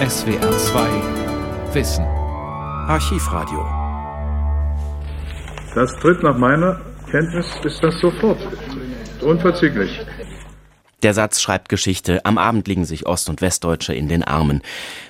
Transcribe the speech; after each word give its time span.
SWR 0.00 0.58
2 0.58 1.72
Wissen 1.72 2.04
Archivradio 2.04 3.64
Das 5.76 5.88
tritt 6.00 6.20
nach 6.20 6.36
meiner 6.36 6.80
Kenntnis 7.08 7.46
ist 7.62 7.78
das 7.80 8.00
sofort 8.00 8.40
unverzüglich. 9.22 10.04
Der 11.04 11.14
Satz 11.14 11.40
schreibt 11.40 11.68
Geschichte. 11.68 12.24
Am 12.24 12.38
Abend 12.38 12.66
liegen 12.66 12.84
sich 12.84 13.06
Ost- 13.06 13.28
und 13.28 13.40
Westdeutsche 13.40 13.94
in 13.94 14.08
den 14.08 14.24
Armen. 14.24 14.62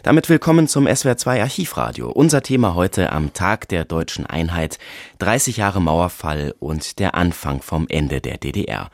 Damit 0.02 0.28
willkommen 0.28 0.68
zum 0.68 0.86
SWR2 0.86 1.40
Archivradio. 1.40 2.10
Unser 2.10 2.42
Thema 2.42 2.74
heute 2.74 3.10
am 3.10 3.32
Tag 3.32 3.66
der 3.68 3.86
deutschen 3.86 4.26
Einheit. 4.26 4.78
30 5.20 5.56
Jahre 5.56 5.80
Mauerfall 5.80 6.54
und 6.60 6.98
der 6.98 7.14
Anfang 7.14 7.62
vom 7.62 7.86
Ende 7.88 8.20
der 8.20 8.36
DDR. 8.36 8.90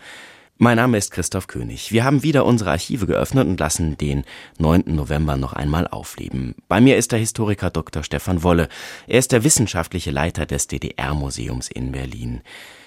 Mein 0.62 0.76
Name 0.76 0.98
ist 0.98 1.10
Christoph 1.10 1.46
König. 1.46 1.90
Wir 1.90 2.04
haben 2.04 2.22
wieder 2.22 2.44
unsere 2.44 2.72
Archive 2.72 3.06
geöffnet 3.06 3.48
und 3.48 3.58
lassen 3.58 3.96
den 3.96 4.24
9. 4.58 4.82
November 4.88 5.38
noch 5.38 5.54
einmal 5.54 5.88
aufleben. 5.88 6.54
Bei 6.68 6.82
mir 6.82 6.98
ist 6.98 7.12
der 7.12 7.18
Historiker 7.18 7.70
Dr. 7.70 8.02
Stefan 8.02 8.42
Wolle. 8.42 8.68
Er 9.06 9.20
ist 9.20 9.32
der 9.32 9.42
wissenschaftliche 9.42 10.10
Leiter 10.10 10.44
des 10.44 10.66
DDR-Museums 10.66 11.70
in 11.70 11.92
Berlin. 11.92 12.42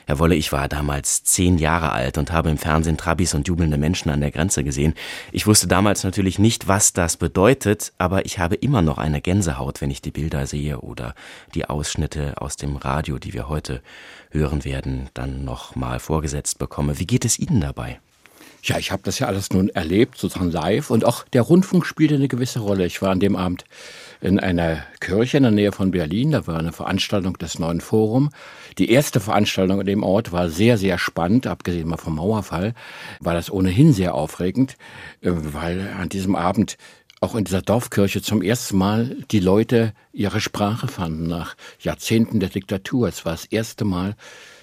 Herr 0.06 0.20
Wolle, 0.20 0.36
ich 0.36 0.52
war 0.52 0.68
damals 0.68 1.24
zehn 1.24 1.58
Jahre 1.58 1.92
alt 1.92 2.18
und 2.18 2.32
habe 2.32 2.50
im 2.50 2.58
Fernsehen 2.58 2.98
Trabis 2.98 3.34
und 3.34 3.48
jubelnde 3.48 3.78
Menschen 3.78 4.10
an 4.10 4.22
der 4.22 4.32
Grenze 4.32 4.64
gesehen. 4.64 4.94
Ich 5.32 5.48
wusste 5.48 5.68
damals 5.68 6.04
natürlich 6.04 6.40
nicht, 6.40 6.68
was 6.68 6.94
das 6.94 7.18
bedeutet, 7.18 7.94
aber 7.98 8.26
ich 8.26 8.40
habe 8.40 8.56
immer 8.56 8.82
noch 8.82 8.98
eine 8.98 9.22
Gänsehaut, 9.22 9.82
wenn 9.82 9.92
ich 9.92 10.02
die 10.02 10.12
Bilder 10.12 10.46
sehe 10.46 10.80
oder 10.80 11.16
die 11.56 11.66
Ausschnitte 11.66 12.34
aus 12.42 12.58
dem 12.58 12.76
Radio, 12.76 13.18
die 13.18 13.34
wir 13.34 13.48
heute 13.48 13.82
hören 14.32 14.66
werden, 14.66 15.10
dann 15.14 15.46
noch 15.46 15.76
mal 15.76 16.00
vorgesetzt 16.00 16.60
bekomme. 16.60 17.00
Wie 17.00 17.08
geht 17.08 17.26
es 17.26 17.40
Ihnen 17.40 17.62
dabei? 17.62 18.00
Ja, 18.64 18.78
ich 18.78 18.92
habe 18.92 19.04
das 19.04 19.20
ja 19.20 19.28
alles 19.28 19.52
nun 19.52 19.68
erlebt, 19.70 20.18
sozusagen 20.18 20.50
live. 20.50 20.90
Und 20.90 21.04
auch 21.04 21.26
der 21.34 21.42
Rundfunk 21.42 21.86
spielte 21.86 22.16
eine 22.16 22.30
gewisse 22.30 22.60
Rolle. 22.60 22.86
Ich 22.86 23.02
war 23.02 23.12
an 23.12 23.20
dem 23.20 23.36
Abend 23.36 23.66
in 24.24 24.40
einer 24.40 24.84
Kirche 25.02 25.36
in 25.36 25.44
der 25.44 25.52
Nähe 25.52 25.72
von 25.74 25.92
Berlin. 25.92 26.32
Da 26.32 26.48
war 26.48 26.58
eine 26.58 26.72
Veranstaltung 26.72 27.38
des 27.38 27.60
Neuen 27.60 27.82
Forum. 27.82 28.30
Die 28.78 28.90
erste 28.90 29.20
Veranstaltung 29.20 29.82
in 29.82 29.86
dem 29.86 30.02
Ort 30.02 30.32
war 30.32 30.50
sehr, 30.50 30.78
sehr 30.78 30.98
spannend. 30.98 31.46
Abgesehen 31.46 31.90
mal 31.90 31.98
vom 31.98 32.16
Mauerfall 32.16 32.74
war 33.20 33.34
das 33.34 33.52
ohnehin 33.52 33.92
sehr 33.92 34.16
aufregend, 34.16 34.78
äh, 35.22 35.30
weil 35.32 35.94
an 36.00 36.08
diesem 36.08 36.38
Abend 36.38 36.78
auch 37.20 37.36
in 37.36 37.44
dieser 37.44 37.62
Dorfkirche 37.62 38.22
zum 38.22 38.42
ersten 38.42 38.78
Mal 38.78 39.18
die 39.32 39.40
Leute 39.40 39.94
ihre 40.14 40.40
Sprache 40.40 40.88
fanden 40.88 41.28
nach 41.28 41.56
Jahrzehnten 41.80 42.40
der 42.40 42.50
Diktatur. 42.50 43.10
Es 43.10 43.26
war 43.26 43.34
das 43.34 43.46
erste 43.46 43.84
Mal, 43.84 44.16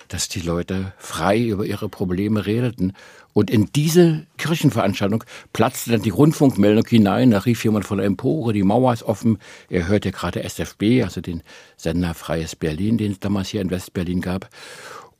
dass 0.08 0.28
die 0.28 0.40
Leute 0.40 0.92
frei 0.98 1.38
über 1.38 1.66
ihre 1.66 1.88
Probleme 1.88 2.46
redeten. 2.46 2.94
Und 3.32 3.50
in 3.50 3.70
diese 3.74 4.26
Kirchenveranstaltung 4.38 5.24
platzte 5.52 5.92
dann 5.92 6.02
die 6.02 6.10
Rundfunkmeldung 6.10 6.86
hinein. 6.86 7.30
Da 7.30 7.38
rief 7.38 7.64
jemand 7.64 7.86
von 7.86 7.98
der 7.98 8.06
Empore, 8.06 8.52
die 8.52 8.62
Mauer 8.62 8.92
ist 8.92 9.02
offen. 9.04 9.38
Er 9.68 9.86
hörte 9.86 10.10
gerade 10.10 10.42
SFB, 10.42 11.02
also 11.04 11.20
den 11.20 11.42
Sender 11.76 12.14
Freies 12.14 12.56
Berlin, 12.56 12.98
den 12.98 13.12
es 13.12 13.20
damals 13.20 13.48
hier 13.48 13.60
in 13.60 13.70
Westberlin 13.70 14.20
gab. 14.20 14.48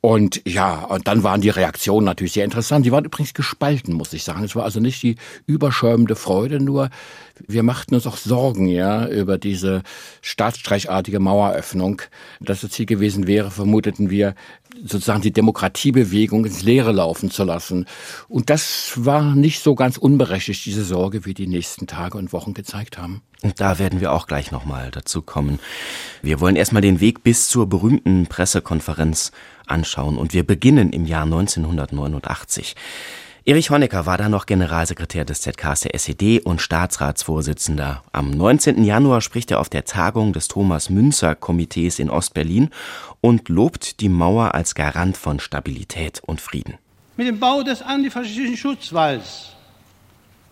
Und 0.03 0.41
ja, 0.47 0.83
und 0.85 1.07
dann 1.07 1.21
waren 1.21 1.41
die 1.41 1.49
Reaktionen 1.49 2.05
natürlich 2.05 2.33
sehr 2.33 2.43
interessant. 2.43 2.87
Die 2.87 2.91
waren 2.91 3.05
übrigens 3.05 3.35
gespalten, 3.35 3.93
muss 3.93 4.13
ich 4.13 4.23
sagen. 4.23 4.43
Es 4.43 4.55
war 4.55 4.63
also 4.63 4.79
nicht 4.79 5.03
die 5.03 5.15
überschäumende 5.45 6.15
Freude, 6.15 6.59
nur 6.59 6.89
wir 7.47 7.61
machten 7.61 7.93
uns 7.93 8.07
auch 8.07 8.17
Sorgen, 8.17 8.67
ja, 8.67 9.07
über 9.07 9.37
diese 9.37 9.83
staatsstreichartige 10.21 11.19
Maueröffnung. 11.19 12.01
Dass 12.39 12.61
das 12.61 12.71
Ziel 12.71 12.87
gewesen 12.87 13.27
wäre, 13.27 13.51
vermuteten 13.51 14.09
wir, 14.09 14.33
sozusagen 14.83 15.21
die 15.21 15.33
Demokratiebewegung 15.33 16.45
ins 16.45 16.63
Leere 16.63 16.91
laufen 16.91 17.29
zu 17.29 17.43
lassen. 17.43 17.85
Und 18.27 18.49
das 18.49 18.93
war 18.95 19.35
nicht 19.35 19.61
so 19.61 19.75
ganz 19.75 19.97
unberechtigt, 19.97 20.65
diese 20.65 20.83
Sorge, 20.83 21.25
wie 21.25 21.35
die 21.35 21.47
nächsten 21.47 21.85
Tage 21.85 22.17
und 22.17 22.33
Wochen 22.33 22.55
gezeigt 22.55 22.97
haben. 22.97 23.21
Und 23.43 23.59
da 23.59 23.79
werden 23.79 24.01
wir 24.01 24.11
auch 24.11 24.27
gleich 24.27 24.51
nochmal 24.51 24.89
dazu 24.91 25.21
kommen. 25.21 25.59
Wir 26.21 26.39
wollen 26.39 26.55
erstmal 26.55 26.81
den 26.81 27.01
Weg 27.01 27.23
bis 27.23 27.49
zur 27.49 27.67
berühmten 27.67 28.27
Pressekonferenz 28.27 29.31
anschauen 29.71 30.17
und 30.17 30.33
wir 30.33 30.45
beginnen 30.45 30.93
im 30.93 31.05
Jahr 31.05 31.23
1989. 31.23 32.75
Erich 33.43 33.71
Honecker 33.71 34.05
war 34.05 34.19
da 34.19 34.29
noch 34.29 34.45
Generalsekretär 34.45 35.25
des 35.25 35.41
ZKs 35.41 35.81
der 35.81 35.95
SED 35.95 36.41
und 36.41 36.61
Staatsratsvorsitzender. 36.61 38.03
Am 38.11 38.29
19. 38.29 38.83
Januar 38.83 39.21
spricht 39.21 39.49
er 39.49 39.59
auf 39.59 39.67
der 39.67 39.83
Tagung 39.83 40.31
des 40.31 40.47
Thomas-Münzer-Komitees 40.47 41.97
in 41.97 42.11
Ostberlin 42.11 42.69
und 43.19 43.49
lobt 43.49 43.99
die 43.99 44.09
Mauer 44.09 44.53
als 44.53 44.75
Garant 44.75 45.17
von 45.17 45.39
Stabilität 45.39 46.21
und 46.23 46.39
Frieden. 46.39 46.75
Mit 47.17 47.25
dem 47.25 47.39
Bau 47.39 47.63
des 47.63 47.81
antifaschistischen 47.81 48.57
Schutzwalls 48.57 49.53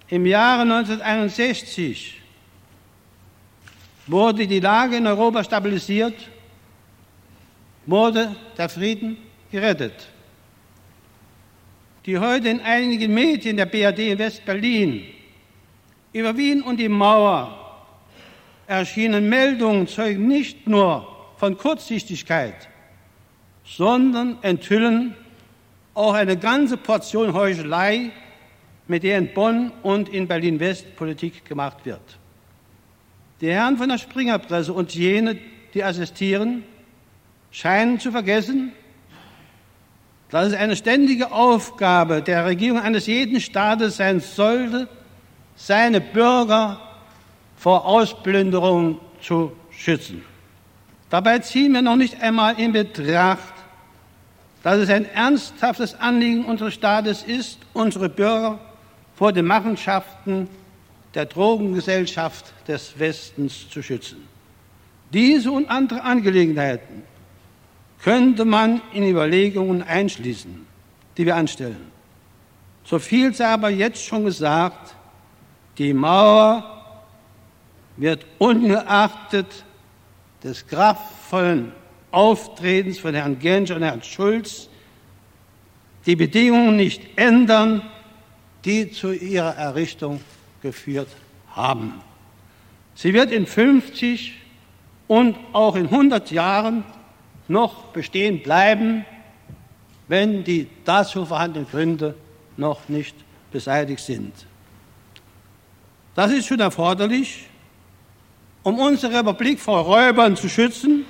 im 0.08 0.26
Jahre 0.26 0.64
1961 0.64 2.20
wurde 4.08 4.48
die 4.48 4.60
Lage 4.60 4.98
in 4.98 5.06
Europa 5.06 5.44
stabilisiert, 5.44 6.16
wurde 7.90 8.36
der 8.58 8.70
Frieden 8.70 9.18
gerettet 9.52 10.10
die 12.10 12.18
heute 12.18 12.50
in 12.50 12.62
einigen 12.62 13.14
Medien 13.14 13.58
der 13.58 13.68
BRD 13.68 14.00
in 14.00 14.18
West-Berlin 14.18 15.04
über 16.12 16.36
Wien 16.36 16.64
und 16.64 16.78
die 16.78 16.90
Mauer 16.90 17.56
erschienen 18.66 19.30
Meldungen 19.30 19.88
zeugen 19.88 20.28
nicht 20.28 20.68
nur 20.68 21.08
von 21.38 21.56
Kurzsichtigkeit, 21.56 22.68
sondern 23.64 24.38
enthüllen 24.42 25.14
auch 25.94 26.14
eine 26.14 26.36
ganze 26.36 26.78
Portion 26.78 27.34
Heuchelei, 27.34 28.12
mit 28.88 29.04
der 29.04 29.20
in 29.20 29.32
Bonn 29.32 29.72
und 29.84 30.10
in 30.10 30.28
Berlin-West 30.28 30.96
Politik 30.96 31.46
gemacht 31.46 31.86
wird. 31.86 32.18
Die 33.40 33.52
Herren 33.52 33.78
von 33.78 33.90
der 33.90 34.00
Springerpresse 34.00 34.74
und 34.74 34.96
jene, 34.96 35.38
die 35.76 35.84
assistieren, 35.84 36.64
scheinen 37.52 38.00
zu 38.00 38.12
vergessen, 38.12 38.72
dass 40.30 40.48
es 40.48 40.54
eine 40.54 40.76
ständige 40.76 41.32
Aufgabe 41.32 42.22
der 42.22 42.46
Regierung 42.46 42.80
eines 42.80 43.08
jeden 43.08 43.42
Staates 43.42 43.98
sein 43.98 44.20
sollte, 44.20 44.88
seine 45.56 46.02
Bürger 46.02 46.80
vor 47.58 47.86
Ausplünderung 47.86 49.00
zu 49.22 49.52
schützen. 49.72 50.24
Dabei 51.10 51.40
ziehen 51.40 51.74
wir 51.74 51.82
noch 51.82 51.96
nicht 51.96 52.22
einmal 52.22 52.60
in 52.60 52.72
Betracht, 52.72 53.54
dass 54.62 54.78
es 54.78 54.90
ein 54.90 55.06
ernsthaftes 55.06 55.96
Anliegen 55.96 56.46
unseres 56.46 56.76
Staates 56.76 57.24
ist, 57.24 57.60
unsere 57.74 58.10
Bürger 58.10 58.60
vor 59.16 59.34
den 59.34 59.46
Machenschaften 59.46 60.48
der 61.16 61.26
Drogengesellschaft 61.26 62.54
des 62.68 63.00
Westens 63.00 63.68
zu 63.70 63.81
schützen. 63.81 64.28
Diese 65.12 65.52
und 65.52 65.70
andere 65.70 66.04
Angelegenheiten 66.04 67.04
könnte 68.04 68.46
man 68.46 68.82
in 68.94 69.08
Überlegungen 69.08 69.84
einschließen, 69.84 70.66
die 71.18 71.26
wir 71.26 71.36
anstellen. 71.36 71.92
So 72.84 72.98
viel 73.00 73.34
sei 73.34 73.48
aber 73.48 73.70
jetzt 73.70 74.04
schon 74.04 74.26
gesagt, 74.26 74.96
die 75.78 75.94
Mauer 75.94 76.64
wird 77.98 78.26
ungeachtet 78.38 79.66
des 80.44 80.66
kraftvollen 80.66 81.74
Auftretens 82.12 83.00
von 83.00 83.14
Herrn 83.14 83.38
Genscher 83.40 83.76
und 83.76 83.84
Herrn 83.84 84.02
Schulz 84.02 84.70
die 86.06 86.16
Bedingungen 86.16 86.78
nicht 86.78 87.18
ändern, 87.18 87.81
die 88.66 88.90
zu 88.90 89.12
ihrer 89.12 89.56
Errichtung 89.56 90.22
geführt 90.62 91.10
haben. 91.52 91.94
Sie 92.96 93.14
wird 93.14 93.31
in 93.31 93.46
50 93.46 94.34
und 95.08 95.38
auch 95.54 95.76
in 95.76 95.86
100 95.86 96.31
Jahren 96.31 96.84
noch 97.50 97.86
bestehen 97.88 98.42
bleiben, 98.42 99.06
wenn 100.08 100.44
die 100.44 100.68
dazu 100.86 101.26
vorhandenen 101.26 101.68
Gründe 101.70 102.16
noch 102.56 102.88
nicht 102.88 103.16
beseitigt 103.52 104.02
sind. 104.02 104.34
Das 106.16 106.32
ist 106.32 106.48
schon 106.48 106.60
erforderlich, 106.60 107.48
um 108.63 108.80
unsere 108.80 109.19
Republik 109.19 109.60
vor 109.60 109.80
Räubern 109.80 110.36
zu 110.36 110.50
schützen, 110.50 111.06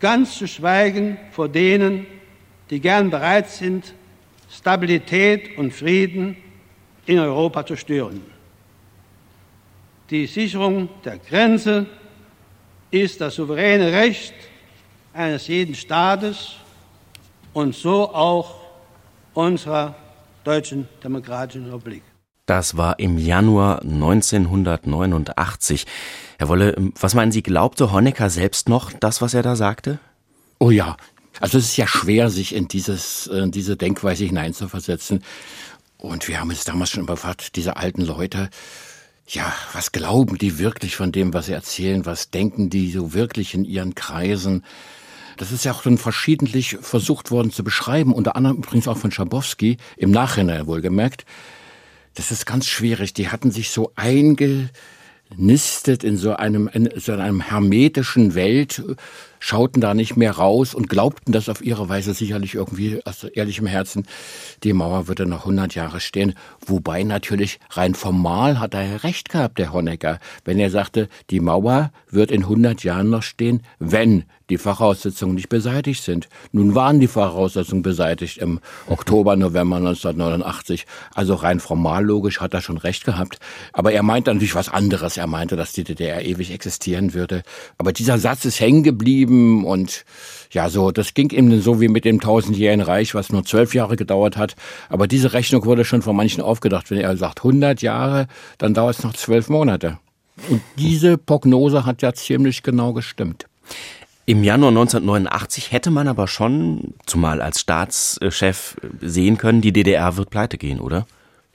ganz 0.00 0.36
zu 0.36 0.46
schweigen 0.46 1.18
vor 1.32 1.48
denen, 1.48 2.06
die 2.70 2.80
gern 2.80 3.10
bereit 3.10 3.48
sind, 3.48 3.94
Stabilität 4.50 5.56
und 5.56 5.72
Frieden 5.72 6.36
in 7.06 7.18
Europa 7.18 7.64
zu 7.64 7.76
stören. 7.76 8.22
Die 10.10 10.26
Sicherung 10.26 10.88
der 11.04 11.18
Grenze 11.18 11.86
ist 12.90 13.20
das 13.20 13.34
souveräne 13.34 13.92
Recht 13.92 14.34
eines 15.12 15.48
jeden 15.48 15.74
Staates 15.74 16.54
und 17.52 17.74
so 17.74 18.14
auch 18.14 18.54
unserer 19.34 19.94
Deutschen 20.44 20.88
Demokratischen 21.02 21.70
Republik. 21.70 22.02
Das 22.46 22.78
war 22.78 22.98
im 22.98 23.18
Januar 23.18 23.82
1989. 23.82 25.84
Herr 26.38 26.48
Wolle, 26.48 26.74
was 26.98 27.14
meinen 27.14 27.30
Sie, 27.30 27.42
glaubte 27.42 27.92
Honecker 27.92 28.30
selbst 28.30 28.70
noch 28.70 28.92
das, 28.92 29.20
was 29.20 29.34
er 29.34 29.42
da 29.42 29.54
sagte? 29.54 29.98
Oh 30.58 30.70
ja. 30.70 30.96
Also 31.40 31.58
es 31.58 31.66
ist 31.66 31.76
ja 31.76 31.86
schwer, 31.86 32.30
sich 32.30 32.54
in 32.54 32.66
dieses, 32.66 33.26
in 33.26 33.50
diese 33.50 33.76
Denkweise 33.76 34.24
hineinzuversetzen. 34.24 35.22
Und 35.98 36.26
wir 36.26 36.40
haben 36.40 36.50
es 36.50 36.64
damals 36.64 36.90
schon 36.90 37.02
überfasst, 37.02 37.56
diese 37.56 37.76
alten 37.76 38.02
Leute, 38.02 38.48
ja, 39.26 39.52
was 39.74 39.92
glauben 39.92 40.38
die 40.38 40.58
wirklich 40.58 40.96
von 40.96 41.12
dem, 41.12 41.34
was 41.34 41.46
sie 41.46 41.52
erzählen? 41.52 42.06
Was 42.06 42.30
denken 42.30 42.70
die 42.70 42.90
so 42.90 43.12
wirklich 43.12 43.52
in 43.52 43.64
ihren 43.64 43.94
Kreisen? 43.94 44.64
Das 45.38 45.52
ist 45.52 45.64
ja 45.64 45.72
auch 45.72 45.82
schon 45.82 45.98
verschiedentlich 45.98 46.76
versucht 46.80 47.30
worden 47.30 47.50
zu 47.50 47.64
beschreiben, 47.64 48.12
unter 48.12 48.36
anderem 48.36 48.58
übrigens 48.58 48.88
auch 48.88 48.98
von 48.98 49.10
Schabowski, 49.10 49.78
im 49.96 50.10
Nachhinein 50.10 50.66
wohlgemerkt. 50.66 51.24
Das 52.14 52.32
ist 52.32 52.44
ganz 52.44 52.66
schwierig. 52.66 53.14
Die 53.14 53.28
hatten 53.28 53.50
sich 53.50 53.70
so 53.70 53.92
einge 53.94 54.70
nistet 55.36 56.04
in 56.04 56.16
so 56.16 56.34
einem, 56.34 56.68
in 56.68 56.90
so 56.96 57.12
einem 57.12 57.40
hermetischen 57.40 58.34
Welt, 58.34 58.82
schauten 59.40 59.80
da 59.80 59.94
nicht 59.94 60.16
mehr 60.16 60.32
raus 60.32 60.74
und 60.74 60.88
glaubten 60.88 61.32
das 61.32 61.48
auf 61.48 61.64
ihre 61.64 61.88
Weise 61.88 62.14
sicherlich 62.14 62.54
irgendwie 62.54 63.00
aus 63.04 63.24
ehrlichem 63.24 63.66
Herzen, 63.66 64.06
die 64.64 64.72
Mauer 64.72 65.08
würde 65.08 65.26
noch 65.26 65.40
100 65.40 65.74
Jahre 65.74 66.00
stehen. 66.00 66.34
Wobei 66.66 67.02
natürlich 67.02 67.60
rein 67.70 67.94
formal 67.94 68.60
hat 68.60 68.74
er 68.74 69.04
recht 69.04 69.28
gehabt, 69.28 69.58
der 69.58 69.72
Honecker, 69.72 70.18
wenn 70.44 70.58
er 70.58 70.70
sagte, 70.70 71.08
die 71.30 71.40
Mauer 71.40 71.92
wird 72.10 72.30
in 72.30 72.42
100 72.42 72.82
Jahren 72.84 73.10
noch 73.10 73.22
stehen, 73.22 73.62
wenn 73.78 74.24
die 74.50 74.58
Voraussetzungen 74.58 75.34
nicht 75.34 75.50
beseitigt 75.50 76.02
sind. 76.02 76.28
Nun 76.52 76.74
waren 76.74 77.00
die 77.00 77.06
Voraussetzungen 77.06 77.82
beseitigt 77.82 78.38
im 78.38 78.60
Oktober, 78.86 79.36
November 79.36 79.76
1989. 79.76 80.86
Also 81.14 81.34
rein 81.34 81.60
formal 81.60 82.02
logisch 82.04 82.40
hat 82.40 82.54
er 82.54 82.62
schon 82.62 82.78
recht 82.78 83.04
gehabt. 83.04 83.38
Aber 83.74 83.92
er 83.92 84.02
meinte 84.02 84.32
natürlich 84.32 84.54
was 84.54 84.70
anderes. 84.70 85.18
Er 85.18 85.26
meinte, 85.26 85.56
dass 85.56 85.72
die 85.72 85.84
DDR 85.84 86.24
ewig 86.24 86.50
existieren 86.50 87.12
würde. 87.12 87.42
Aber 87.76 87.92
dieser 87.92 88.18
Satz 88.18 88.46
ist 88.46 88.60
hängen 88.60 88.82
geblieben 88.82 89.27
und 89.64 90.04
ja, 90.50 90.68
so, 90.68 90.90
das 90.90 91.14
ging 91.14 91.30
ihm 91.30 91.60
so 91.60 91.80
wie 91.80 91.88
mit 91.88 92.04
dem 92.04 92.20
tausendjährigen 92.20 92.84
Reich, 92.84 93.14
was 93.14 93.30
nur 93.30 93.44
zwölf 93.44 93.74
Jahre 93.74 93.96
gedauert 93.96 94.36
hat. 94.36 94.56
Aber 94.88 95.06
diese 95.06 95.32
Rechnung 95.32 95.64
wurde 95.64 95.84
schon 95.84 96.02
von 96.02 96.16
manchen 96.16 96.42
aufgedacht. 96.42 96.90
Wenn 96.90 96.98
er 96.98 97.16
sagt 97.16 97.40
100 97.40 97.82
Jahre, 97.82 98.26
dann 98.58 98.74
dauert 98.74 98.98
es 98.98 99.04
noch 99.04 99.14
zwölf 99.14 99.48
Monate. 99.48 99.98
Und 100.48 100.62
diese 100.76 101.18
Prognose 101.18 101.84
hat 101.84 102.02
ja 102.02 102.12
ziemlich 102.12 102.62
genau 102.62 102.92
gestimmt. 102.92 103.46
Im 104.26 104.44
Januar 104.44 104.70
1989 104.70 105.72
hätte 105.72 105.90
man 105.90 106.06
aber 106.06 106.28
schon, 106.28 106.94
zumal 107.06 107.40
als 107.40 107.60
Staatschef, 107.60 108.76
sehen 109.00 109.38
können, 109.38 109.62
die 109.62 109.72
DDR 109.72 110.16
wird 110.16 110.30
pleite 110.30 110.58
gehen, 110.58 110.80
oder? 110.80 111.06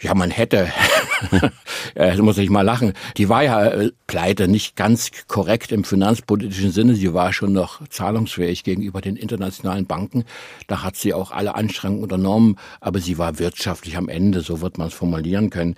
Ja, 0.02 0.16
man 0.16 0.32
hätte. 0.32 0.72
äh, 1.96 2.16
muss 2.18 2.38
ich 2.38 2.50
mal 2.50 2.62
lachen. 2.62 2.94
Die 3.18 3.30
war 3.30 3.44
ja 3.44 3.66
äh, 3.66 3.92
pleite, 4.08 4.48
nicht 4.48 4.76
ganz 4.76 5.12
korrekt 5.28 5.72
im 5.72 5.84
finanzpolitischen 5.84 6.72
Sinne. 6.72 6.96
Sie 6.96 7.14
war 7.14 7.34
schon 7.34 7.54
noch 7.54 7.88
zahlungsfähig 7.88 8.64
gegenüber 8.64 9.02
den 9.02 9.16
internationalen 9.16 9.86
Banken. 9.86 10.26
Da 10.68 10.84
hat 10.84 10.96
sie 10.96 11.14
auch 11.14 11.32
alle 11.32 11.56
Anstrengungen 11.56 12.04
unternommen, 12.04 12.58
aber 12.80 13.00
sie 13.00 13.18
war 13.18 13.40
wirtschaftlich 13.40 13.98
am 13.98 14.10
Ende, 14.10 14.42
so 14.42 14.62
wird 14.62 14.78
man 14.78 14.88
es 14.88 14.94
formulieren 14.94 15.50
können. 15.50 15.76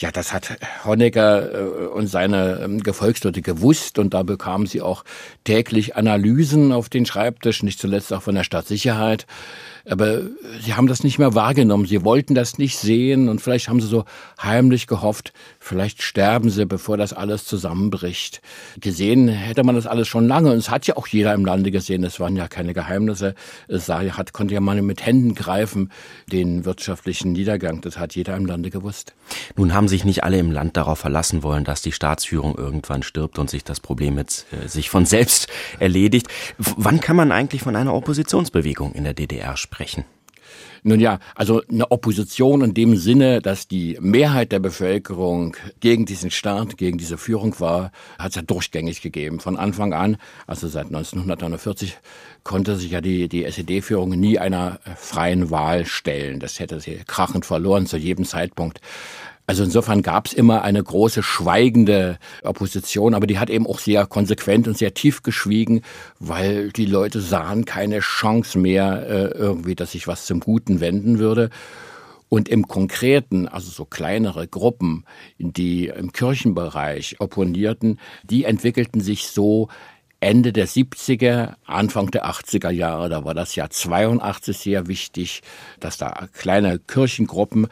Ja, 0.00 0.12
das 0.12 0.32
hat 0.32 0.56
Honecker 0.84 1.52
äh, 1.52 1.86
und 1.86 2.06
seine 2.06 2.60
ähm, 2.62 2.80
Gefolgsleute 2.84 3.42
gewusst 3.42 3.98
und 3.98 4.14
da 4.14 4.22
bekamen 4.22 4.68
sie 4.68 4.80
auch 4.80 5.04
täglich 5.42 5.96
Analysen 5.96 6.70
auf 6.70 6.88
den 6.88 7.04
Schreibtisch, 7.04 7.64
nicht 7.64 7.80
zuletzt 7.80 8.12
auch 8.12 8.22
von 8.22 8.36
der 8.36 8.44
Stadtsicherheit. 8.44 9.26
Aber 9.84 10.20
sie 10.60 10.74
haben 10.74 10.86
das 10.86 11.02
nicht 11.02 11.18
mehr 11.18 11.34
wahrgenommen. 11.34 11.86
Sie 11.86 12.04
wollten 12.04 12.36
das 12.36 12.58
nicht 12.58 12.78
sehen 12.78 13.28
und 13.28 13.40
vielleicht 13.40 13.68
haben 13.68 13.80
sie 13.80 13.88
so 13.88 14.04
heimlich 14.40 14.86
gehofft, 14.86 15.32
vielleicht 15.68 16.02
sterben 16.02 16.50
sie, 16.50 16.66
bevor 16.66 16.96
das 16.96 17.12
alles 17.12 17.44
zusammenbricht. 17.44 18.40
Gesehen 18.80 19.28
hätte 19.28 19.62
man 19.62 19.74
das 19.74 19.86
alles 19.86 20.08
schon 20.08 20.26
lange 20.26 20.50
und 20.50 20.58
es 20.58 20.70
hat 20.70 20.86
ja 20.86 20.96
auch 20.96 21.06
jeder 21.06 21.34
im 21.34 21.44
Lande 21.44 21.70
gesehen. 21.70 22.02
Es 22.04 22.18
waren 22.18 22.34
ja 22.36 22.48
keine 22.48 22.74
Geheimnisse. 22.74 23.34
Es 23.68 23.88
hat, 23.88 24.32
konnte 24.32 24.54
ja 24.54 24.60
man 24.60 24.84
mit 24.84 25.04
Händen 25.04 25.34
greifen, 25.34 25.90
den 26.30 26.64
wirtschaftlichen 26.64 27.32
Niedergang. 27.32 27.80
Das 27.80 27.98
hat 27.98 28.14
jeder 28.14 28.36
im 28.36 28.46
Lande 28.46 28.70
gewusst. 28.70 29.14
Nun 29.56 29.74
haben 29.74 29.88
sich 29.88 30.04
nicht 30.04 30.24
alle 30.24 30.38
im 30.38 30.50
Land 30.50 30.76
darauf 30.76 30.98
verlassen 30.98 31.42
wollen, 31.42 31.64
dass 31.64 31.82
die 31.82 31.92
Staatsführung 31.92 32.56
irgendwann 32.56 33.02
stirbt 33.02 33.38
und 33.38 33.50
sich 33.50 33.64
das 33.64 33.80
Problem 33.80 34.16
jetzt 34.18 34.46
äh, 34.52 34.68
sich 34.68 34.90
von 34.90 35.04
selbst 35.04 35.48
erledigt. 35.78 36.28
W 36.58 36.72
wann 36.76 37.00
kann 37.00 37.16
man 37.16 37.32
eigentlich 37.32 37.62
von 37.62 37.76
einer 37.76 37.92
Oppositionsbewegung 37.94 38.92
in 38.92 39.04
der 39.04 39.14
DDR 39.14 39.56
sprechen? 39.56 40.04
Nun 40.82 41.00
ja, 41.00 41.18
also 41.34 41.62
eine 41.68 41.90
Opposition 41.90 42.62
in 42.62 42.74
dem 42.74 42.96
Sinne, 42.96 43.40
dass 43.40 43.68
die 43.68 43.98
Mehrheit 44.00 44.52
der 44.52 44.60
Bevölkerung 44.60 45.56
gegen 45.80 46.06
diesen 46.06 46.30
Staat, 46.30 46.76
gegen 46.76 46.98
diese 46.98 47.18
Führung 47.18 47.58
war, 47.60 47.90
hat 48.18 48.30
es 48.30 48.36
ja 48.36 48.42
durchgängig 48.42 49.02
gegeben. 49.02 49.40
Von 49.40 49.56
Anfang 49.56 49.92
an, 49.92 50.16
also 50.46 50.68
seit 50.68 50.86
1949, 50.86 51.98
konnte 52.44 52.76
sich 52.76 52.92
ja 52.92 53.00
die, 53.00 53.28
die 53.28 53.44
SED-Führung 53.44 54.10
nie 54.10 54.38
einer 54.38 54.80
freien 54.96 55.50
Wahl 55.50 55.84
stellen. 55.84 56.40
Das 56.40 56.60
hätte 56.60 56.80
sie 56.80 57.00
krachend 57.06 57.44
verloren 57.44 57.86
zu 57.86 57.96
jedem 57.96 58.24
Zeitpunkt. 58.24 58.80
Also 59.48 59.64
insofern 59.64 60.02
gab 60.02 60.26
es 60.26 60.34
immer 60.34 60.60
eine 60.60 60.84
große 60.84 61.22
schweigende 61.22 62.18
Opposition, 62.42 63.14
aber 63.14 63.26
die 63.26 63.38
hat 63.38 63.48
eben 63.48 63.66
auch 63.66 63.78
sehr 63.78 64.04
konsequent 64.04 64.68
und 64.68 64.76
sehr 64.76 64.92
tief 64.92 65.22
geschwiegen, 65.22 65.80
weil 66.20 66.70
die 66.70 66.84
Leute 66.84 67.22
sahen 67.22 67.64
keine 67.64 68.00
Chance 68.00 68.58
mehr 68.58 69.06
äh, 69.08 69.28
irgendwie, 69.28 69.74
dass 69.74 69.92
sich 69.92 70.06
was 70.06 70.26
zum 70.26 70.40
Guten 70.40 70.80
wenden 70.80 71.18
würde. 71.18 71.48
Und 72.28 72.50
im 72.50 72.68
Konkreten, 72.68 73.48
also 73.48 73.70
so 73.70 73.86
kleinere 73.86 74.46
Gruppen, 74.46 75.06
die 75.38 75.86
im 75.86 76.12
Kirchenbereich 76.12 77.16
opponierten, 77.18 77.98
die 78.24 78.44
entwickelten 78.44 79.00
sich 79.00 79.28
so 79.28 79.68
Ende 80.20 80.52
der 80.52 80.68
70er, 80.68 81.54
Anfang 81.64 82.10
der 82.10 82.26
80er 82.26 82.70
Jahre, 82.70 83.08
da 83.08 83.24
war 83.24 83.34
das 83.34 83.54
Jahr 83.54 83.70
82 83.70 84.58
sehr 84.58 84.88
wichtig, 84.88 85.42
dass 85.80 85.96
da 85.96 86.28
kleine 86.34 86.80
Kirchengruppen 86.80 87.68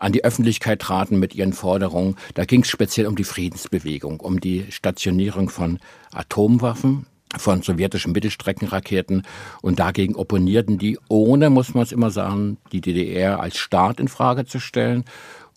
an 0.00 0.12
die 0.12 0.24
Öffentlichkeit 0.24 0.80
traten 0.80 1.20
mit 1.20 1.36
ihren 1.36 1.52
Forderungen. 1.52 2.16
Da 2.34 2.44
ging 2.44 2.62
es 2.62 2.68
speziell 2.68 3.06
um 3.06 3.14
die 3.14 3.24
Friedensbewegung, 3.24 4.18
um 4.18 4.40
die 4.40 4.66
Stationierung 4.70 5.48
von 5.48 5.78
Atomwaffen, 6.12 7.06
von 7.36 7.62
sowjetischen 7.62 8.10
Mittelstreckenraketen 8.10 9.22
und 9.62 9.78
dagegen 9.78 10.16
opponierten 10.16 10.78
die, 10.78 10.98
ohne, 11.08 11.48
muss 11.48 11.74
man 11.74 11.84
es 11.84 11.92
immer 11.92 12.10
sagen, 12.10 12.56
die 12.72 12.80
DDR 12.80 13.38
als 13.38 13.56
Staat 13.56 14.00
in 14.00 14.08
Frage 14.08 14.46
zu 14.46 14.58
stellen 14.58 15.04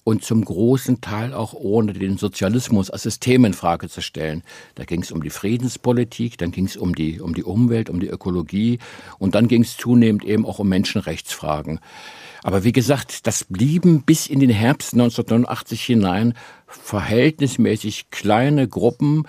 und 0.03 0.23
zum 0.23 0.43
großen 0.43 1.01
Teil 1.01 1.33
auch 1.33 1.53
ohne 1.53 1.93
den 1.93 2.17
Sozialismus 2.17 2.89
als 2.89 3.03
System 3.03 3.45
in 3.45 3.53
Frage 3.53 3.89
zu 3.89 4.01
stellen. 4.01 4.43
Da 4.75 4.83
ging 4.83 5.01
es 5.01 5.11
um 5.11 5.23
die 5.23 5.29
Friedenspolitik, 5.29 6.37
dann 6.37 6.51
ging 6.51 6.65
es 6.65 6.75
um 6.75 6.93
die, 6.93 7.21
um 7.21 7.33
die 7.33 7.43
Umwelt, 7.43 7.89
um 7.89 7.99
die 7.99 8.09
Ökologie 8.09 8.79
und 9.17 9.33
dann 9.33 9.47
ging 9.47 9.63
es 9.63 9.77
zunehmend 9.77 10.25
eben 10.25 10.45
auch 10.45 10.59
um 10.59 10.67
Menschenrechtsfragen. 10.69 11.79
Aber 12.43 12.65
wie 12.65 12.73
gesagt, 12.73 13.25
das 13.25 13.45
blieben 13.45 14.03
bis 14.03 14.27
in 14.27 14.39
den 14.39 14.49
Herbst 14.49 14.93
1989 14.93 15.81
hinein 15.83 16.33
verhältnismäßig 16.67 18.09
kleine 18.11 18.67
Gruppen, 18.67 19.23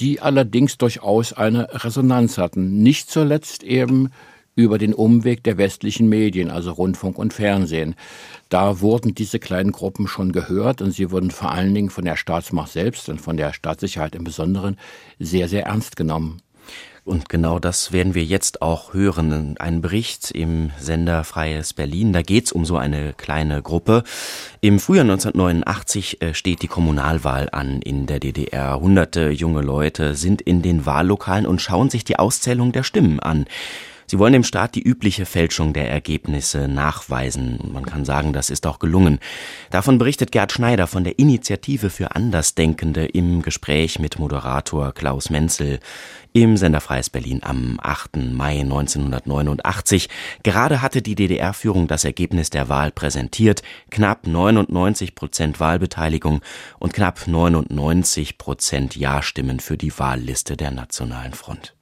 die 0.00 0.20
allerdings 0.20 0.78
durchaus 0.78 1.32
eine 1.32 1.68
Resonanz 1.84 2.38
hatten. 2.38 2.82
Nicht 2.82 3.10
zuletzt 3.10 3.62
eben 3.62 4.10
über 4.54 4.76
den 4.76 4.92
Umweg 4.92 5.44
der 5.44 5.56
westlichen 5.56 6.08
Medien, 6.08 6.50
also 6.50 6.72
Rundfunk 6.72 7.16
und 7.16 7.32
Fernsehen. 7.32 7.94
Da 8.48 8.80
wurden 8.80 9.14
diese 9.14 9.38
kleinen 9.38 9.70
Gruppen 9.70 10.08
schon 10.08 10.32
gehört 10.32 10.82
und 10.82 10.90
sie 10.90 11.10
wurden 11.12 11.30
vor 11.30 11.52
allen 11.52 11.74
Dingen 11.74 11.90
von 11.90 12.04
der 12.04 12.16
Staatsmacht 12.16 12.72
selbst 12.72 13.08
und 13.08 13.20
von 13.20 13.36
der 13.36 13.52
Staatssicherheit 13.52 14.16
im 14.16 14.24
Besonderen 14.24 14.76
sehr, 15.20 15.48
sehr 15.48 15.66
ernst 15.66 15.96
genommen. 15.96 16.42
Und 17.08 17.30
genau 17.30 17.58
das 17.58 17.90
werden 17.90 18.14
wir 18.14 18.22
jetzt 18.22 18.60
auch 18.60 18.92
hören. 18.92 19.56
Ein 19.58 19.80
Bericht 19.80 20.30
im 20.30 20.72
Sender 20.78 21.24
Freies 21.24 21.72
Berlin. 21.72 22.12
Da 22.12 22.20
geht's 22.20 22.52
um 22.52 22.66
so 22.66 22.76
eine 22.76 23.14
kleine 23.14 23.62
Gruppe. 23.62 24.04
Im 24.60 24.78
Frühjahr 24.78 25.04
1989 25.04 26.20
äh, 26.20 26.34
steht 26.34 26.60
die 26.60 26.68
Kommunalwahl 26.68 27.48
an 27.50 27.80
in 27.80 28.04
der 28.04 28.20
DDR. 28.20 28.78
Hunderte 28.78 29.30
junge 29.30 29.62
Leute 29.62 30.14
sind 30.16 30.42
in 30.42 30.60
den 30.60 30.84
Wahllokalen 30.84 31.46
und 31.46 31.62
schauen 31.62 31.88
sich 31.88 32.04
die 32.04 32.18
Auszählung 32.18 32.72
der 32.72 32.82
Stimmen 32.82 33.20
an. 33.20 33.46
Sie 34.10 34.18
wollen 34.18 34.32
dem 34.32 34.44
Staat 34.44 34.74
die 34.74 34.82
übliche 34.82 35.26
Fälschung 35.26 35.74
der 35.74 35.90
Ergebnisse 35.90 36.66
nachweisen. 36.66 37.58
Man 37.70 37.84
kann 37.84 38.06
sagen, 38.06 38.32
das 38.32 38.48
ist 38.48 38.66
auch 38.66 38.78
gelungen. 38.78 39.18
Davon 39.70 39.98
berichtet 39.98 40.32
Gerd 40.32 40.50
Schneider 40.50 40.86
von 40.86 41.04
der 41.04 41.18
Initiative 41.18 41.90
für 41.90 42.16
Andersdenkende 42.16 43.04
im 43.04 43.42
Gespräch 43.42 43.98
mit 43.98 44.18
Moderator 44.18 44.92
Klaus 44.94 45.28
Menzel 45.28 45.78
im 46.32 46.56
Sender 46.56 46.80
Freies 46.80 47.10
Berlin 47.10 47.40
am 47.42 47.78
8. 47.82 48.16
Mai 48.32 48.60
1989. 48.60 50.08
Gerade 50.42 50.80
hatte 50.80 51.02
die 51.02 51.14
DDR-Führung 51.14 51.86
das 51.86 52.04
Ergebnis 52.04 52.48
der 52.48 52.70
Wahl 52.70 52.90
präsentiert. 52.90 53.62
Knapp 53.90 54.26
99 54.26 55.14
Prozent 55.14 55.60
Wahlbeteiligung 55.60 56.40
und 56.78 56.94
knapp 56.94 57.26
99 57.26 58.38
Prozent 58.38 58.96
Ja-Stimmen 58.96 59.60
für 59.60 59.76
die 59.76 59.96
Wahlliste 59.98 60.56
der 60.56 60.70
Nationalen 60.70 61.34
Front. 61.34 61.77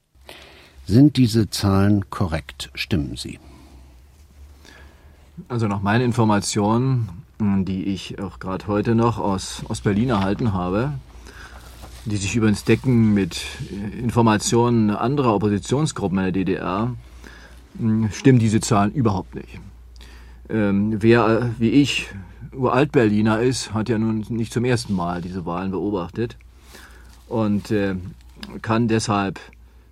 Sind 0.87 1.17
diese 1.17 1.51
Zahlen 1.51 2.11
korrekt? 2.11 2.71
Stimmen 2.75 3.17
sie? 3.17 3.41
Also 5.49 5.67
nach 5.67 5.83
meinen 5.83 6.03
Informationen, 6.03 7.09
die 7.41 7.85
ich 7.87 8.21
auch 8.21 8.39
gerade 8.39 8.69
heute 8.69 8.95
noch 8.95 9.19
aus, 9.19 9.65
aus 9.69 9.81
Berlin 9.81 10.11
erhalten 10.11 10.53
habe, 10.53 10.93
die 12.05 12.17
sich 12.17 12.37
übrigens 12.37 12.63
decken 12.63 13.13
mit 13.15 13.45
Informationen 14.01 14.91
anderer 14.91 15.35
Oppositionsgruppen 15.35 16.19
in 16.19 16.25
der 16.25 16.33
DDR, 16.33 16.95
stimmen 18.13 18.39
diese 18.39 18.61
Zahlen 18.61 18.93
überhaupt 18.93 19.35
nicht. 19.35 19.59
Ähm, 20.49 21.03
wer 21.03 21.51
wie 21.59 21.71
ich 21.71 22.07
Uralt-Berliner 22.53 23.41
ist, 23.41 23.75
hat 23.75 23.89
ja 23.89 23.99
nun 23.99 24.25
nicht 24.29 24.53
zum 24.53 24.65
ersten 24.65 24.95
Mal 24.95 25.21
diese 25.21 25.45
Wahlen 25.47 25.73
beobachtet 25.73 26.37
und 27.29 27.73
äh, 27.73 27.97
kann 28.63 28.87
deshalb 28.87 29.41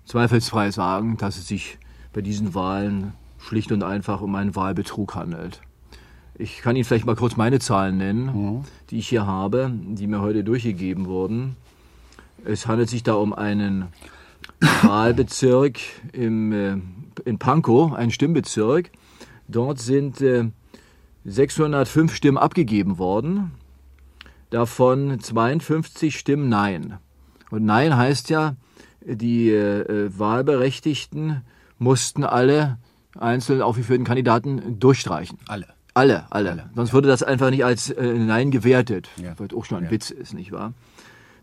zweifelsfrei 0.05 0.71
sagen, 0.71 1.17
dass 1.17 1.37
es 1.37 1.47
sich 1.47 1.77
bei 2.13 2.21
diesen 2.21 2.53
Wahlen 2.53 3.13
schlicht 3.39 3.71
und 3.71 3.83
einfach 3.83 4.21
um 4.21 4.35
einen 4.35 4.55
Wahlbetrug 4.55 5.15
handelt. 5.15 5.61
Ich 6.37 6.61
kann 6.61 6.75
Ihnen 6.75 6.85
vielleicht 6.85 7.05
mal 7.05 7.15
kurz 7.15 7.37
meine 7.37 7.59
Zahlen 7.59 7.97
nennen, 7.97 8.25
mhm. 8.25 8.63
die 8.89 8.99
ich 8.99 9.07
hier 9.07 9.25
habe, 9.25 9.71
die 9.71 10.07
mir 10.07 10.21
heute 10.21 10.43
durchgegeben 10.43 11.05
wurden. 11.05 11.55
Es 12.43 12.67
handelt 12.67 12.89
sich 12.89 13.03
da 13.03 13.13
um 13.13 13.33
einen 13.33 13.87
Wahlbezirk 14.83 15.79
im, 16.11 16.51
äh, 16.51 16.77
in 17.23 17.39
Pankow, 17.39 17.93
ein 17.93 18.11
Stimmbezirk. 18.11 18.91
Dort 19.47 19.79
sind 19.79 20.21
äh, 20.21 20.49
605 21.23 22.13
Stimmen 22.13 22.37
abgegeben 22.37 22.97
worden, 22.97 23.51
davon 24.49 25.19
52 25.19 26.17
Stimmen 26.17 26.49
Nein. 26.49 26.97
Und 27.49 27.65
Nein 27.65 27.95
heißt 27.95 28.29
ja, 28.29 28.55
die 29.05 29.51
äh, 29.51 30.09
Wahlberechtigten 30.17 31.41
mussten 31.77 32.23
alle 32.23 32.77
einzeln 33.17 33.61
aufgeführten 33.61 34.05
Kandidaten 34.05 34.79
durchstreichen. 34.79 35.37
Alle. 35.47 35.67
Alle, 35.93 36.25
alle. 36.29 36.51
alle. 36.51 36.69
Sonst 36.75 36.89
ja. 36.89 36.93
würde 36.93 37.07
das 37.07 37.23
einfach 37.23 37.49
nicht 37.49 37.63
als 37.63 37.89
äh, 37.89 38.13
Nein 38.13 38.51
gewertet, 38.51 39.09
ja. 39.15 39.33
was 39.37 39.53
auch 39.53 39.63
schon 39.63 39.77
ein 39.77 39.83
ja. 39.85 39.91
Witz 39.91 40.09
ist, 40.09 40.33
nicht 40.33 40.51
wahr? 40.51 40.73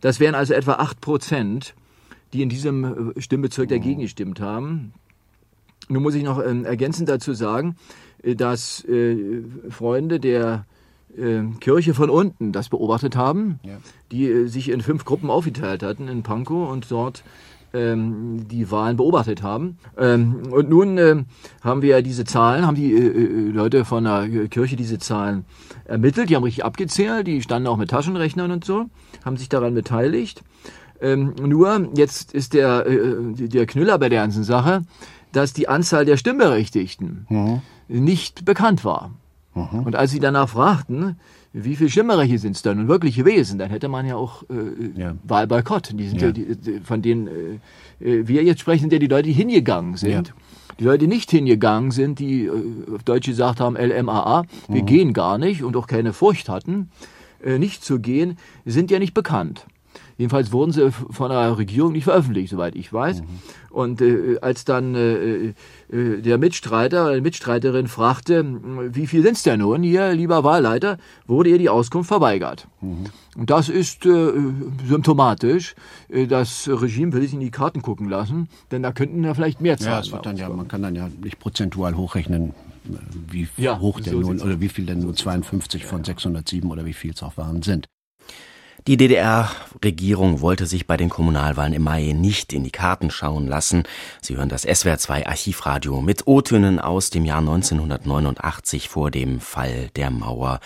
Das 0.03 0.21
wären 0.21 0.35
also 0.35 0.53
etwa 0.53 0.75
8 0.75 1.01
Prozent, 1.01 1.75
die 2.33 2.43
in 2.43 2.49
diesem 2.49 3.13
äh, 3.15 3.21
Stimmbezirk 3.21 3.69
oh. 3.69 3.75
dagegen 3.75 4.03
gestimmt 4.03 4.41
haben. 4.41 4.93
Nun 5.89 6.03
muss 6.03 6.15
ich 6.15 6.23
noch 6.23 6.39
äh, 6.39 6.63
ergänzend 6.63 7.09
dazu 7.09 7.33
sagen, 7.33 7.77
äh, 8.23 8.35
dass 8.35 8.85
äh, 8.85 9.43
Freunde 9.71 10.21
der 10.21 10.67
äh, 11.17 11.43
Kirche 11.61 11.95
von 11.95 12.11
unten 12.11 12.53
das 12.53 12.69
beobachtet 12.69 13.17
haben, 13.17 13.59
ja. 13.63 13.79
die 14.11 14.27
äh, 14.27 14.47
sich 14.49 14.69
in 14.69 14.81
fünf 14.81 15.05
Gruppen 15.05 15.31
aufgeteilt 15.31 15.83
hatten 15.83 16.09
in 16.09 16.23
Pankow 16.23 16.71
und 16.71 16.91
dort 16.91 17.25
ähm, 17.75 18.49
die 18.49 18.71
Wahlen 18.71 18.97
beobachtet 18.97 19.43
haben. 19.43 19.79
Ähm, 19.97 20.43
und 20.51 20.69
nun 20.69 20.99
äh, 20.99 21.25
haben 21.63 21.83
wir 21.83 21.91
ja 21.91 22.03
diese 22.03 22.25
Zahlen, 22.25 22.67
haben 22.67 22.75
die 22.75 22.93
äh, 22.93 23.07
äh, 23.07 23.51
Leute 23.51 23.85
von 23.85 24.05
der 24.05 24.49
Kirche 24.49 24.77
diese 24.77 24.99
Zahlen 24.99 25.45
ermittelt, 25.85 26.31
die 26.31 26.37
haben 26.37 26.45
richtig 26.45 26.65
abgezählt, 26.65 27.27
die 27.27 27.43
standen 27.43 27.69
auch 27.69 27.77
mit 27.77 27.91
Taschenrechnern 27.91 28.51
und 28.51 28.65
so, 28.65 28.87
haben 29.25 29.37
sich 29.37 29.49
daran 29.49 29.75
beteiligt. 29.75 30.43
Ähm, 31.01 31.35
nur 31.41 31.89
jetzt 31.97 32.33
ist 32.33 32.55
der, 32.55 32.87
äh, 32.87 33.33
der 33.33 33.67
Knüller 33.67 33.99
bei 33.99 34.09
der 34.09 34.21
ganzen 34.21 34.45
Sache, 34.45 34.83
dass 35.33 35.53
die 35.53 35.69
Anzahl 35.69 36.05
der 36.05 36.17
Stimmberechtigten 36.17 37.27
mhm. 37.29 37.63
nicht 37.89 38.45
bekannt 38.45 38.85
war. 38.85 39.11
Mhm. 39.55 39.81
Und 39.85 39.97
als 39.97 40.11
sie 40.11 40.21
danach 40.21 40.51
fragten, 40.51 41.17
wie 41.53 41.77
viele 41.77 41.91
Stimmrechte 41.91 42.39
sind 42.39 42.57
es 42.57 42.63
da 42.63 42.75
nun 42.75 42.89
wirklich 42.89 43.17
gewesen, 43.17 43.59
dann 43.59 43.71
hätte 43.71 43.89
man 43.89 44.07
ja 44.07 44.17
auch 44.17 44.43
äh, 44.45 45.01
ja. 45.01 45.15
Wahlboykott. 45.25 45.93
Die 45.99 46.09
sind 46.09 46.21
ja. 46.21 46.29
ja 46.29 46.33
die, 46.33 46.57
die, 46.57 46.81
von 46.81 47.03
denen 47.03 47.29
äh, 48.01 48.05
äh, 48.05 48.27
wir 48.29 48.43
jetzt 48.43 48.61
sprechen, 48.61 48.83
sind 48.83 48.93
ja 48.93 48.99
die 48.99 49.07
Leute, 49.07 49.29
die 49.29 49.35
hingegangen 49.35 49.97
sind. 49.97 50.29
Ja. 50.29 50.35
Die 50.79 50.85
Leute, 50.85 50.99
die 51.01 51.07
nicht 51.09 51.31
hingegangen 51.31 51.91
sind, 51.91 52.19
die 52.19 52.47
äh, 52.47 52.51
auf 52.95 53.03
Deutsch 53.03 53.27
gesagt 53.27 53.61
haben, 53.61 53.77
LMAA, 53.77 54.45
wir 54.69 54.83
mhm. 54.83 54.87
gehen 54.87 55.13
gar 55.13 55.37
nicht 55.39 55.63
und 55.63 55.77
auch 55.77 55.87
keine 55.87 56.13
Furcht 56.13 56.49
hatten, 56.49 56.91
äh, 57.45 57.59
nicht 57.59 57.85
zu 57.85 58.01
gehen, 58.01 58.39
sind 58.65 58.91
ja 58.91 58.99
nicht 58.99 59.15
bekannt. 59.15 59.67
Jedenfalls 60.23 60.53
wurden 60.53 60.71
sie 60.71 60.93
von 60.93 61.31
der 61.31 61.59
Regierung 61.59 61.91
nicht 61.91 62.05
veröffentlicht, 62.05 62.51
soweit 62.51 62.77
ich 62.77 62.93
weiß. 62.93 63.23
Mhm. 63.23 63.27
Und 63.71 64.01
äh, 64.01 64.39
als 64.41 64.65
dann 64.65 64.95
äh, 64.95 65.53
äh, 65.91 66.23
der 66.23 66.39
Mitstreiter 66.39 67.07
oder 67.07 67.17
die 67.17 67.23
Mitstreiterin 67.23 67.89
fragte, 67.89 68.45
wie 68.95 69.09
viel 69.09 69.25
sind 69.25 69.33
es 69.33 69.43
denn 69.43 69.59
nun 69.59 69.83
hier, 69.83 70.13
lieber 70.13 70.45
Wahlleiter, 70.45 70.99
wurde 71.27 71.51
ihr 71.51 71.59
die 71.59 71.69
Auskunft 71.69 72.07
verweigert. 72.07 72.69
Mhm. 72.81 73.07
Und 73.37 73.51
das 73.51 73.69
ist 73.69 74.07
äh, 74.07 74.31
symptomatisch. 74.87 75.75
Äh, 76.09 76.29
das 76.29 76.69
Regime 76.69 77.13
will 77.13 77.23
sich 77.23 77.35
in 77.35 77.41
die 77.41 77.51
Karten 77.51 77.83
gucken 77.83 78.09
lassen, 78.09 78.49
denn 78.71 78.85
da 78.85 78.93
könnten 78.93 79.25
ja 79.25 79.35
vielleicht 79.35 79.61
mehr 79.61 79.77
Zahlen 79.77 80.05
ja, 80.05 80.19
dann 80.19 80.37
ja, 80.37 80.49
Man 80.51 80.69
kann 80.69 80.83
dann 80.83 80.95
ja 80.95 81.09
nicht 81.21 81.41
prozentual 81.41 81.97
hochrechnen, 81.97 82.55
wie 83.29 83.49
ja, 83.57 83.81
hoch 83.81 83.99
denn 83.99 84.13
so 84.13 84.21
nun 84.21 84.41
oder 84.41 84.61
wie 84.61 84.69
viel 84.69 84.87
denn 84.87 85.01
nur 85.01 85.17
52 85.17 85.85
von 85.85 86.05
607 86.05 86.71
oder 86.71 86.85
wie 86.85 86.93
viel 86.93 87.11
es 87.11 87.25
auch 87.25 87.37
waren 87.37 87.63
sind. 87.63 87.89
Die 88.89 88.97
DDR-Regierung 88.97 90.41
wollte 90.41 90.67
sich 90.67 90.89
bei 90.89 90.97
den 90.97 91.09
Kommunalwahlen 91.09 91.73
im 91.73 91.83
Mai 91.83 92.15
nicht 92.17 92.53
in 92.53 92.65
die 92.65 92.73
Karten 92.73 93.13
schauen 93.13 93.47
lassen. 93.47 93.85
Sie 94.21 94.37
hören 94.37 94.49
das 94.49 94.67
SWR2 94.67 95.25
Archivradio 95.25 96.01
mit 96.01 96.27
O-Tönen 96.27 96.81
aus 96.81 97.11
dem 97.11 97.25
Jahr 97.25 97.39
1989 97.39 98.89
vor 98.89 99.13
dem 99.13 99.39
Fall 99.39 99.91
der 99.95 100.11
Mauer. 100.11 100.59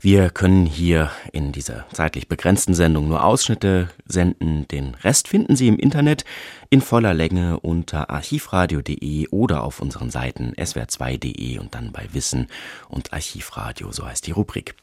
Wir 0.00 0.30
können 0.30 0.66
hier 0.66 1.12
in 1.32 1.52
dieser 1.52 1.86
zeitlich 1.92 2.28
begrenzten 2.28 2.74
Sendung 2.74 3.08
nur 3.08 3.22
Ausschnitte 3.22 3.90
senden. 4.06 4.66
Den 4.66 4.96
Rest 4.96 5.28
finden 5.28 5.54
Sie 5.54 5.68
im 5.68 5.78
Internet 5.78 6.24
in 6.68 6.80
voller 6.80 7.14
Länge 7.14 7.60
unter 7.60 8.10
archivradio.de 8.10 9.28
oder 9.28 9.62
auf 9.62 9.80
unseren 9.80 10.10
Seiten 10.10 10.52
swr2.de 10.56 11.60
und 11.60 11.76
dann 11.76 11.92
bei 11.92 12.08
Wissen 12.12 12.48
und 12.88 13.12
Archivradio, 13.12 13.92
so 13.92 14.04
heißt 14.04 14.26
die 14.26 14.32
Rubrik. 14.32 14.74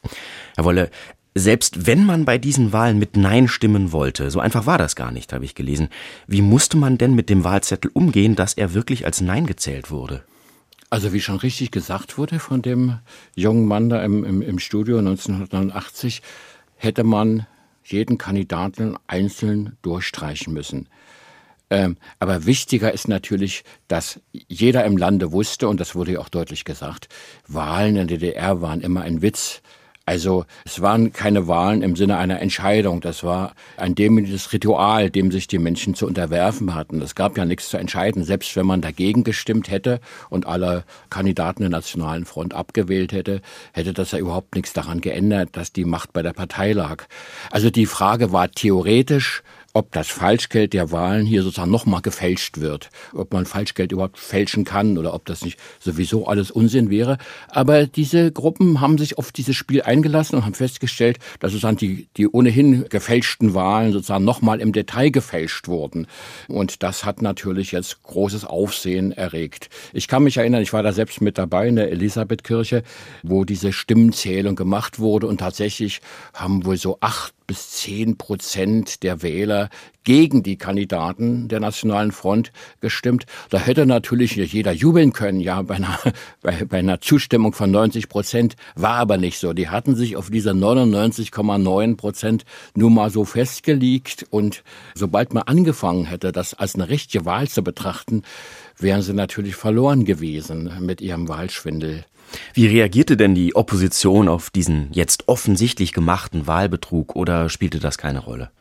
Herr 0.56 0.64
Wolle, 0.64 0.90
selbst 1.36 1.88
wenn 1.88 2.06
man 2.06 2.26
bei 2.26 2.38
diesen 2.38 2.74
Wahlen 2.74 3.00
mit 3.00 3.18
Nein 3.18 3.48
stimmen 3.48 3.92
wollte, 3.92 4.30
so 4.32 4.40
einfach 4.40 4.66
war 4.66 4.78
das 4.78 4.96
gar 4.96 5.12
nicht, 5.12 5.34
habe 5.34 5.46
ich 5.46 5.56
gelesen, 5.56 5.90
wie 6.28 6.42
musste 6.42 6.78
man 6.78 6.98
denn 6.98 7.16
mit 7.16 7.30
dem 7.30 7.44
Wahlzettel 7.44 7.92
umgehen, 7.94 8.36
dass 8.36 8.54
er 8.54 8.74
wirklich 8.74 9.06
als 9.06 9.22
Nein 9.22 9.46
gezählt 9.46 9.90
wurde? 9.90 10.24
Also 10.90 11.12
wie 11.12 11.22
schon 11.22 11.38
richtig 11.38 11.72
gesagt 11.72 12.20
wurde 12.20 12.38
von 12.38 12.62
dem 12.62 13.00
jungen 13.36 13.66
Mann 13.66 13.90
da 13.90 14.04
im, 14.04 14.24
im, 14.24 14.42
im 14.44 14.60
Studio 14.60 15.00
1989, 15.00 16.22
hätte 16.76 17.04
man 17.04 17.48
jeden 17.84 18.18
Kandidaten 18.18 18.96
einzeln 19.08 19.76
durchstreichen 19.82 20.54
müssen. 20.54 20.88
Ähm, 21.70 21.98
aber 22.20 22.46
wichtiger 22.46 22.94
ist 22.94 23.08
natürlich, 23.08 23.64
dass 23.88 24.20
jeder 24.32 24.86
im 24.86 24.96
Lande 24.96 25.32
wusste, 25.32 25.68
und 25.68 25.80
das 25.80 25.96
wurde 25.96 26.14
ja 26.14 26.20
auch 26.20 26.30
deutlich 26.30 26.66
gesagt, 26.66 27.10
Wahlen 27.48 27.96
in 27.96 28.08
der 28.08 28.18
DDR 28.20 28.62
waren 28.62 28.82
immer 28.82 29.02
ein 29.02 29.24
Witz. 29.24 29.64
Also 30.06 30.46
es 30.66 30.82
waren 30.82 31.14
keine 31.14 31.48
Wahlen 31.48 31.82
im 31.82 31.96
Sinne 31.96 32.18
einer 32.18 32.42
Entscheidung. 32.42 33.00
Das 33.00 33.24
war 33.24 33.54
ein 33.78 33.96
demütiges 33.96 34.52
Ritual, 34.52 35.10
dem 35.10 35.32
sich 35.32 35.48
die 35.48 35.60
Menschen 35.60 35.96
zu 35.96 36.06
unterwerfen 36.06 36.76
hatten. 36.76 37.02
Es 37.02 37.16
gab 37.16 37.38
ja 37.38 37.46
nichts 37.46 37.70
zu 37.70 37.78
entscheiden. 37.78 38.26
Selbst 38.26 38.54
wenn 38.58 38.66
man 38.66 38.82
dagegen 38.82 39.24
gestimmt 39.24 39.72
hätte 39.72 40.02
und 40.30 40.46
alle 40.46 40.84
Kandidaten 41.10 41.62
der 41.62 41.70
Nationalen 41.70 42.26
Front 42.26 42.54
abgewählt 42.54 43.14
hätte, 43.14 43.42
hätte 43.72 43.94
das 43.94 44.12
ja 44.12 44.20
überhaupt 44.20 44.56
nichts 44.56 44.74
daran 44.74 45.00
geändert, 45.00 45.50
dass 45.54 45.72
die 45.72 45.86
Macht 45.86 46.12
bei 46.12 46.22
der 46.22 46.34
Partei 46.34 46.74
lag. 46.74 47.06
Also 47.50 47.70
die 47.70 47.86
Frage 47.86 48.34
war 48.34 48.52
theoretisch, 48.52 49.42
ob 49.74 49.92
das 49.92 50.08
Falschgeld 50.08 50.74
der 50.74 50.92
Wahlen 50.92 51.26
hier 51.26 51.42
sozusagen 51.42 51.72
nochmal 51.72 52.02
gefälscht 52.02 52.60
wird, 52.60 52.90
ob 53.12 53.34
man 53.34 53.48
Falschgeld 53.48 53.92
überhaupt 53.92 54.20
fälschen 54.20 54.66
kann 54.66 55.00
oder 55.00 55.16
ob 55.16 55.26
das 55.26 55.44
nicht 55.44 55.60
sowieso 55.80 56.28
alles 56.28 56.52
Unsinn 56.52 56.92
wäre. 56.92 57.18
Aber 57.48 57.88
diese 57.88 58.32
Gruppen 58.32 58.82
haben 58.82 59.00
sich 59.00 59.18
auf 59.18 59.32
dieses 59.32 59.56
Spiel 59.56 59.82
eingelassen 59.82 60.36
und 60.36 60.46
haben 60.46 60.54
festgestellt, 60.54 61.18
dass 61.40 61.52
sozusagen 61.52 61.78
die, 61.78 62.08
die 62.18 62.28
ohnehin 62.28 62.86
gefälschten 62.88 63.56
Wahlen 63.56 63.94
sozusagen 63.94 64.24
nochmal 64.24 64.62
im 64.62 64.74
Detail 64.74 65.10
gefälscht 65.10 65.68
wurden. 65.68 66.06
Und 66.48 66.84
das 66.84 67.04
hat 67.04 67.24
natürlich 67.24 67.72
jetzt 67.72 68.04
großes 68.04 68.46
Aufsehen 68.46 69.12
erregt. 69.12 69.70
Ich 69.92 70.08
kann 70.08 70.24
mich 70.24 70.38
erinnern, 70.38 70.62
ich 70.62 70.74
war 70.74 70.84
da 70.84 70.94
selbst 70.94 71.20
mit 71.20 71.40
dabei 71.40 71.68
in 71.68 71.78
der 71.78 71.92
Elisabethkirche, 71.92 72.84
wo 73.24 73.44
diese 73.44 73.74
Stimmenzählung 73.74 74.56
gemacht 74.56 75.00
wurde 75.00 75.26
und 75.26 75.40
tatsächlich 75.40 76.02
haben 76.34 76.64
wohl 76.64 76.78
so 76.78 77.00
acht 77.02 77.34
bis 77.48 77.72
zehn 77.72 78.18
Prozent 78.18 79.04
der 79.04 79.22
Wähler 79.22 79.70
gegen 80.04 80.44
die 80.44 80.58
Kandidaten 80.58 81.48
der 81.48 81.60
Nationalen 81.60 82.12
Front 82.12 82.52
gestimmt. 82.82 83.26
Da 83.50 83.60
hätte 83.60 83.86
natürlich 83.86 84.36
jeder 84.36 84.72
jubeln 84.72 85.14
können, 85.14 85.40
ja, 85.40 85.62
bei 85.62 85.76
einer, 85.76 86.00
bei, 86.42 86.66
bei 86.66 86.80
einer 86.80 87.02
Zustimmung 87.02 87.54
von 87.54 87.72
90 87.72 88.10
Prozent, 88.10 88.56
war 88.76 88.96
aber 88.96 89.18
nicht 89.18 89.38
so. 89.40 89.54
Die 89.54 89.70
hatten 89.70 89.96
sich 89.96 90.16
auf 90.16 90.30
diese 90.30 90.52
99,9 90.52 91.96
Prozent 91.98 92.46
nur 92.76 92.90
mal 92.90 93.10
so 93.10 93.26
festgelegt 93.26 94.26
und 94.30 94.64
sobald 94.96 95.34
man 95.34 95.44
angefangen 95.44 96.06
hätte, 96.06 96.32
das 96.32 96.54
als 96.54 96.76
eine 96.76 96.90
richtige 96.90 97.26
Wahl 97.26 97.48
zu 97.48 97.64
betrachten, 97.64 98.24
wären 98.78 99.02
sie 99.02 99.14
natürlich 99.14 99.56
verloren 99.56 100.06
gewesen 100.06 100.72
mit 100.82 101.02
ihrem 101.02 101.28
Wahlschwindel. 101.30 102.06
Wie 102.54 102.68
reagierte 102.68 103.18
denn 103.18 103.36
die 103.36 103.56
Opposition 103.56 104.28
auf 104.28 104.50
diesen 104.50 104.90
jetzt 104.92 105.28
offensichtlich 105.28 105.94
gemachten 105.94 106.48
Wahlbetrug 106.48 107.16
oder 107.16 107.50
spielte 107.50 107.80
das 107.80 107.98
keine 107.98 108.20
Rolle? 108.20 108.52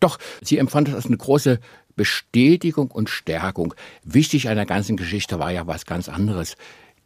Doch, 0.00 0.18
sie 0.42 0.58
empfand 0.58 0.88
das 0.88 0.94
als 0.94 1.06
eine 1.06 1.16
große 1.16 1.60
Bestätigung 1.96 2.90
und 2.90 3.10
Stärkung. 3.10 3.74
Wichtig 4.04 4.48
an 4.48 4.56
der 4.56 4.66
ganzen 4.66 4.96
Geschichte 4.96 5.38
war 5.38 5.50
ja 5.52 5.66
was 5.66 5.86
ganz 5.86 6.08
anderes. 6.08 6.56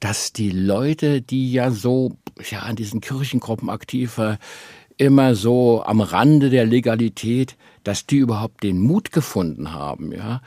Dass 0.00 0.32
die 0.32 0.50
Leute, 0.50 1.22
die 1.22 1.52
ja 1.52 1.70
so 1.70 2.16
ja, 2.50 2.60
an 2.60 2.76
diesen 2.76 3.00
Kirchengruppen 3.00 3.70
aktiv 3.70 4.18
waren, 4.18 4.38
immer 4.96 5.34
so 5.34 5.82
am 5.84 6.00
Rande 6.00 6.50
der 6.50 6.66
Legalität, 6.66 7.56
dass 7.82 8.06
die 8.06 8.18
überhaupt 8.18 8.62
den 8.62 8.78
Mut 8.78 9.12
gefunden 9.12 9.72
haben, 9.72 10.12
ja, 10.12 10.40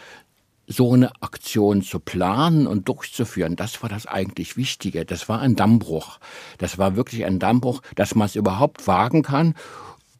so 0.68 0.94
eine 0.94 1.12
Aktion 1.22 1.82
zu 1.82 2.00
planen 2.00 2.68
und 2.68 2.90
durchzuführen, 2.90 3.56
das 3.56 3.82
war 3.82 3.90
das 3.90 4.06
eigentlich 4.06 4.58
Wichtige. 4.58 5.06
Das 5.06 5.30
war 5.30 5.40
ein 5.40 5.56
Dammbruch. 5.56 6.20
Das 6.58 6.78
war 6.78 6.96
wirklich 6.96 7.26
ein 7.26 7.40
Dammbruch, 7.40 7.82
dass 7.96 8.16
man 8.16 8.26
es 8.26 8.36
überhaupt 8.36 8.86
wagen 8.86 9.24
kann 9.24 9.56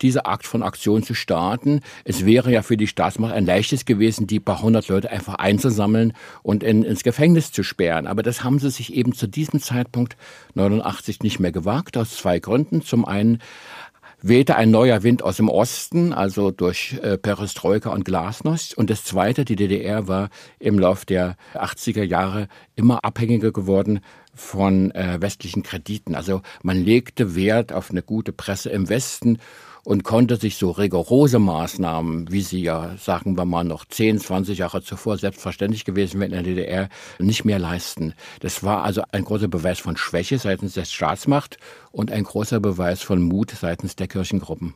diese 0.02 0.26
Art 0.26 0.46
von 0.46 0.64
Aktion 0.64 1.04
zu 1.04 1.14
starten. 1.14 1.82
Es 2.04 2.26
wäre 2.26 2.52
ja 2.52 2.62
für 2.62 2.78
die 2.78 2.88
Staatsmacht 2.88 3.34
ein 3.34 3.46
leichtes 3.46 3.86
gewesen, 3.86 4.28
die 4.28 4.40
paar 4.40 4.62
hundert 4.62 4.88
Leute 4.88 5.12
einfach 5.12 5.36
einzusammeln 5.36 6.14
und 6.44 6.64
in, 6.64 6.84
ins 6.84 7.04
Gefängnis 7.04 7.52
zu 7.52 7.64
sperren. 7.64 8.08
Aber 8.08 8.24
das 8.24 8.44
haben 8.44 8.60
sie 8.60 8.70
sich 8.70 8.94
eben 8.94 9.14
zu 9.14 9.28
diesem 9.28 9.60
Zeitpunkt 9.60 10.18
89 10.54 11.22
nicht 11.22 11.40
mehr 11.40 11.52
gewagt, 11.52 11.98
aus 11.98 12.16
zwei 12.16 12.40
Gründen. 12.40 12.82
Zum 12.82 13.06
einen 13.06 13.40
wehte 14.28 14.56
ein 14.56 14.72
neuer 14.72 15.04
Wind 15.04 15.24
aus 15.24 15.38
dem 15.38 15.50
Osten, 15.50 16.14
also 16.14 16.52
durch 16.52 16.98
äh, 17.02 17.18
Perestroika 17.18 17.90
und 17.90 18.06
Glasnost. 18.06 18.78
Und 18.78 18.90
das 18.90 19.04
Zweite, 19.04 19.46
die 19.46 19.56
DDR 19.56 20.08
war 20.08 20.30
im 20.60 20.80
Lauf 20.80 21.06
der 21.06 21.36
80er 21.54 22.04
Jahre 22.04 22.48
immer 22.76 23.04
abhängiger 23.04 23.52
geworden 23.52 24.02
von 24.34 24.92
äh, 24.92 25.18
westlichen 25.20 25.64
Krediten. 25.64 26.16
Also 26.16 26.42
man 26.62 26.78
legte 26.78 27.36
Wert 27.36 27.74
auf 27.74 27.92
eine 27.92 28.04
gute 28.04 28.32
Presse 28.32 28.70
im 28.70 28.90
Westen 28.90 29.40
und 29.88 30.04
konnte 30.04 30.36
sich 30.36 30.58
so 30.58 30.72
rigorose 30.72 31.40
Maßnahmen, 31.40 32.30
wie 32.30 32.42
sie 32.42 32.62
ja, 32.62 32.98
sagen 32.98 33.38
wir 33.38 33.46
mal, 33.46 33.64
noch 33.64 33.86
10, 33.86 34.20
20 34.20 34.58
Jahre 34.58 34.84
zuvor 34.84 35.18
selbstverständlich 35.18 35.86
gewesen 35.86 36.20
wären 36.20 36.34
in 36.34 36.44
der 36.44 36.56
DDR, 36.56 36.90
nicht 37.20 37.46
mehr 37.46 37.58
leisten. 37.58 38.14
Das 38.42 38.66
war 38.66 38.84
also 38.84 39.04
ein 39.14 39.24
großer 39.24 39.48
Beweis 39.48 39.80
von 39.80 39.96
Schwäche 39.96 40.40
seitens 40.40 40.74
der 40.74 40.84
Staatsmacht 40.84 41.58
und 41.94 42.12
ein 42.12 42.26
großer 42.26 42.60
Beweis 42.60 43.02
von 43.02 43.22
Mut 43.22 43.52
seitens 43.52 43.96
der 43.96 44.10
Kirchengruppen. 44.10 44.74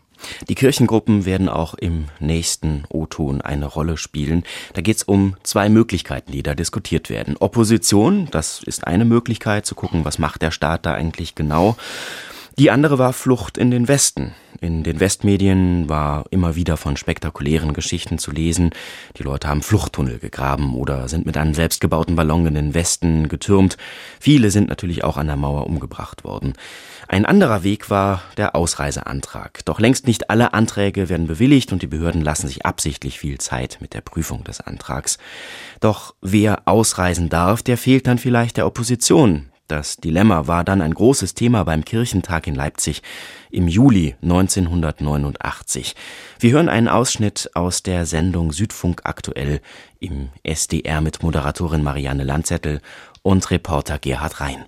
Die 0.47 0.55
Kirchengruppen 0.55 1.25
werden 1.25 1.49
auch 1.49 1.73
im 1.73 2.05
nächsten 2.21 2.85
O-Ton 2.87 3.41
eine 3.41 3.65
Rolle 3.65 3.97
spielen. 3.97 4.43
Da 4.75 4.81
geht 4.81 4.95
es 4.95 5.03
um 5.03 5.35
zwei 5.43 5.67
Möglichkeiten, 5.67 6.31
die 6.31 6.41
da 6.41 6.55
diskutiert 6.55 7.09
werden. 7.09 7.35
Opposition, 7.37 8.29
das 8.31 8.63
ist 8.63 8.87
eine 8.87 9.03
Möglichkeit, 9.03 9.65
zu 9.65 9.75
gucken, 9.75 10.05
was 10.05 10.19
macht 10.19 10.41
der 10.41 10.51
Staat 10.51 10.85
da 10.85 10.93
eigentlich 10.93 11.35
genau. 11.35 11.75
Die 12.61 12.69
andere 12.69 12.99
war 12.99 13.11
Flucht 13.11 13.57
in 13.57 13.71
den 13.71 13.87
Westen. 13.87 14.35
In 14.59 14.83
den 14.83 14.99
Westmedien 14.99 15.89
war 15.89 16.25
immer 16.29 16.55
wieder 16.55 16.77
von 16.77 16.95
spektakulären 16.95 17.73
Geschichten 17.73 18.19
zu 18.19 18.29
lesen. 18.29 18.69
Die 19.17 19.23
Leute 19.23 19.47
haben 19.47 19.63
Fluchttunnel 19.63 20.19
gegraben 20.19 20.75
oder 20.75 21.07
sind 21.07 21.25
mit 21.25 21.37
einem 21.37 21.55
selbstgebauten 21.55 22.15
Ballon 22.15 22.45
in 22.45 22.53
den 22.53 22.75
Westen 22.75 23.29
getürmt. 23.29 23.77
Viele 24.19 24.51
sind 24.51 24.69
natürlich 24.69 25.03
auch 25.03 25.17
an 25.17 25.25
der 25.25 25.37
Mauer 25.37 25.65
umgebracht 25.65 26.23
worden. 26.23 26.53
Ein 27.07 27.25
anderer 27.25 27.63
Weg 27.63 27.89
war 27.89 28.21
der 28.37 28.55
Ausreiseantrag. 28.55 29.65
Doch 29.65 29.79
längst 29.79 30.05
nicht 30.05 30.29
alle 30.29 30.53
Anträge 30.53 31.09
werden 31.09 31.25
bewilligt 31.25 31.73
und 31.73 31.81
die 31.81 31.87
Behörden 31.87 32.21
lassen 32.21 32.47
sich 32.47 32.63
absichtlich 32.63 33.17
viel 33.17 33.39
Zeit 33.39 33.79
mit 33.81 33.95
der 33.95 34.01
Prüfung 34.01 34.43
des 34.43 34.61
Antrags. 34.61 35.17
Doch 35.79 36.13
wer 36.21 36.61
ausreisen 36.65 37.27
darf, 37.27 37.63
der 37.63 37.79
fehlt 37.79 38.05
dann 38.05 38.19
vielleicht 38.19 38.57
der 38.57 38.67
Opposition. 38.67 39.50
Das 39.71 39.95
Dilemma 39.95 40.47
war 40.47 40.65
dann 40.65 40.81
ein 40.81 40.93
großes 40.93 41.33
Thema 41.33 41.63
beim 41.63 41.85
Kirchentag 41.85 42.45
in 42.45 42.55
Leipzig 42.55 43.01
im 43.51 43.69
Juli 43.69 44.17
1989. 44.21 45.95
Wir 46.39 46.51
hören 46.51 46.67
einen 46.67 46.89
Ausschnitt 46.89 47.49
aus 47.53 47.81
der 47.81 48.05
Sendung 48.05 48.51
Südfunk 48.51 49.03
aktuell 49.05 49.61
im 50.01 50.27
SDR 50.43 50.99
mit 50.99 51.23
Moderatorin 51.23 51.83
Marianne 51.83 52.25
Landzettel 52.25 52.81
und 53.21 53.49
Reporter 53.49 53.97
Gerhard 53.97 54.41
Rhein. 54.41 54.65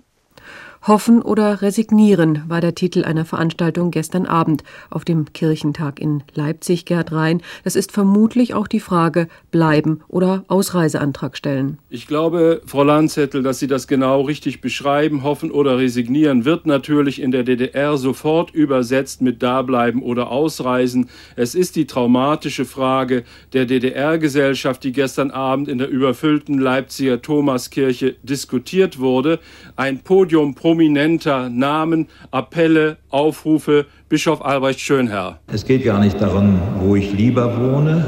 Hoffen 0.86 1.22
oder 1.22 1.62
resignieren 1.62 2.42
war 2.46 2.60
der 2.60 2.74
Titel 2.74 3.04
einer 3.04 3.24
Veranstaltung 3.24 3.90
gestern 3.90 4.26
Abend 4.26 4.64
auf 4.90 5.06
dem 5.06 5.32
Kirchentag 5.32 5.98
in 5.98 6.22
Leipzig, 6.34 6.84
Gerd 6.84 7.10
Rhein. 7.10 7.40
Das 7.62 7.74
ist 7.74 7.90
vermutlich 7.90 8.52
auch 8.52 8.68
die 8.68 8.80
Frage, 8.80 9.28
bleiben 9.50 10.02
oder 10.08 10.44
Ausreiseantrag 10.48 11.38
stellen. 11.38 11.78
Ich 11.88 12.06
glaube, 12.06 12.60
Frau 12.66 12.82
Landzettel, 12.82 13.42
dass 13.42 13.60
Sie 13.60 13.66
das 13.66 13.88
genau 13.88 14.20
richtig 14.22 14.60
beschreiben. 14.60 15.22
Hoffen 15.22 15.50
oder 15.50 15.78
resignieren 15.78 16.44
wird 16.44 16.66
natürlich 16.66 17.18
in 17.22 17.30
der 17.30 17.44
DDR 17.44 17.96
sofort 17.96 18.50
übersetzt 18.50 19.22
mit 19.22 19.42
dableiben 19.42 20.02
oder 20.02 20.30
ausreisen. 20.30 21.08
Es 21.34 21.54
ist 21.54 21.76
die 21.76 21.86
traumatische 21.86 22.66
Frage 22.66 23.24
der 23.54 23.64
DDR-Gesellschaft, 23.64 24.84
die 24.84 24.92
gestern 24.92 25.30
Abend 25.30 25.68
in 25.68 25.78
der 25.78 25.88
überfüllten 25.88 26.58
Leipziger 26.58 27.22
Thomaskirche 27.22 28.16
diskutiert 28.22 28.98
wurde. 28.98 29.40
Ein 29.76 30.00
Podium 30.00 30.54
pro 30.54 30.73
prominenter 30.74 31.48
Namen, 31.50 32.08
Appelle, 32.32 32.96
Aufrufe, 33.08 33.86
Bischof 34.08 34.44
Albrecht 34.44 34.80
Schönherr. 34.80 35.38
Es 35.46 35.64
geht 35.64 35.84
gar 35.84 36.00
nicht 36.00 36.20
darum, 36.20 36.58
wo 36.80 36.96
ich 36.96 37.12
lieber 37.12 37.56
wohne, 37.60 38.04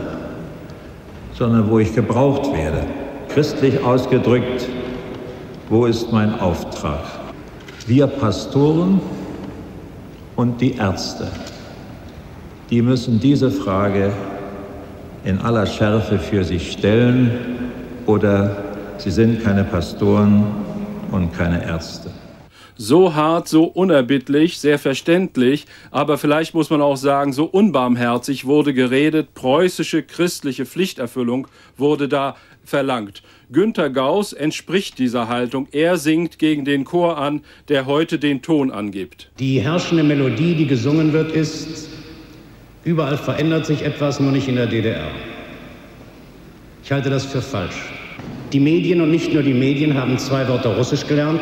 sondern 1.33 1.70
wo 1.70 1.79
ich 1.79 1.94
gebraucht 1.94 2.52
werde. 2.52 2.83
Christlich 3.29 3.85
ausgedrückt, 3.85 4.68
wo 5.68 5.87
ist 5.87 6.11
mein 6.11 6.40
Auftrag? 6.40 7.05
Wir 7.87 8.09
Pastoren 8.09 9.00
und 10.35 10.61
die 10.61 10.74
Ärzte, 10.74 11.29
die 12.68 12.83
müssen 12.83 13.20
diese 13.20 13.52
Frage 13.52 14.11
in 15.24 15.38
aller 15.38 15.66
Schärfe 15.66 16.18
für 16.18 16.42
sich 16.42 16.72
stellen 16.72 17.31
oder 18.07 18.57
sie 18.98 19.12
sind 19.12 19.44
keine 19.44 19.62
Pastoren 19.62 20.42
und 21.12 21.33
keine 21.33 21.64
Ärzte 21.64 22.11
so 22.77 23.15
hart, 23.15 23.49
so 23.49 23.65
unerbittlich, 23.65 24.59
sehr 24.59 24.79
verständlich, 24.79 25.67
aber 25.91 26.19
vielleicht 26.19 26.55
muss 26.55 26.71
man 26.71 26.83
auch 26.83 26.97
sagen, 26.97 27.33
so 27.33 27.45
unbarmherzig 27.45 28.45
wurde 28.45 28.75
geredet, 28.75 29.35
preußische 29.35 30.03
christliche 30.03 30.67
Pflichterfüllung 30.67 31.49
wurde 31.77 32.09
da 32.09 32.37
verlangt. 32.65 33.23
Günter 33.51 33.91
Gauss 33.91 34.33
entspricht 34.33 34.99
dieser 34.99 35.29
Haltung. 35.29 35.69
Er 35.71 35.99
singt 35.99 36.39
gegen 36.39 36.65
den 36.65 36.85
Chor 36.85 37.17
an, 37.17 37.43
der 37.69 37.87
heute 37.87 38.19
den 38.19 38.43
Ton 38.43 38.71
angibt. 38.71 39.31
Die 39.39 39.61
herrschende 39.61 40.03
Melodie, 40.03 40.55
die 40.55 40.67
gesungen 40.67 41.12
wird, 41.12 41.33
ist, 41.33 41.89
überall 42.85 43.17
verändert 43.17 43.67
sich 43.67 43.83
etwas, 43.83 44.19
nur 44.19 44.33
nicht 44.33 44.49
in 44.49 44.57
der 44.57 44.67
DDR. 44.67 45.07
Ich 46.83 46.91
halte 46.93 47.09
das 47.09 47.25
für 47.25 47.43
falsch. 47.43 47.77
Die 48.53 48.61
Medien 48.61 49.01
und 49.01 49.11
nicht 49.11 49.33
nur 49.33 49.43
die 49.43 49.55
Medien 49.55 49.95
haben 49.95 50.19
zwei 50.19 50.47
Wörter 50.49 50.77
Russisch 50.77 51.07
gelernt. 51.07 51.41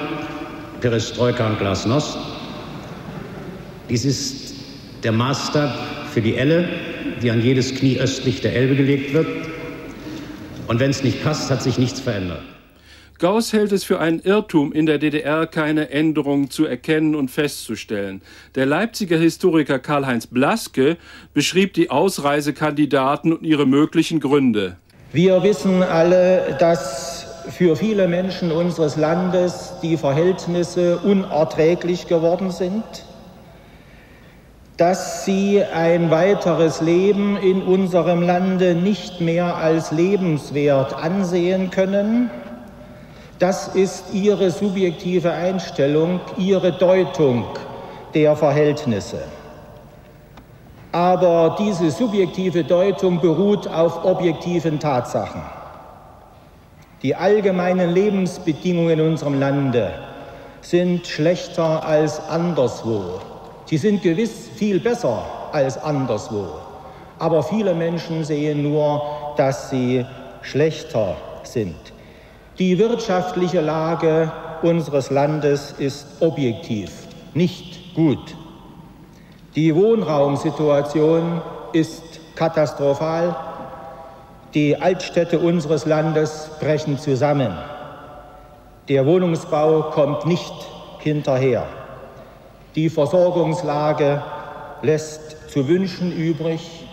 Perestroika 0.84 1.46
und 1.46 1.58
Glasnost. 1.58 2.18
Dies 3.88 4.04
ist 4.04 4.54
der 5.02 5.12
Maßstab 5.12 5.78
für 6.12 6.20
die 6.20 6.36
Elle, 6.36 6.68
die 7.22 7.30
an 7.30 7.40
jedes 7.40 7.74
Knie 7.74 7.98
östlich 7.98 8.42
der 8.42 8.54
Elbe 8.54 8.76
gelegt 8.76 9.14
wird. 9.14 9.26
Und 10.66 10.80
wenn 10.80 10.90
es 10.90 11.02
nicht 11.02 11.24
passt, 11.24 11.50
hat 11.50 11.62
sich 11.62 11.78
nichts 11.78 12.00
verändert. 12.00 12.42
Gauss 13.18 13.54
hält 13.54 13.72
es 13.72 13.82
für 13.82 13.98
einen 13.98 14.20
Irrtum, 14.20 14.74
in 14.74 14.84
der 14.84 14.98
DDR 14.98 15.46
keine 15.46 15.88
Änderungen 15.88 16.50
zu 16.50 16.66
erkennen 16.66 17.14
und 17.14 17.30
festzustellen. 17.30 18.20
Der 18.54 18.66
Leipziger 18.66 19.16
Historiker 19.16 19.78
Karl-Heinz 19.78 20.26
Blaske 20.26 20.98
beschrieb 21.32 21.72
die 21.72 21.88
Ausreisekandidaten 21.88 23.32
und 23.32 23.42
ihre 23.42 23.64
möglichen 23.66 24.20
Gründe. 24.20 24.76
Wir 25.14 25.42
wissen 25.42 25.82
alle, 25.82 26.58
dass 26.60 27.23
für 27.48 27.76
viele 27.76 28.08
Menschen 28.08 28.50
unseres 28.50 28.96
Landes 28.96 29.74
die 29.82 29.96
Verhältnisse 29.96 30.98
unerträglich 30.98 32.06
geworden 32.06 32.50
sind, 32.50 32.84
dass 34.76 35.24
sie 35.24 35.62
ein 35.62 36.10
weiteres 36.10 36.80
Leben 36.80 37.36
in 37.36 37.62
unserem 37.62 38.22
Lande 38.22 38.74
nicht 38.74 39.20
mehr 39.20 39.56
als 39.56 39.92
lebenswert 39.92 40.94
ansehen 40.94 41.70
können. 41.70 42.30
Das 43.38 43.68
ist 43.68 44.12
ihre 44.12 44.50
subjektive 44.50 45.32
Einstellung, 45.32 46.20
ihre 46.36 46.72
Deutung 46.72 47.44
der 48.14 48.34
Verhältnisse. 48.36 49.22
Aber 50.90 51.56
diese 51.58 51.90
subjektive 51.90 52.64
Deutung 52.64 53.20
beruht 53.20 53.66
auf 53.66 54.04
objektiven 54.04 54.78
Tatsachen. 54.78 55.42
Die 57.04 57.14
allgemeinen 57.14 57.90
Lebensbedingungen 57.90 58.98
in 58.98 59.06
unserem 59.08 59.38
Lande 59.38 59.92
sind 60.62 61.06
schlechter 61.06 61.84
als 61.86 62.18
anderswo. 62.18 63.20
Sie 63.66 63.76
sind 63.76 64.00
gewiss 64.00 64.48
viel 64.56 64.80
besser 64.80 65.22
als 65.52 65.76
anderswo. 65.76 66.46
Aber 67.18 67.42
viele 67.42 67.74
Menschen 67.74 68.24
sehen 68.24 68.62
nur, 68.62 69.02
dass 69.36 69.68
sie 69.68 70.06
schlechter 70.40 71.14
sind. 71.42 71.76
Die 72.58 72.78
wirtschaftliche 72.78 73.60
Lage 73.60 74.32
unseres 74.62 75.10
Landes 75.10 75.72
ist 75.76 76.06
objektiv 76.20 76.90
nicht 77.34 77.94
gut. 77.94 78.34
Die 79.54 79.76
Wohnraumsituation 79.76 81.42
ist 81.74 82.02
katastrophal. 82.34 83.36
Die 84.54 84.80
Altstädte 84.80 85.40
unseres 85.40 85.84
Landes 85.84 86.48
brechen 86.60 86.96
zusammen. 86.96 87.58
Der 88.88 89.04
Wohnungsbau 89.04 89.90
kommt 89.90 90.26
nicht 90.26 90.54
hinterher. 91.00 91.66
Die 92.76 92.88
Versorgungslage 92.88 94.22
lässt 94.82 95.50
zu 95.50 95.66
wünschen 95.66 96.12
übrig. 96.12 96.86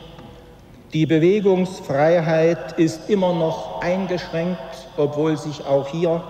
Die 0.91 1.05
Bewegungsfreiheit 1.05 2.79
ist 2.79 3.11
immer 3.11 3.31
noch 3.31 3.79
eingeschränkt, 3.83 4.87
obwohl 4.97 5.37
sich 5.37 5.63
auch 5.63 5.87
hier 5.87 6.23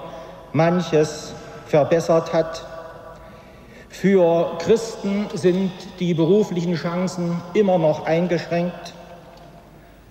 manches 0.51 1.33
verbessert 1.65 2.33
hat. 2.33 2.65
Für 3.87 4.57
Christen 4.59 5.27
sind 5.33 5.71
die 6.01 6.13
beruflichen 6.13 6.75
Chancen 6.75 7.41
immer 7.53 7.77
noch 7.77 8.05
eingeschränkt. 8.05 8.93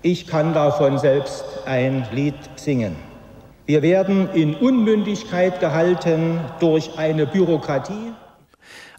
Ich 0.03 0.27
kann 0.27 0.55
davon 0.55 0.99
selbst 0.99 1.45
ein 1.67 2.07
Lied 2.11 2.35
singen. 2.57 2.97
Wir 3.67 3.83
werden 3.83 4.31
in 4.33 4.55
Unmündigkeit 4.55 5.61
gehalten 5.61 6.41
durch 6.59 6.97
eine 6.97 7.27
Bürokratie. 7.27 8.13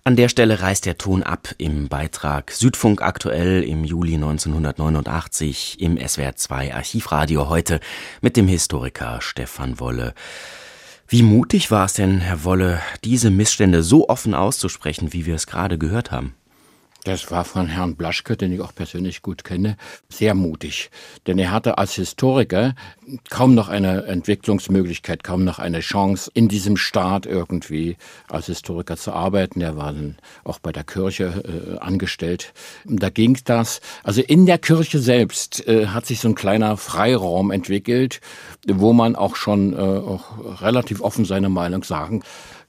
An 0.04 0.16
der 0.16 0.30
Stelle 0.30 0.62
reißt 0.62 0.86
der 0.86 1.00
Ton 1.00 1.24
ab 1.24 1.50
im 1.58 1.88
Beitrag 1.88 2.52
Südfunk 2.52 3.02
aktuell 3.02 3.64
im 3.64 3.84
Juli 3.84 4.14
1989 4.14 5.82
im 5.82 5.98
SWR 5.98 6.36
2 6.36 6.76
Archivradio 6.76 7.50
heute 7.50 7.80
mit 8.22 8.38
dem 8.38 8.48
Historiker 8.48 9.22
Stefan 9.22 9.80
Wolle. 9.80 10.14
Wie 11.08 11.24
mutig 11.24 11.72
war 11.72 11.86
es 11.86 11.94
denn, 11.94 12.20
Herr 12.20 12.44
Wolle, 12.44 12.80
diese 13.04 13.32
Missstände 13.32 13.82
so 13.82 14.08
offen 14.08 14.36
auszusprechen, 14.36 15.14
wie 15.14 15.26
wir 15.26 15.34
es 15.34 15.48
gerade 15.48 15.80
gehört 15.80 16.12
haben? 16.12 16.36
Das 17.04 17.32
war 17.32 17.46
von 17.46 17.66
Herrn 17.66 17.96
Blaschke, 17.96 18.38
den 18.38 18.54
ich 18.54 18.62
auch 18.62 18.76
persönlich 18.76 19.24
gut 19.24 19.44
kenne, 19.44 19.76
sehr 20.08 20.36
mutig. 20.36 20.92
Denn 21.26 21.40
er 21.40 21.50
hatte 21.50 21.80
als 21.80 21.96
Historiker 21.96 22.76
kaum 23.32 23.56
noch 23.56 23.70
eine 23.70 24.04
Entwicklungsmöglichkeit, 24.04 25.24
kaum 25.24 25.44
noch 25.44 25.58
eine 25.58 25.80
Chance, 25.80 26.30
in 26.36 26.48
diesem 26.48 26.78
Staat 26.78 27.26
irgendwie 27.26 27.98
als 28.30 28.46
Historiker 28.46 28.98
zu 28.98 29.14
arbeiten. 29.14 29.62
Er 29.62 29.78
war 29.78 29.94
dann 29.94 30.18
auch 30.44 30.60
bei 30.60 30.72
der 30.72 30.84
Kirche 30.84 31.44
äh, 31.44 31.80
angestellt. 31.80 32.54
Da 32.86 33.10
ging 33.10 33.40
das. 33.46 33.82
Also 34.04 34.22
in 34.22 34.46
der 34.46 34.60
Kirche 34.60 35.00
selbst 35.00 35.68
äh, 35.68 35.88
hat 35.88 36.06
sich 36.06 36.20
so 36.20 36.28
ein 36.28 36.36
kleiner 36.36 36.78
Freiraum 36.78 37.50
entwickelt, 37.50 38.22
wo 38.68 38.94
man 38.94 39.16
auch 39.16 39.36
schon 39.36 39.74
äh, 39.74 39.78
auch 39.78 40.62
relativ 40.62 41.02
offen 41.02 41.26
seine 41.26 41.50
Meinung 41.50 41.84
sagen 41.84 42.22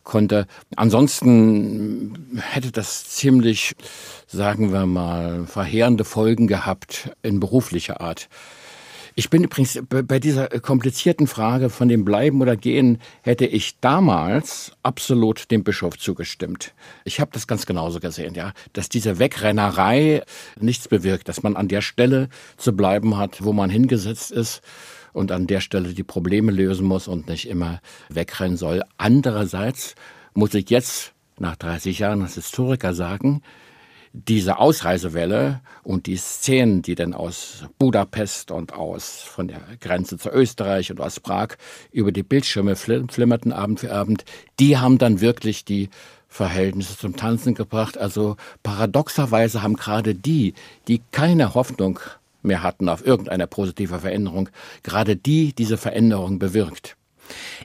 konnte. 0.04 0.46
Ansonsten 0.76 2.38
hätte 2.40 2.72
das 2.72 3.08
ziemlich, 3.08 3.74
sagen 4.26 4.72
wir 4.72 4.86
mal, 4.86 5.46
verheerende 5.46 6.04
Folgen 6.04 6.46
gehabt 6.46 7.10
in 7.22 7.40
beruflicher 7.40 8.00
Art. 8.00 8.28
Ich 9.14 9.28
bin 9.28 9.44
übrigens 9.44 9.78
bei 9.90 10.18
dieser 10.18 10.48
komplizierten 10.48 11.26
Frage 11.26 11.68
von 11.68 11.88
dem 11.88 12.02
Bleiben 12.02 12.40
oder 12.40 12.56
Gehen 12.56 12.98
hätte 13.20 13.44
ich 13.44 13.78
damals 13.80 14.72
absolut 14.82 15.50
dem 15.50 15.64
Bischof 15.64 15.98
zugestimmt. 15.98 16.72
Ich 17.04 17.20
habe 17.20 17.30
das 17.34 17.46
ganz 17.46 17.66
genauso 17.66 18.00
gesehen, 18.00 18.34
ja, 18.34 18.54
dass 18.72 18.88
diese 18.88 19.18
Wegrennerei 19.18 20.22
nichts 20.58 20.88
bewirkt, 20.88 21.28
dass 21.28 21.42
man 21.42 21.56
an 21.56 21.68
der 21.68 21.82
Stelle 21.82 22.30
zu 22.56 22.74
bleiben 22.74 23.18
hat, 23.18 23.44
wo 23.44 23.52
man 23.52 23.68
hingesetzt 23.68 24.32
ist 24.32 24.62
und 25.12 25.33
an 25.33 25.46
der 25.46 25.61
Stelle 25.61 25.94
die 25.94 26.03
Probleme 26.03 26.53
lösen 26.53 26.87
muss 26.87 27.09
und 27.09 27.29
nicht 27.29 27.48
immer 27.48 27.81
wegrennen 28.09 28.57
soll. 28.57 28.83
Andererseits 28.96 29.94
muss 30.35 30.55
ich 30.55 30.70
jetzt 30.70 31.12
nach 31.38 31.57
30 31.57 31.98
Jahren 31.98 32.22
als 32.22 32.35
Historiker 32.35 32.94
sagen, 32.94 33.42
diese 34.12 34.59
Ausreisewelle 34.59 35.62
und 35.83 36.07
die 36.07 36.16
Szenen, 36.16 36.83
die 36.83 36.94
dann 36.94 37.14
aus 37.14 37.64
Budapest 37.79 38.51
und 38.51 38.75
aus 38.75 39.22
von 39.22 39.48
der 39.48 39.62
Grenze 39.81 40.18
zu 40.18 40.31
Österreich 40.31 40.90
und 40.90 41.01
aus 41.01 41.18
Prag 41.18 41.57
über 41.92 42.12
die 42.12 42.22
Bildschirme 42.22 42.77
flimmerten 42.77 43.53
Abend 43.53 43.81
für 43.81 43.92
Abend, 43.92 44.25
die 44.61 44.77
haben 44.77 44.98
dann 44.98 45.20
wirklich 45.20 45.64
die 45.64 45.88
Verhältnisse 46.29 46.96
zum 46.96 47.16
Tanzen 47.16 47.55
gebracht. 47.55 47.96
Also 47.96 48.37
paradoxerweise 48.62 49.62
haben 49.62 49.77
gerade 49.77 50.14
die, 50.14 50.55
die 50.88 51.01
keine 51.11 51.55
Hoffnung 51.55 51.98
mehr 52.42 52.62
hatten 52.62 52.88
auf 52.88 53.07
irgendeine 53.07 53.46
positive 53.46 54.00
Veränderung, 54.00 54.48
gerade 54.83 55.16
die 55.16 55.55
diese 55.55 55.76
Veränderung 55.76 56.38
bewirkt. 56.38 56.96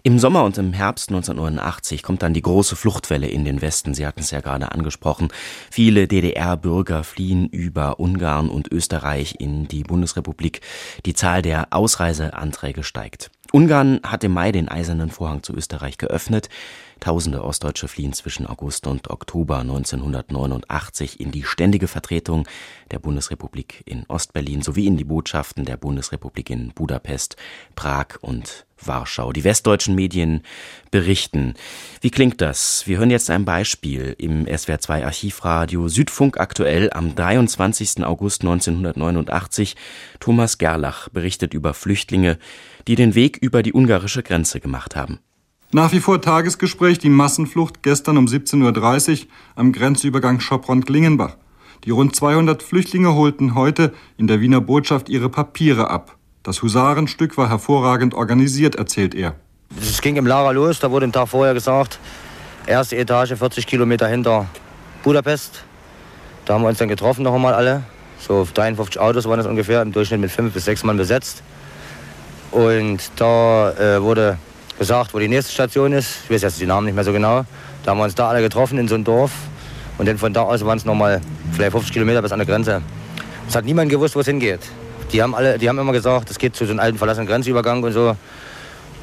Im 0.03 0.19
Sommer 0.19 0.43
und 0.43 0.57
im 0.57 0.73
Herbst 0.73 1.09
1989 1.09 2.03
kommt 2.03 2.21
dann 2.21 2.33
die 2.33 2.41
große 2.41 2.75
Fluchtwelle 2.75 3.27
in 3.27 3.45
den 3.45 3.61
Westen. 3.61 3.93
Sie 3.93 4.05
hatten 4.05 4.21
es 4.21 4.31
ja 4.31 4.41
gerade 4.41 4.71
angesprochen. 4.71 5.29
Viele 5.71 6.07
DDR-Bürger 6.07 7.03
fliehen 7.03 7.47
über 7.47 7.99
Ungarn 7.99 8.49
und 8.49 8.71
Österreich 8.71 9.35
in 9.39 9.67
die 9.67 9.83
Bundesrepublik. 9.83 10.61
Die 11.05 11.13
Zahl 11.13 11.41
der 11.41 11.67
Ausreiseanträge 11.71 12.83
steigt. 12.83 13.31
Ungarn 13.51 13.99
hat 14.03 14.23
im 14.23 14.33
Mai 14.33 14.51
den 14.51 14.69
Eisernen 14.69 15.09
Vorhang 15.09 15.43
zu 15.43 15.53
Österreich 15.53 15.97
geöffnet. 15.97 16.49
Tausende 16.99 17.43
Ostdeutsche 17.43 17.87
fliehen 17.87 18.13
zwischen 18.13 18.47
August 18.47 18.87
und 18.87 19.09
Oktober 19.09 19.59
1989 19.59 21.19
in 21.19 21.31
die 21.31 21.43
ständige 21.43 21.87
Vertretung 21.87 22.47
der 22.91 22.99
Bundesrepublik 22.99 23.83
in 23.85 24.03
Ostberlin 24.07 24.61
sowie 24.61 24.87
in 24.87 24.97
die 24.97 25.03
Botschaften 25.03 25.65
der 25.65 25.77
Bundesrepublik 25.77 26.49
in 26.49 26.69
Budapest, 26.73 27.37
Prag 27.75 28.17
und 28.21 28.65
Warschau. 28.83 29.31
Die 29.31 29.43
westdeutschen 29.43 29.95
Medien 29.95 30.43
berichten. 30.91 31.53
Wie 32.01 32.09
klingt 32.09 32.41
das? 32.41 32.85
Wir 32.85 32.97
hören 32.97 33.09
jetzt 33.09 33.29
ein 33.29 33.45
Beispiel 33.45 34.15
im 34.17 34.45
SWR2 34.45 35.03
Archivradio 35.03 35.87
Südfunk 35.87 36.39
aktuell 36.39 36.91
am 36.91 37.15
23. 37.15 38.03
August 38.03 38.41
1989. 38.41 39.75
Thomas 40.19 40.57
Gerlach 40.57 41.09
berichtet 41.09 41.53
über 41.53 41.73
Flüchtlinge, 41.73 42.37
die 42.87 42.95
den 42.95 43.15
Weg 43.15 43.37
über 43.37 43.63
die 43.63 43.73
ungarische 43.73 44.23
Grenze 44.23 44.59
gemacht 44.59 44.95
haben. 44.95 45.19
Nach 45.73 45.91
wie 45.91 45.99
vor 45.99 46.21
Tagesgespräch 46.21 46.97
die 46.97 47.09
Massenflucht 47.09 47.83
gestern 47.83 48.17
um 48.17 48.25
17.30 48.25 49.23
Uhr 49.23 49.27
am 49.55 49.73
Grenzübergang 49.73 50.39
Schopron-Klingenbach. 50.39 51.35
Die 51.83 51.91
rund 51.91 52.15
200 52.15 52.63
Flüchtlinge 52.63 53.15
holten 53.15 53.53
heute 53.53 53.93
in 54.15 54.27
der 54.27 54.39
Wiener 54.39 54.61
Botschaft 54.61 55.09
ihre 55.09 55.27
Papiere 55.27 55.89
ab. 55.89 56.15
Das 56.41 56.61
Husarenstück 56.61 57.37
war 57.37 57.49
hervorragend 57.49 58.13
organisiert, 58.13 58.75
erzählt 58.75 59.13
er. 59.13 59.35
Es 59.77 60.01
ging 60.01 60.15
im 60.15 60.25
Lager 60.25 60.53
los, 60.53 60.79
da 60.79 60.89
wurde 60.89 61.05
ein 61.05 61.11
Tag 61.11 61.27
vorher 61.27 61.53
gesagt, 61.53 61.99
erste 62.65 62.95
Etage 62.95 63.33
40 63.33 63.67
Kilometer 63.67 64.07
hinter 64.07 64.45
Budapest. 65.03 65.65
Da 66.45 66.53
haben 66.53 66.61
wir 66.61 66.69
uns 66.69 66.77
dann 66.77 66.87
getroffen 66.87 67.23
noch 67.23 67.33
einmal 67.33 67.53
alle. 67.53 67.83
So 68.25 68.47
53 68.53 69.01
Autos 69.01 69.25
waren 69.25 69.37
das 69.37 69.45
ungefähr, 69.45 69.81
im 69.81 69.91
Durchschnitt 69.91 70.21
mit 70.21 70.31
fünf 70.31 70.53
bis 70.53 70.63
sechs 70.63 70.85
Mann 70.85 70.95
besetzt. 70.95 71.43
Und 72.51 73.11
da 73.17 73.71
äh, 73.73 74.01
wurde 74.01 74.37
gesagt, 74.77 75.13
wo 75.13 75.19
die 75.19 75.27
nächste 75.27 75.51
Station 75.51 75.91
ist. 75.91 76.19
Ich 76.25 76.29
weiß 76.29 76.41
jetzt 76.43 76.61
die 76.61 76.65
Namen 76.65 76.85
nicht 76.85 76.95
mehr 76.95 77.03
so 77.03 77.11
genau. 77.11 77.45
Da 77.83 77.91
haben 77.91 77.97
wir 77.97 78.03
uns 78.03 78.15
da 78.15 78.29
alle 78.29 78.41
getroffen 78.41 78.77
in 78.77 78.87
so 78.87 78.95
einem 78.95 79.03
Dorf. 79.03 79.31
Und 79.97 80.07
dann 80.07 80.17
von 80.17 80.33
da 80.33 80.43
aus 80.43 80.63
waren 80.63 80.77
es 80.77 80.85
nochmal 80.85 81.21
vielleicht 81.53 81.71
50 81.71 81.93
Kilometer 81.93 82.21
bis 82.21 82.31
an 82.31 82.39
der 82.39 82.45
Grenze. 82.45 82.81
Es 83.47 83.55
hat 83.55 83.65
niemand 83.65 83.89
gewusst, 83.89 84.15
wo 84.15 84.19
es 84.19 84.27
hingeht. 84.27 84.59
Die 85.11 85.21
haben, 85.21 85.33
alle, 85.33 85.57
die 85.57 85.67
haben 85.69 85.79
immer 85.79 85.93
gesagt, 85.93 86.29
es 86.29 86.37
geht 86.37 86.55
zu 86.55 86.65
so 86.65 86.71
einem 86.71 86.79
alten 86.79 86.97
verlassenen 86.97 87.27
Grenzübergang 87.27 87.81
und 87.81 87.93
so. 87.93 88.15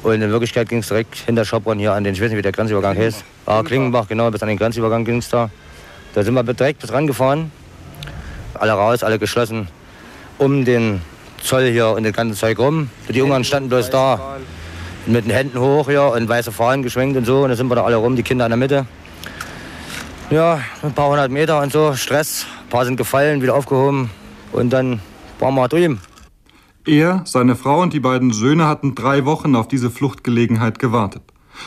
Und 0.03 0.21
in 0.21 0.29
Wirklichkeit 0.29 0.69
ging 0.69 0.79
es 0.79 0.87
direkt 0.87 1.15
hinter 1.17 1.43
Schopron 1.45 1.79
hier 1.79 1.93
an 1.93 2.03
den, 2.03 2.13
ich 2.13 2.21
weiß 2.21 2.29
nicht, 2.29 2.37
wie 2.37 2.43
der 2.43 2.51
Grenzübergang 2.51 2.95
heißt. 2.95 3.23
Ah, 3.47 3.63
Klingenbach, 3.63 4.07
genau, 4.07 4.29
bis 4.29 4.41
an 4.43 4.49
den 4.49 4.57
Grenzübergang 4.57 5.03
ging 5.03 5.17
es 5.17 5.29
da. 5.29 5.49
Da 6.13 6.23
sind 6.23 6.35
wir 6.35 6.43
direkt 6.43 6.79
bis 6.79 6.93
rangefahren. 6.93 7.51
Alle 8.53 8.73
raus, 8.73 9.03
alle 9.03 9.17
geschlossen. 9.17 9.67
Um 10.37 10.63
den 10.63 11.01
Zoll 11.41 11.71
hier 11.71 11.89
und 11.89 12.03
das 12.03 12.13
ganze 12.13 12.35
Zeug 12.35 12.59
rum. 12.59 12.89
Die 13.09 13.21
Ungarn 13.21 13.43
standen 13.43 13.69
bloß 13.69 13.89
da 13.89 14.37
mit 15.07 15.25
den 15.25 15.31
Händen 15.31 15.59
hoch 15.59 15.89
hier 15.89 16.03
und 16.03 16.27
weiße 16.27 16.51
Fahnen 16.51 16.83
geschwenkt 16.83 17.17
und 17.17 17.25
so. 17.25 17.43
Und 17.43 17.49
da 17.49 17.55
sind 17.55 17.69
wir 17.69 17.75
da 17.75 17.83
alle 17.83 17.97
rum, 17.97 18.15
die 18.15 18.23
Kinder 18.23 18.45
in 18.45 18.49
der 18.49 18.57
Mitte. 18.57 18.85
Ja, 20.29 20.59
ein 20.81 20.93
paar 20.93 21.09
hundert 21.09 21.31
Meter 21.31 21.61
und 21.61 21.71
so, 21.71 21.93
Stress. 21.93 22.45
Ein 22.63 22.69
paar 22.69 22.85
sind 22.85 22.97
gefallen, 22.97 23.41
wieder 23.41 23.55
aufgehoben. 23.55 24.09
Und 24.51 24.71
dann 24.71 25.01
waren 25.39 25.53
wir 25.53 25.67
drüben. 25.67 25.99
Er, 26.85 27.21
seine 27.25 27.55
Frau 27.55 27.81
und 27.81 27.93
die 27.93 27.99
beiden 27.99 28.31
Söhne 28.31 28.67
hatten 28.67 28.95
drei 28.95 29.25
Wochen 29.25 29.55
auf 29.55 29.67
diese 29.67 29.89
Fluchtgelegenheit 29.89 30.79
gewartet. 30.79 31.23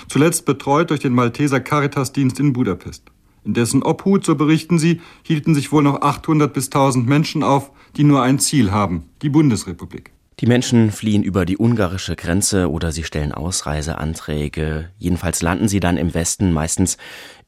Zuletzt 0.09 0.45
betreut 0.45 0.91
durch 0.91 1.01
den 1.01 1.13
Malteser 1.13 1.61
Caritasdienst 1.61 2.39
in 2.41 2.53
Budapest. 2.53 3.05
In 3.45 3.55
dessen 3.55 3.83
Obhut, 3.83 4.25
so 4.25 4.35
berichten 4.35 4.79
sie, 4.79 5.01
hielten 5.23 5.55
sich 5.55 5.73
wohl 5.73 5.83
noch 5.83 6.03
800 6.03 6.53
bis 6.53 6.67
1000 6.67 7.09
Menschen 7.09 7.43
auf, 7.43 7.71
die 7.97 8.05
nur 8.05 8.23
ein 8.23 8.39
Ziel 8.39 8.73
haben, 8.73 9.09
die 9.23 9.31
Bundesrepublik. 9.31 10.13
Die 10.41 10.47
Menschen 10.47 10.93
fliehen 10.93 11.25
über 11.25 11.45
die 11.45 11.59
ungarische 11.59 12.15
Grenze 12.15 12.71
oder 12.71 12.93
sie 12.93 13.03
stellen 13.03 13.33
Ausreiseanträge. 13.33 14.89
Jedenfalls 14.97 15.43
landen 15.43 15.67
sie 15.67 15.81
dann 15.81 15.97
im 15.97 16.15
Westen 16.15 16.53
meistens 16.53 16.97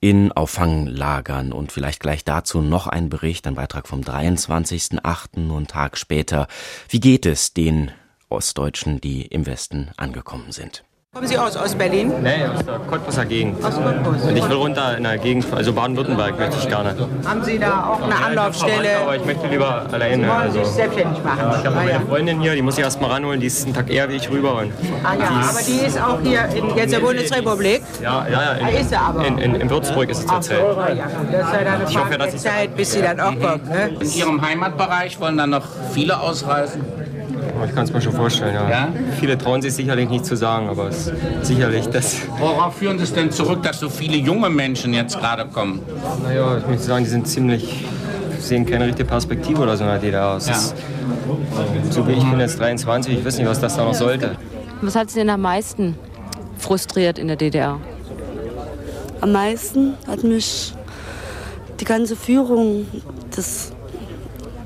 in 0.01 0.33
Auffanglagern. 0.33 1.53
Und 1.53 1.71
vielleicht 1.71 2.01
gleich 2.01 2.25
dazu 2.25 2.63
noch 2.63 2.89
ein 2.89 3.09
Bericht, 3.09 3.47
ein 3.47 3.55
Beitrag 3.55 3.87
vom 3.87 4.01
23.08., 4.01 5.39
nur 5.39 5.65
Tag 5.69 5.99
später. 5.99 6.49
Wie 6.89 6.99
geht 6.99 7.27
es 7.27 7.55
den 7.55 7.93
Ostdeutschen, 8.29 9.01
die 9.01 9.23
im 9.23 9.47
Westen 9.47 9.91
angekommen 9.97 10.51
sind? 10.51 10.83
Kommen 11.13 11.27
Sie 11.27 11.37
aus 11.37 11.57
Ostberlin? 11.57 12.13
Nee, 12.23 12.45
aus 12.47 12.65
der 12.65 12.79
Cottbuser 12.89 13.25
Gegend. 13.25 13.65
Aus 13.65 13.75
Cottbus. 13.75 14.23
Und 14.23 14.37
ich 14.37 14.49
will 14.49 14.57
runter 14.57 14.97
in 14.97 15.03
der 15.03 15.19
Gegend, 15.19 15.45
also 15.53 15.73
Baden-Württemberg 15.73 16.39
möchte 16.39 16.57
ich 16.61 16.69
gerne. 16.69 16.95
Haben 17.27 17.43
Sie 17.43 17.59
da 17.59 17.85
auch 17.85 18.01
eine 18.01 18.15
Anlaufstelle? 18.15 18.99
aber 19.03 19.17
ich 19.17 19.25
möchte 19.25 19.49
lieber 19.49 19.87
alleine. 19.91 20.23
Sie 20.23 20.29
wollen 20.31 20.41
also. 20.41 20.59
sich 20.63 20.73
selbstständig 20.73 21.21
machen? 21.25 21.39
Ja, 21.41 21.59
ich 21.59 21.67
habe 21.67 21.75
Ah, 21.75 21.79
meine 21.81 21.91
ja. 21.91 22.01
Freundin 22.09 22.41
hier, 22.41 22.55
die 22.55 22.63
muss 22.63 22.79
ich 22.79 22.85
erst 22.85 23.01
mal 23.01 23.09
ranholen, 23.09 23.41
die 23.41 23.49
ist 23.49 23.65
einen 23.65 23.75
Tag 23.75 23.91
eher 23.91 24.09
wie 24.09 24.15
ich 24.15 24.31
rüber. 24.31 24.59
Und 24.61 24.73
Ah 25.03 25.15
ja, 25.15 25.31
die 25.33 25.41
ist, 25.41 25.51
aber 25.51 25.63
die 25.67 25.85
ist 25.85 26.01
auch 26.01 26.21
hier 26.23 26.45
in 26.55 26.77
jetzt 26.77 26.93
der 26.93 27.01
Bundesrepublik. 27.01 27.83
Ja, 28.01 28.29
ja, 28.29 28.43
ja. 28.43 28.53
In, 28.53 28.67
Ah, 28.67 28.69
ist 28.69 28.89
sie 28.91 28.97
aber. 28.97 29.27
In, 29.27 29.39
in, 29.39 29.55
in 29.57 29.69
Würzburg 29.69 30.09
ist 30.11 30.19
es 30.21 30.27
zurzeit. 30.29 30.59
so, 30.61 30.81
ah, 30.81 30.93
ja, 30.93 31.07
das 31.33 31.41
ist 31.49 31.53
ja 31.55 31.65
dann 31.65 31.75
eine 31.81 31.91
Ich 31.91 31.99
hoffe, 31.99 32.19
dass 32.19 32.37
Zeit, 32.37 32.77
bis 32.77 32.93
sie 32.93 33.03
dann 33.03 33.19
auch 33.19 33.35
kommt. 33.37 33.69
Ne? 33.69 33.91
In 34.01 34.13
Ihrem 34.13 34.41
Heimatbereich 34.47 35.19
wollen 35.21 35.37
dann 35.39 35.51
noch 35.51 35.65
viele 35.93 36.21
ausreisen? 36.21 36.85
Ich 37.67 37.75
kann 37.75 37.85
es 37.85 37.93
mir 37.93 38.01
schon 38.01 38.13
vorstellen, 38.13 38.55
ja. 38.55 38.69
Ja? 38.69 38.89
Viele 39.19 39.37
trauen 39.39 39.63
sich 39.63 39.75
sicherlich 39.75 40.09
nicht 40.09 40.25
zu 40.25 40.37
sagen, 40.37 40.69
aber 40.69 40.89
es 40.89 41.07
ist 41.09 41.13
sicherlich 41.43 41.87
das. 41.89 42.17
Worauf 42.39 42.77
führen 42.77 42.99
Sie 42.99 43.05
es 43.05 43.13
denn 43.13 43.31
zurück, 43.31 43.63
dass 43.63 43.81
so 43.81 43.89
viele 43.89 44.17
junge 44.17 44.49
Menschen 44.51 44.93
jetzt 44.95 45.19
gerade 45.19 45.47
kommen? 45.47 45.81
Naja, 46.23 46.59
ich 46.59 46.67
muss 46.67 46.85
sagen, 46.87 47.05
die 47.05 47.11
sind 47.11 47.27
ziemlich. 47.27 47.85
sehen 48.39 48.65
keine 48.65 48.87
richtige 48.87 49.07
Perspektive 49.07 49.61
oder 49.61 49.77
so 49.77 49.85
in 49.85 49.91
der 49.91 49.99
DDR. 49.99 50.37
Es 50.39 50.47
Ja. 50.47 50.55
ist, 50.55 50.75
so 51.91 52.09
wie 52.09 52.13
ich 52.13 52.25
bin 52.25 52.41
jetzt 52.41 52.59
23, 52.59 53.19
ich 53.19 53.25
weiß 53.25 53.37
nicht, 53.37 53.47
was 53.47 53.61
das 53.61 53.77
da 53.77 53.85
noch 53.85 53.93
sollte. 53.95 54.37
Was 54.81 54.97
hat 54.97 55.11
Sie 55.11 55.19
denn 55.19 55.29
am 55.29 55.43
meisten 55.43 55.95
frustriert 56.57 57.19
in 57.19 57.27
der 57.29 57.37
DDR? 57.37 57.79
Am 59.21 59.33
meisten 59.33 59.93
hat 60.07 60.25
mich 60.25 60.73
die 61.81 61.85
ganze 61.85 62.17
Führung, 62.17 62.87
das, 63.37 63.73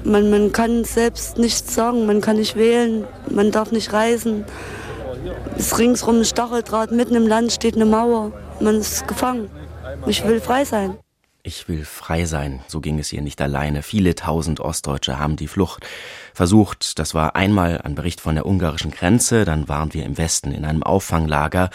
man, 0.05 0.31
man 0.31 0.53
kann 0.53 0.85
selbst 0.85 1.39
nichts 1.39 1.75
sagen, 1.75 2.07
man 2.07 2.21
kann 2.21 2.37
nicht 2.37 2.57
wählen, 2.57 3.05
man 3.31 3.51
darf 3.51 3.73
nicht 3.73 3.93
reisen. 3.93 4.45
Es 5.57 5.67
ist 5.67 5.79
ringsrum 5.79 6.19
ein 6.19 6.25
Stacheldraht, 6.25 6.93
mitten 6.93 7.15
im 7.15 7.27
Land 7.27 7.53
steht 7.53 7.77
eine 7.77 7.87
Mauer, 7.87 8.33
man 8.61 8.77
ist 8.77 9.09
gefangen. 9.09 9.51
Ich 10.07 10.27
will 10.27 10.41
frei 10.41 10.65
sein. 10.65 10.99
Ich 11.47 11.69
will 11.69 11.85
frei 11.85 12.25
sein, 12.25 12.65
so 12.69 12.81
ging 12.81 12.99
es 12.99 13.13
ihr 13.13 13.21
nicht 13.21 13.39
alleine. 13.43 13.83
Viele 13.83 14.15
tausend 14.15 14.61
Ostdeutsche 14.61 15.19
haben 15.19 15.37
die 15.37 15.47
Flucht 15.47 15.87
versucht. 16.33 16.99
Das 16.99 17.13
war 17.13 17.37
einmal 17.37 17.83
ein 17.83 17.95
Bericht 17.95 18.23
von 18.23 18.35
der 18.35 18.47
ungarischen 18.47 18.91
Grenze, 18.91 19.45
dann 19.45 19.69
waren 19.69 19.93
wir 19.93 20.07
im 20.07 20.17
Westen 20.17 20.53
in 20.53 20.65
einem 20.65 20.83
Auffanglager. 20.83 21.69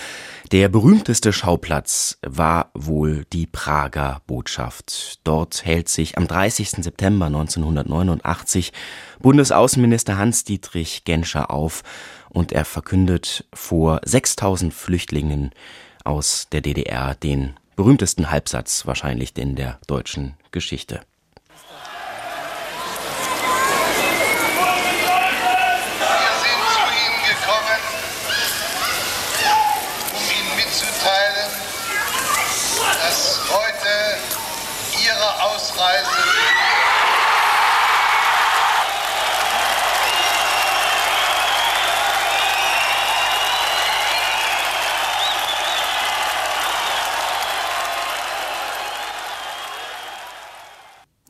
Der 0.52 0.70
berühmteste 0.70 1.32
Schauplatz 1.32 2.18
war 2.26 2.72
wohl 2.74 3.26
die 3.32 3.46
Prager 3.46 4.24
Botschaft. 4.26 5.20
Dort 5.24 5.64
hält 5.64 5.88
sich 5.88 6.18
am 6.18 6.28
30. 6.28 6.84
September 6.84 7.28
1989 7.28 8.74
Bundesaußenminister 9.20 10.18
Hans-Dietrich 10.18 11.04
Genscher 11.04 11.52
auf 11.52 11.84
und 12.30 12.54
er 12.54 12.66
verkündet 12.66 13.46
vor 13.54 14.02
6000 14.04 14.74
Flüchtlingen 14.74 15.52
aus 16.04 16.48
der 16.52 16.62
DDR 16.62 17.14
den 17.14 17.54
berühmtesten 17.80 18.30
Halbsatz 18.30 18.86
wahrscheinlich 18.88 19.38
in 19.38 19.56
der 19.56 19.80
deutschen 19.88 20.36
Geschichte. 20.52 21.00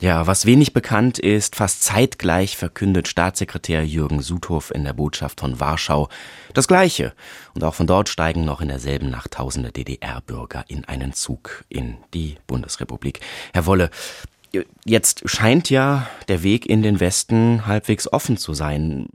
Ja, 0.00 0.26
was 0.26 0.46
wenig 0.46 0.72
bekannt 0.72 1.18
ist, 1.18 1.56
fast 1.56 1.82
zeitgleich 1.82 2.56
verkündet 2.56 3.06
Staatssekretär 3.06 3.84
Jürgen 3.84 4.22
Suthoff 4.22 4.74
in 4.74 4.82
der 4.84 4.94
Botschaft 4.94 5.40
von 5.40 5.60
Warschau 5.60 6.08
das 6.54 6.66
Gleiche. 6.66 7.12
Und 7.54 7.64
auch 7.64 7.74
von 7.74 7.86
dort 7.86 8.08
steigen 8.08 8.46
noch 8.46 8.62
in 8.62 8.68
derselben 8.68 9.10
Nacht 9.10 9.32
tausende 9.32 9.72
DDR-Bürger 9.72 10.64
in 10.68 10.86
einen 10.86 11.12
Zug 11.12 11.66
in 11.68 11.98
die 12.14 12.36
Bundesrepublik. 12.46 13.20
Herr 13.52 13.66
Wolle, 13.66 13.90
jetzt 14.86 15.28
scheint 15.28 15.68
ja 15.68 16.06
der 16.28 16.42
Weg 16.42 16.64
in 16.64 16.82
den 16.82 16.98
Westen 16.98 17.66
halbwegs 17.66 18.10
offen 18.10 18.38
zu 18.38 18.54
sein. 18.54 19.10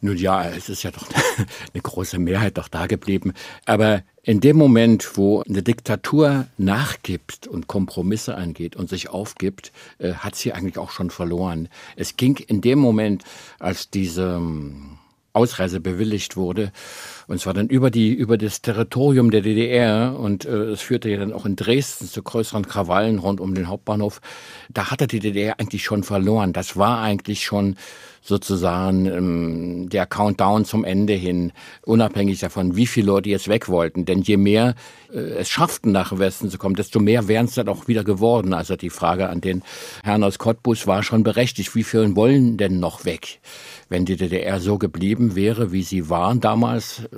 Nun 0.00 0.16
ja, 0.16 0.44
es 0.44 0.68
ist 0.68 0.82
ja 0.82 0.90
doch 0.90 1.06
eine 1.74 1.82
große 1.82 2.18
Mehrheit 2.18 2.58
doch 2.58 2.68
da 2.68 2.86
geblieben. 2.86 3.32
Aber 3.64 4.02
in 4.22 4.40
dem 4.40 4.56
Moment, 4.56 5.16
wo 5.16 5.42
eine 5.42 5.62
Diktatur 5.62 6.46
nachgibt 6.58 7.46
und 7.46 7.68
Kompromisse 7.68 8.34
angeht 8.34 8.74
und 8.74 8.88
sich 8.88 9.08
aufgibt, 9.08 9.72
äh, 9.98 10.14
hat 10.14 10.34
sie 10.34 10.52
eigentlich 10.52 10.78
auch 10.78 10.90
schon 10.90 11.10
verloren. 11.10 11.68
Es 11.94 12.16
ging 12.16 12.36
in 12.36 12.60
dem 12.60 12.78
Moment, 12.78 13.22
als 13.60 13.88
diese 13.88 14.36
ähm, 14.36 14.98
Ausreise 15.36 15.80
bewilligt 15.80 16.36
wurde, 16.36 16.72
und 17.28 17.40
zwar 17.40 17.52
dann 17.54 17.68
über 17.68 17.90
die 17.90 18.12
über 18.12 18.38
das 18.38 18.62
Territorium 18.62 19.30
der 19.30 19.42
DDR 19.42 20.18
und 20.18 20.46
äh, 20.46 20.70
es 20.70 20.80
führte 20.80 21.10
ja 21.10 21.18
dann 21.18 21.32
auch 21.32 21.44
in 21.44 21.56
Dresden 21.56 22.06
zu 22.06 22.22
größeren 22.22 22.66
Krawallen 22.66 23.18
rund 23.18 23.40
um 23.40 23.54
den 23.54 23.68
Hauptbahnhof. 23.68 24.20
Da 24.70 24.90
hatte 24.90 25.06
die 25.06 25.20
DDR 25.20 25.60
eigentlich 25.60 25.84
schon 25.84 26.02
verloren. 26.02 26.52
Das 26.52 26.76
war 26.76 27.00
eigentlich 27.02 27.44
schon 27.44 27.76
sozusagen 28.26 29.06
ähm, 29.06 29.88
der 29.88 30.04
Countdown 30.06 30.64
zum 30.64 30.84
Ende 30.84 31.12
hin, 31.12 31.52
unabhängig 31.84 32.40
davon, 32.40 32.74
wie 32.74 32.86
viele 32.86 33.06
Leute 33.06 33.30
jetzt 33.30 33.48
weg 33.48 33.68
wollten. 33.68 34.04
Denn 34.04 34.22
je 34.22 34.36
mehr 34.36 34.74
es 35.16 35.48
schafften, 35.48 35.92
nach 35.92 36.16
Westen 36.18 36.50
zu 36.50 36.58
kommen, 36.58 36.74
desto 36.74 37.00
mehr 37.00 37.28
wären 37.28 37.46
es 37.46 37.54
dann 37.54 37.68
auch 37.68 37.88
wieder 37.88 38.04
geworden. 38.04 38.52
Also 38.52 38.76
die 38.76 38.90
Frage 38.90 39.28
an 39.28 39.40
den 39.40 39.62
Herrn 40.04 40.22
aus 40.22 40.38
Cottbus 40.38 40.86
war 40.86 41.02
schon 41.02 41.22
berechtigt. 41.22 41.74
Wie 41.74 41.84
viele 41.84 42.14
wollen 42.14 42.56
denn 42.56 42.78
noch 42.80 43.04
weg? 43.04 43.40
Wenn 43.88 44.04
die 44.04 44.16
DDR 44.16 44.60
so 44.60 44.78
geblieben 44.78 45.36
wäre, 45.36 45.72
wie 45.72 45.82
sie 45.82 46.10
waren 46.10 46.40
damals, 46.40 47.04
äh, 47.04 47.16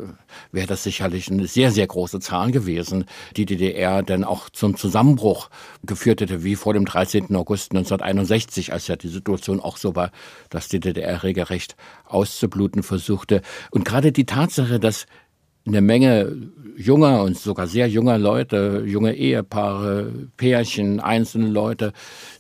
wäre 0.53 0.67
das 0.67 0.83
sicherlich 0.83 1.31
eine 1.31 1.47
sehr, 1.47 1.71
sehr 1.71 1.87
große 1.87 2.21
Zahl 2.21 2.53
gewesen, 2.53 3.07
die 3.37 3.47
DDR 3.47 4.03
dann 4.03 4.25
auch 4.25 4.51
zum 4.51 4.77
Zusammenbruch 4.77 5.49
geführt 5.83 6.21
hätte, 6.21 6.45
wie 6.45 6.57
vor 6.57 6.75
dem 6.75 6.85
13. 6.85 7.35
August 7.37 7.73
1961, 7.73 8.73
als 8.73 8.87
ja 8.87 8.97
die 8.97 9.09
Situation 9.09 9.61
auch 9.61 9.77
so 9.77 9.97
war, 9.97 10.11
dass 10.51 10.69
die 10.69 10.81
DDR 10.81 11.23
regelrecht 11.23 11.77
auszubluten 12.07 12.83
versuchte. 12.83 13.43
Und 13.71 13.85
gerade 13.85 14.13
die 14.13 14.27
Tatsache, 14.27 14.79
dass 14.79 15.07
eine 15.68 15.83
Menge 15.83 16.37
junger 16.76 17.22
und 17.22 17.37
sogar 17.37 17.66
sehr 17.66 17.88
junger 17.88 18.18
Leute, 18.18 18.85
junge 18.87 19.14
Ehepaare, 19.14 20.12
Pärchen, 20.37 21.00
einzelne 21.00 21.48
Leute, 21.48 21.92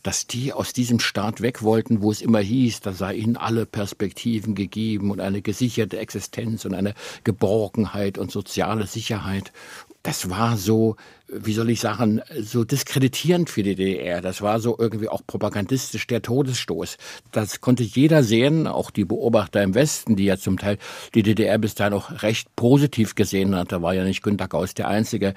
dass 0.04 0.28
die 0.28 0.52
aus 0.52 0.72
diesem 0.72 1.00
Staat 1.00 1.40
weg 1.40 1.62
wollten, 1.62 2.02
wo 2.02 2.12
es 2.12 2.22
immer 2.22 2.38
hieß, 2.38 2.80
da 2.80 2.92
sei 2.92 3.14
ihnen 3.14 3.36
alle 3.36 3.66
Perspektiven 3.66 4.54
gegeben 4.54 5.10
und 5.10 5.20
eine 5.20 5.42
gesicherte 5.42 5.98
Existenz 5.98 6.64
und 6.64 6.74
eine 6.74 6.94
Geborgenheit 7.24 8.16
und 8.16 8.30
soziale 8.30 8.86
Sicherheit. 8.86 9.52
Das 10.08 10.30
war 10.30 10.56
so, 10.56 10.96
wie 11.28 11.52
soll 11.52 11.68
ich 11.68 11.80
sagen, 11.80 12.22
so 12.40 12.64
diskreditierend 12.64 13.50
für 13.50 13.62
die 13.62 13.74
DDR. 13.74 14.22
Das 14.22 14.40
war 14.40 14.58
so 14.58 14.74
irgendwie 14.78 15.10
auch 15.10 15.20
propagandistisch 15.26 16.06
der 16.06 16.22
Todesstoß. 16.22 16.96
Das 17.30 17.60
konnte 17.60 17.82
jeder 17.82 18.22
sehen, 18.22 18.66
auch 18.66 18.90
die 18.90 19.04
Beobachter 19.04 19.62
im 19.62 19.74
Westen, 19.74 20.16
die 20.16 20.24
ja 20.24 20.38
zum 20.38 20.56
Teil 20.56 20.78
die 21.12 21.22
DDR 21.22 21.58
bis 21.58 21.74
dahin 21.74 21.92
auch 21.92 22.22
recht 22.22 22.56
positiv 22.56 23.16
gesehen 23.16 23.54
hat. 23.54 23.70
Da 23.70 23.82
war 23.82 23.92
ja 23.92 24.02
nicht 24.02 24.22
Günter 24.22 24.48
Gauss 24.48 24.72
der 24.72 24.88
Einzige 24.88 25.34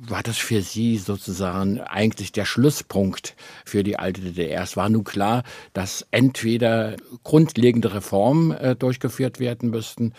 war 0.00 0.22
das 0.22 0.36
für 0.36 0.62
Sie 0.62 0.96
sozusagen 0.96 1.80
eigentlich 1.80 2.30
der 2.30 2.44
Schlusspunkt 2.44 3.34
für 3.64 3.82
die 3.82 3.98
alte 3.98 4.20
DDR? 4.20 4.62
Es 4.62 4.76
war 4.76 4.88
nun 4.88 5.02
klar, 5.02 5.42
dass 5.72 6.06
entweder 6.12 6.96
grundlegende 7.24 7.94
Reformen 7.94 8.52
äh, 8.52 8.76
durchgeführt 8.76 9.40
werden 9.40 9.70
müssten 9.70 10.12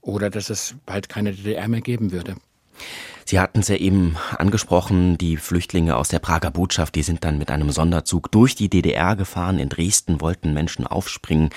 oder 0.00 0.30
dass 0.30 0.50
es 0.50 0.74
bald 0.84 1.08
keine 1.08 1.32
DDR 1.32 1.68
mehr 1.68 1.80
geben 1.80 2.10
würde. 2.10 2.34
Sie 3.30 3.38
hatten 3.38 3.60
es 3.60 3.68
ja 3.68 3.76
eben 3.76 4.16
angesprochen, 4.38 5.16
die 5.16 5.36
Flüchtlinge 5.36 5.94
aus 5.94 6.08
der 6.08 6.18
Prager 6.18 6.50
Botschaft, 6.50 6.96
die 6.96 7.04
sind 7.04 7.22
dann 7.22 7.38
mit 7.38 7.52
einem 7.52 7.70
Sonderzug 7.70 8.32
durch 8.32 8.56
die 8.56 8.68
DDR 8.68 9.14
gefahren. 9.14 9.60
In 9.60 9.68
Dresden 9.68 10.20
wollten 10.20 10.52
Menschen 10.52 10.84
aufspringen. 10.84 11.50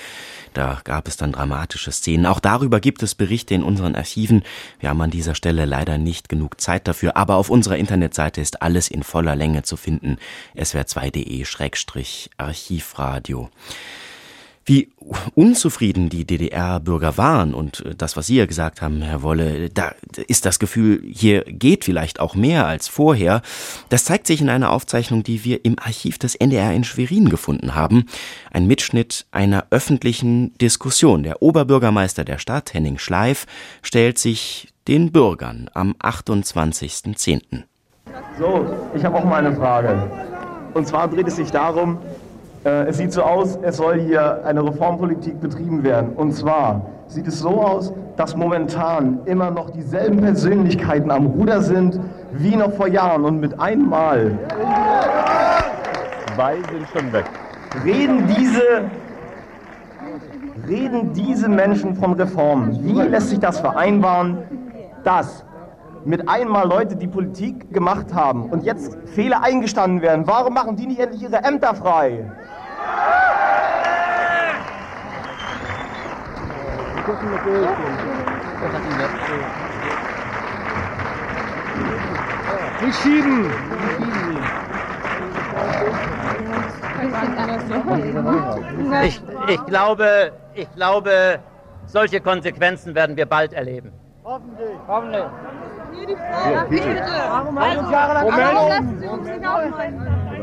Da 0.52 0.80
gab 0.84 1.08
es 1.08 1.16
dann 1.16 1.32
dramatische 1.32 1.90
Szenen. 1.90 2.26
Auch 2.26 2.38
darüber 2.38 2.78
gibt 2.78 3.02
es 3.02 3.16
Berichte 3.16 3.56
in 3.56 3.64
unseren 3.64 3.96
Archiven. 3.96 4.44
Wir 4.78 4.90
haben 4.90 5.00
an 5.00 5.10
dieser 5.10 5.34
Stelle 5.34 5.64
leider 5.64 5.98
nicht 5.98 6.28
genug 6.28 6.60
Zeit 6.60 6.86
dafür, 6.86 7.16
aber 7.16 7.34
auf 7.34 7.50
unserer 7.50 7.76
Internetseite 7.76 8.40
ist 8.40 8.62
alles 8.62 8.86
in 8.86 9.02
voller 9.02 9.34
Länge 9.34 9.64
zu 9.64 9.76
finden. 9.76 10.18
swr2.de-archivradio. 10.56 13.50
Wie 14.66 14.90
unzufrieden 15.34 16.08
die 16.08 16.24
DDR-Bürger 16.24 17.18
waren 17.18 17.52
und 17.52 17.84
äh, 17.84 17.94
das, 17.94 18.16
was 18.16 18.26
Sie 18.26 18.36
ja 18.36 18.46
gesagt 18.46 18.80
haben, 18.80 19.02
Herr 19.02 19.22
Wolle, 19.22 19.68
da 19.68 19.92
ist 20.26 20.46
das 20.46 20.58
Gefühl, 20.58 21.02
hier 21.04 21.42
geht 21.44 21.84
vielleicht 21.84 22.18
auch 22.18 22.34
mehr 22.34 22.66
als 22.66 22.88
vorher. 22.88 23.42
Das 23.90 24.04
zeigt 24.04 24.26
sich 24.26 24.40
in 24.40 24.48
einer 24.48 24.70
Aufzeichnung, 24.70 25.22
die 25.22 25.44
wir 25.44 25.64
im 25.64 25.78
Archiv 25.78 26.18
des 26.18 26.34
NDR 26.34 26.72
in 26.72 26.84
Schwerin 26.84 27.28
gefunden 27.28 27.74
haben. 27.74 28.06
Ein 28.50 28.66
Mitschnitt 28.66 29.26
einer 29.32 29.66
öffentlichen 29.70 30.56
Diskussion. 30.58 31.22
Der 31.24 31.42
Oberbürgermeister 31.42 32.24
der 32.24 32.38
Stadt, 32.38 32.72
Henning 32.72 32.98
Schleif, 32.98 33.46
stellt 33.82 34.18
sich 34.18 34.72
den 34.88 35.12
Bürgern 35.12 35.70
am 35.74 35.92
28.10. 36.02 37.64
So, 38.38 38.66
ich 38.94 39.04
habe 39.04 39.16
auch 39.16 39.24
mal 39.24 39.44
eine 39.44 39.54
Frage. 39.56 40.10
Und 40.74 40.86
zwar 40.88 41.08
dreht 41.08 41.28
es 41.28 41.36
sich 41.36 41.50
darum, 41.50 41.98
es 42.64 42.96
sieht 42.96 43.12
so 43.12 43.22
aus, 43.22 43.58
es 43.60 43.76
soll 43.76 44.00
hier 44.00 44.42
eine 44.44 44.64
Reformpolitik 44.64 45.38
betrieben 45.38 45.84
werden. 45.84 46.14
Und 46.16 46.32
zwar 46.32 46.86
sieht 47.08 47.26
es 47.26 47.40
so 47.40 47.60
aus, 47.60 47.92
dass 48.16 48.34
momentan 48.34 49.20
immer 49.26 49.50
noch 49.50 49.68
dieselben 49.70 50.20
Persönlichkeiten 50.20 51.10
am 51.10 51.26
Ruder 51.26 51.60
sind 51.60 52.00
wie 52.32 52.56
noch 52.56 52.72
vor 52.72 52.88
Jahren. 52.88 53.24
Und 53.24 53.40
mit 53.40 53.60
einmal. 53.60 54.38
Zwei 56.34 56.54
sind 56.54 56.88
schon 56.92 57.12
weg. 57.12 57.26
Reden 57.84 58.26
diese, 58.28 58.62
reden 60.66 61.12
diese 61.12 61.48
Menschen 61.50 61.94
von 61.94 62.14
Reformen? 62.14 62.78
Wie 62.82 62.92
lässt 62.92 63.28
sich 63.28 63.40
das 63.40 63.60
vereinbaren, 63.60 64.38
dass 65.02 65.44
mit 66.06 66.28
einmal 66.28 66.66
Leute 66.66 66.96
die 66.96 67.08
Politik 67.08 67.72
gemacht 67.72 68.14
haben 68.14 68.44
und 68.50 68.64
jetzt 68.64 68.96
Fehler 69.06 69.42
eingestanden 69.42 70.00
werden? 70.00 70.26
Warum 70.26 70.54
machen 70.54 70.76
die 70.76 70.86
nicht 70.86 71.00
endlich 71.00 71.22
ihre 71.22 71.42
Ämter 71.44 71.74
frei? 71.74 72.24
Nicht 82.80 83.02
schieben! 83.02 83.50
Ich, 89.02 89.20
ich, 89.48 89.66
glaube, 89.66 90.32
ich 90.54 90.70
glaube, 90.74 91.38
solche 91.86 92.20
Konsequenzen 92.20 92.94
werden 92.94 93.16
wir 93.16 93.26
bald 93.26 93.52
erleben. 93.52 93.92
Hoffentlich. 94.24 94.78
Hoffentlich. 94.88 95.24
Ja, 96.52 96.64
bitte. 96.64 97.02
Warum 97.28 97.60
halten 97.60 97.86
Sie 97.86 97.92
jahrelang 97.92 98.28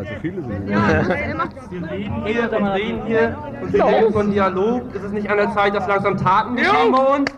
Weil 0.02 0.16
so 0.16 0.22
viele 0.22 0.42
sind. 0.42 0.68
Wir 0.68 0.78
reden 1.92 2.26
hier 2.26 2.52
und 2.52 2.68
reden 2.68 3.06
hier 3.06 3.38
und 3.62 3.74
wir 3.74 3.86
reden 3.86 4.14
von 4.14 4.32
Dialog. 4.32 4.96
Ist 4.96 5.04
es 5.04 5.12
nicht 5.12 5.30
an 5.30 5.38
der 5.38 5.52
Zeit, 5.54 5.76
dass 5.76 5.88
langsam 5.88 6.18
Taten 6.18 6.56
geschehen 6.56 6.92
bei 6.92 7.16
uns? 7.16 7.32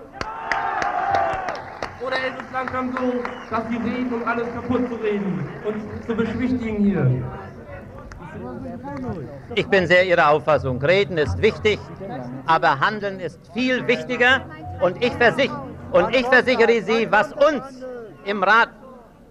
Oder 2.05 2.15
ist 2.15 2.41
es 2.45 2.53
langsam 2.53 2.93
so, 2.93 3.13
dass 3.49 3.67
sie 3.69 3.75
reden, 3.77 4.13
um 4.13 4.27
alles 4.27 4.47
kaputt 4.53 4.87
zu 4.87 4.95
reden 4.95 5.49
und 5.65 6.05
zu 6.05 6.15
beschwichtigen 6.15 6.77
hier? 6.83 7.23
Ich 9.55 9.67
bin 9.67 9.85
sehr 9.87 10.05
Ihrer 10.05 10.29
Auffassung. 10.29 10.81
Reden 10.81 11.17
ist 11.17 11.41
wichtig, 11.41 11.79
aber 12.45 12.79
Handeln 12.79 13.19
ist 13.19 13.39
viel 13.53 13.85
wichtiger. 13.87 14.45
Und 14.81 15.03
ich, 15.03 15.13
versich 15.13 15.51
und 15.91 16.15
ich 16.15 16.25
versichere 16.27 16.81
Sie, 16.81 17.11
was 17.11 17.31
uns 17.33 17.85
im 18.25 18.41
Rat, 18.41 18.69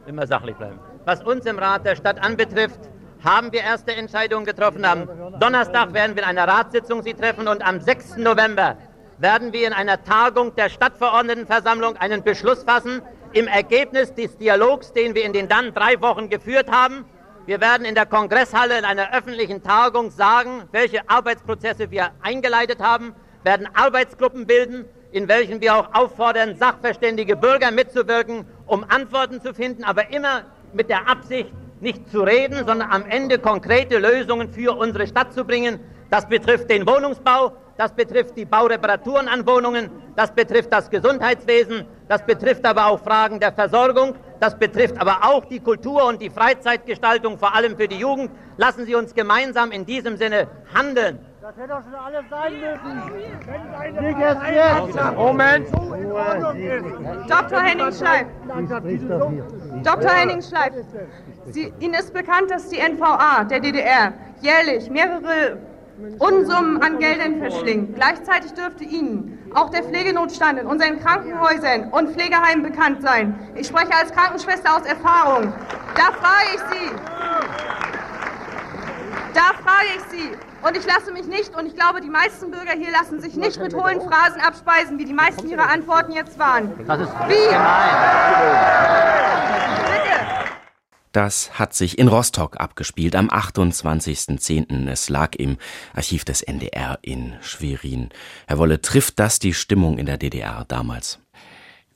immer 0.07 0.27
sachlich 0.27 0.57
bleiben, 0.57 0.79
was 1.05 1.23
uns 1.23 1.47
im 1.47 1.59
Rat 1.59 1.85
der 1.85 1.97
Stadt 1.97 2.23
anbetrifft, 2.23 2.91
haben 3.25 3.53
wir 3.53 3.61
erste 3.61 3.95
Entscheidungen 3.95 4.45
getroffen. 4.45 4.85
Am 4.85 5.09
Donnerstag 5.39 5.93
werden 5.93 6.17
wir 6.17 6.23
in 6.23 6.29
einer 6.29 6.49
Ratssitzung 6.49 7.03
Sie 7.03 7.15
treffen 7.15 7.49
und 7.49 7.63
am 7.67 7.81
6. 7.81 8.17
November 8.17 8.77
werden 9.19 9.53
wir 9.53 9.67
in 9.67 9.73
einer 9.73 10.03
Tagung 10.03 10.55
der 10.57 10.69
Stadtverordnetenversammlung 10.69 11.97
einen 11.97 12.23
Beschluss 12.25 12.65
fassen 12.65 13.03
im 13.33 13.47
Ergebnis 13.47 14.13
des 14.15 14.37
Dialogs, 14.37 14.93
den 14.93 15.15
wir 15.15 15.25
in 15.25 15.33
den 15.33 15.49
dann 15.49 15.73
drei 15.73 16.01
Wochen 16.01 16.29
geführt 16.29 16.71
haben. 16.71 17.05
Wir 17.47 17.61
werden 17.61 17.85
in 17.85 17.95
der 17.95 18.07
Kongresshalle 18.07 18.79
in 18.79 18.85
einer 18.85 19.15
öffentlichen 19.15 19.63
Tagung 19.63 20.11
sagen, 20.11 20.65
welche 20.73 21.09
Arbeitsprozesse 21.09 21.91
wir 21.91 22.11
eingeleitet 22.23 22.81
haben, 22.81 23.15
werden 23.45 23.69
Arbeitsgruppen 23.75 24.47
bilden, 24.47 24.85
in 25.13 25.29
welchen 25.29 25.61
wir 25.61 25.77
auch 25.77 25.95
auffordern, 25.95 26.57
sachverständige 26.57 27.37
Bürger 27.37 27.71
mitzuwirken, 27.71 28.47
um 28.67 28.85
Antworten 28.89 29.41
zu 29.41 29.55
finden, 29.55 29.85
aber 29.85 30.11
immer 30.13 30.43
mit 30.73 30.89
der 30.89 31.09
Absicht, 31.09 31.53
nicht 31.83 32.09
zu 32.11 32.23
reden, 32.23 32.65
sondern 32.67 32.91
am 32.91 33.05
Ende 33.05 33.39
konkrete 33.39 33.99
Lösungen 33.99 34.49
für 34.49 34.77
unsere 34.77 35.07
Stadt 35.07 35.33
zu 35.33 35.45
bringen. 35.45 35.81
Das 36.11 36.29
betrifft 36.29 36.71
den 36.71 36.87
Wohnungsbau, 36.87 37.53
das 37.77 37.93
betrifft 37.93 38.37
die 38.37 38.45
Baureparaturen 38.45 39.29
an 39.29 39.47
Wohnungen, 39.47 39.91
das 40.15 40.33
betrifft 40.33 40.73
das 40.73 40.89
Gesundheitswesen, 40.91 41.87
das 42.09 42.25
betrifft 42.25 42.65
aber 42.65 42.87
auch 42.87 43.01
Fragen 43.01 43.41
der 43.41 43.53
Versorgung, 43.53 44.15
das 44.39 44.59
betrifft 44.59 45.01
aber 45.01 45.21
auch 45.23 45.45
die 45.47 45.61
Kultur 45.61 46.05
und 46.05 46.23
die 46.23 46.31
Freizeitgestaltung, 46.31 47.39
vor 47.39 47.55
allem 47.55 47.77
für 47.77 47.89
die 47.89 47.97
Jugend. 47.97 48.31
Lassen 48.57 48.85
Sie 48.85 48.95
uns 48.95 49.15
gemeinsam 49.15 49.73
in 49.73 49.85
diesem 49.87 50.17
Sinne 50.17 50.49
handeln. 50.75 51.19
Das 51.43 51.57
hätte 51.57 51.69
doch 51.71 51.83
schon 51.83 51.95
alles 51.97 52.25
sein 52.31 52.53
müssen. 52.61 54.01
Nicht 54.01 54.19
erst 54.21 54.43
jetzt. 54.47 55.17
Moment. 55.17 55.67
Dr. 57.29 57.61
Henning 57.61 57.93
Schleif. 57.93 58.27
Dr. 59.83 60.11
Henning 60.11 60.41
Schleif. 60.41 60.73
Sie, 61.47 61.73
Ihnen 61.81 61.95
ist 61.95 62.15
bekannt, 62.15 62.49
dass 62.49 62.69
die 62.69 62.79
NVA 62.79 63.43
der 63.43 63.59
DDR 63.59 64.13
jährlich 64.41 64.89
mehrere 64.89 65.59
Unsummen 66.21 66.81
an 66.81 67.01
Geldern 67.01 67.41
verschlingt. 67.41 67.97
Gleichzeitig 67.97 68.53
dürfte 68.55 68.85
Ihnen 68.85 69.51
auch 69.53 69.71
der 69.71 69.83
Pflegenotstand 69.83 70.61
in 70.61 70.67
unseren 70.69 71.01
Krankenhäusern 71.01 71.89
und 71.91 72.11
Pflegeheimen 72.11 72.63
bekannt 72.63 73.03
sein. 73.03 73.37
Ich 73.57 73.67
spreche 73.67 73.93
als 73.93 74.13
Krankenschwester 74.13 74.77
aus 74.77 74.87
Erfahrung. 74.87 75.53
Da 75.97 76.13
frage 76.13 76.55
ich 76.55 76.61
Sie. 76.71 76.91
Da 79.35 79.51
frage 79.61 79.89
ich 79.97 80.03
Sie. 80.05 80.52
Und 80.63 80.77
ich 80.77 80.87
lasse 80.87 81.13
mich 81.13 81.27
nicht, 81.27 81.57
und 81.57 81.67
ich 81.67 81.75
glaube, 81.75 82.01
die 82.01 82.09
meisten 82.09 82.51
Bürger 82.51 82.73
hier 82.73 82.93
lassen 82.93 83.21
sich 83.21 83.35
nicht 83.35 83.59
mit 83.61 83.75
hohlen 83.75 84.01
Phrasen 84.01 84.41
abspeisen, 84.41 84.99
wie 84.99 85.05
die 85.05 85.13
meisten 85.13 85.49
Ihrer 85.49 85.69
Antworten 85.69 86.13
jetzt 86.13 86.39
waren. 86.39 86.73
Das 86.87 87.01
ist 87.01 87.13
wie? 87.29 88.53
Das 91.11 91.59
hat 91.59 91.75
sich 91.75 91.99
in 91.99 92.09
Rostock 92.09 92.59
abgespielt 92.59 93.17
am 93.17 93.29
28.10. 93.29 94.89
Es 94.89 95.09
lag 95.11 95.35
im 95.37 95.59
Archiv 95.95 96.25
des 96.25 96.43
NDR 96.43 96.99
in 97.03 97.35
Schwerin. 97.43 98.09
Herr 98.47 98.59
Wolle, 98.59 98.81
trifft 98.81 99.19
das 99.19 99.39
die 99.39 99.53
Stimmung 99.53 99.99
in 99.99 100.07
der 100.07 100.17
DDR 100.17 100.65
damals? 100.69 101.19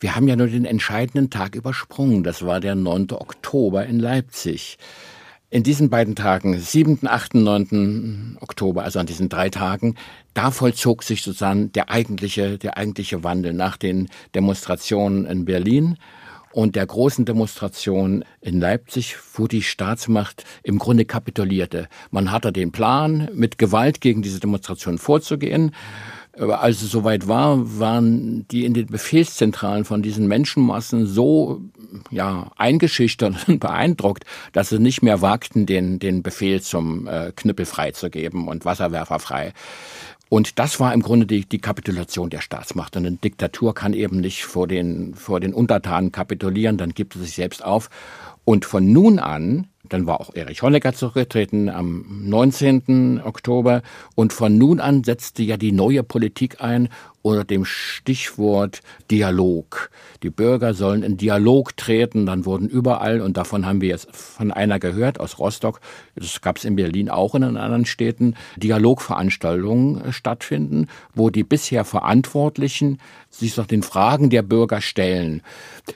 Wir 0.00 0.14
haben 0.14 0.29
ja 0.29 0.37
nur 0.37 0.48
den 0.48 0.66
entscheidenden 0.66 1.31
Tag 1.31 1.55
übersprungen. 1.55 2.24
Das 2.24 2.44
war 2.44 2.61
der 2.61 2.74
9. 2.74 3.12
Oktober 3.12 3.87
in 3.87 4.00
Leipzig. 4.00 4.76
In 5.48 5.62
diesen 5.62 5.90
beiden 5.90 6.16
Tagen, 6.16 6.59
7., 6.59 7.06
8., 7.06 7.35
9. 7.35 8.38
Oktober, 8.40 8.82
also 8.82 8.98
an 8.98 9.06
diesen 9.06 9.28
drei 9.28 9.48
Tagen, 9.48 9.94
da 10.35 10.50
vollzog 10.50 11.04
sich 11.04 11.22
sozusagen 11.22 11.70
der 11.70 11.88
eigentliche, 11.88 12.59
der 12.59 12.76
eigentliche 12.76 13.22
Wandel 13.22 13.52
nach 13.52 13.76
den 13.76 14.09
Demonstrationen 14.35 15.24
in 15.24 15.44
Berlin 15.44 15.98
und 16.52 16.74
der 16.74 16.85
großen 16.85 17.24
Demonstration 17.24 18.24
in 18.40 18.59
Leipzig, 18.59 19.14
wo 19.35 19.46
die 19.46 19.62
Staatsmacht 19.62 20.44
im 20.64 20.80
Grunde 20.80 21.04
kapitulierte. 21.04 21.88
Man 22.11 22.32
hatte 22.32 22.50
den 22.50 22.72
Plan, 22.72 23.28
mit 23.32 23.56
Gewalt 23.56 24.00
gegen 24.00 24.22
diese 24.22 24.40
Demonstration 24.40 24.98
vorzugehen. 24.98 25.72
Als 26.38 26.83
es 26.83 26.90
soweit 26.90 27.29
war, 27.29 27.79
waren 27.79 28.46
die 28.49 28.66
in 28.66 28.75
den 28.75 28.87
Befehlszentralen 28.87 29.87
von 29.87 30.03
diesen 30.03 30.27
Menschenmassen 30.29 31.07
so 31.07 31.62
ja, 32.11 32.51
eingeschüchtert 32.57 33.37
und 33.49 33.61
beeindruckt, 33.61 34.25
dass 34.53 34.68
sie 34.68 34.79
nicht 34.79 35.03
mehr 35.03 35.22
wagten, 35.22 35.64
den, 35.64 35.99
den 35.99 36.22
Befehl 36.22 36.61
zum 36.61 37.07
äh, 37.07 37.33
Knüppel 37.35 37.64
freizugeben 37.64 38.49
und 38.49 38.64
Wasserwerfer 38.64 39.18
frei. 39.18 39.53
Und 40.29 40.59
das 40.59 40.81
war 40.81 40.92
im 40.92 41.03
Grunde 41.03 41.25
die, 41.25 41.44
die 41.44 41.61
Kapitulation 41.61 42.31
der 42.31 42.40
Staatsmacht. 42.40 42.96
Und 42.96 43.07
eine 43.07 43.16
Diktatur 43.16 43.75
kann 43.75 43.92
eben 43.92 44.20
nicht 44.20 44.44
vor 44.44 44.66
den, 44.66 45.14
vor 45.14 45.38
den 45.38 45.55
Untertanen 45.55 46.11
kapitulieren, 46.11 46.79
dann 46.79 46.90
gibt 46.90 47.14
es 47.14 47.22
sich 47.22 47.35
selbst 47.35 47.64
auf. 47.64 47.90
Und 48.46 48.64
von 48.64 48.90
nun 48.90 49.18
an 49.18 49.66
dann 49.88 50.06
war 50.06 50.20
auch 50.20 50.35
Erich 50.35 50.62
Honecker 50.62 50.92
zurückgetreten 50.92 51.68
am 51.68 52.04
19. 52.24 53.20
Oktober. 53.24 53.82
Und 54.14 54.32
von 54.32 54.56
nun 54.59 54.80
an 54.80 55.04
setzte 55.04 55.42
ja 55.42 55.56
die 55.56 55.72
neue 55.72 56.02
Politik 56.02 56.61
ein 56.61 56.88
unter 57.26 57.44
dem 57.44 57.64
Stichwort 57.64 58.82
Dialog. 59.10 59.90
Die 60.22 60.30
Bürger 60.30 60.74
sollen 60.74 61.02
in 61.02 61.16
Dialog 61.16 61.76
treten. 61.76 62.24
Dann 62.24 62.46
wurden 62.46 62.68
überall, 62.68 63.20
und 63.20 63.36
davon 63.36 63.66
haben 63.66 63.80
wir 63.80 63.88
jetzt 63.88 64.14
von 64.14 64.52
einer 64.52 64.78
gehört, 64.78 65.18
aus 65.18 65.40
Rostock, 65.40 65.80
das 66.14 66.40
gab 66.40 66.58
es 66.58 66.64
in 66.64 66.76
Berlin 66.76 67.10
auch 67.10 67.34
in 67.34 67.42
anderen 67.42 67.84
Städten, 67.84 68.36
Dialogveranstaltungen 68.56 70.12
stattfinden, 70.12 70.86
wo 71.14 71.30
die 71.30 71.42
bisher 71.42 71.84
Verantwortlichen 71.84 73.00
sich 73.28 73.56
noch 73.56 73.66
den 73.66 73.82
Fragen 73.82 74.30
der 74.30 74.42
Bürger 74.42 74.80
stellen. 74.80 75.42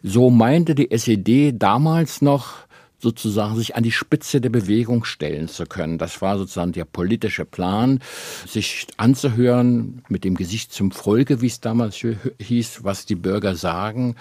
So 0.02 0.30
meinte 0.30 0.74
die 0.74 0.90
SED 0.90 1.52
damals 1.56 2.22
noch, 2.22 2.66
sozusagen 3.00 3.56
sich 3.56 3.76
an 3.76 3.82
die 3.82 3.92
Spitze 3.92 4.40
der 4.40 4.50
Bewegung 4.50 5.04
stellen 5.04 5.48
zu 5.48 5.66
können. 5.66 5.98
Das 5.98 6.20
war 6.20 6.38
sozusagen 6.38 6.72
der 6.72 6.84
politische 6.84 7.44
Plan, 7.44 8.00
sich 8.46 8.86
anzuhören 8.96 10.02
mit 10.08 10.24
dem 10.24 10.36
Gesicht 10.36 10.72
zum 10.72 10.90
Volke, 10.90 11.40
wie 11.40 11.46
es 11.46 11.60
damals 11.60 12.04
hieß, 12.38 12.84
was 12.84 13.06
die 13.06 13.14
Bürger 13.16 13.56
sagen 13.56 14.16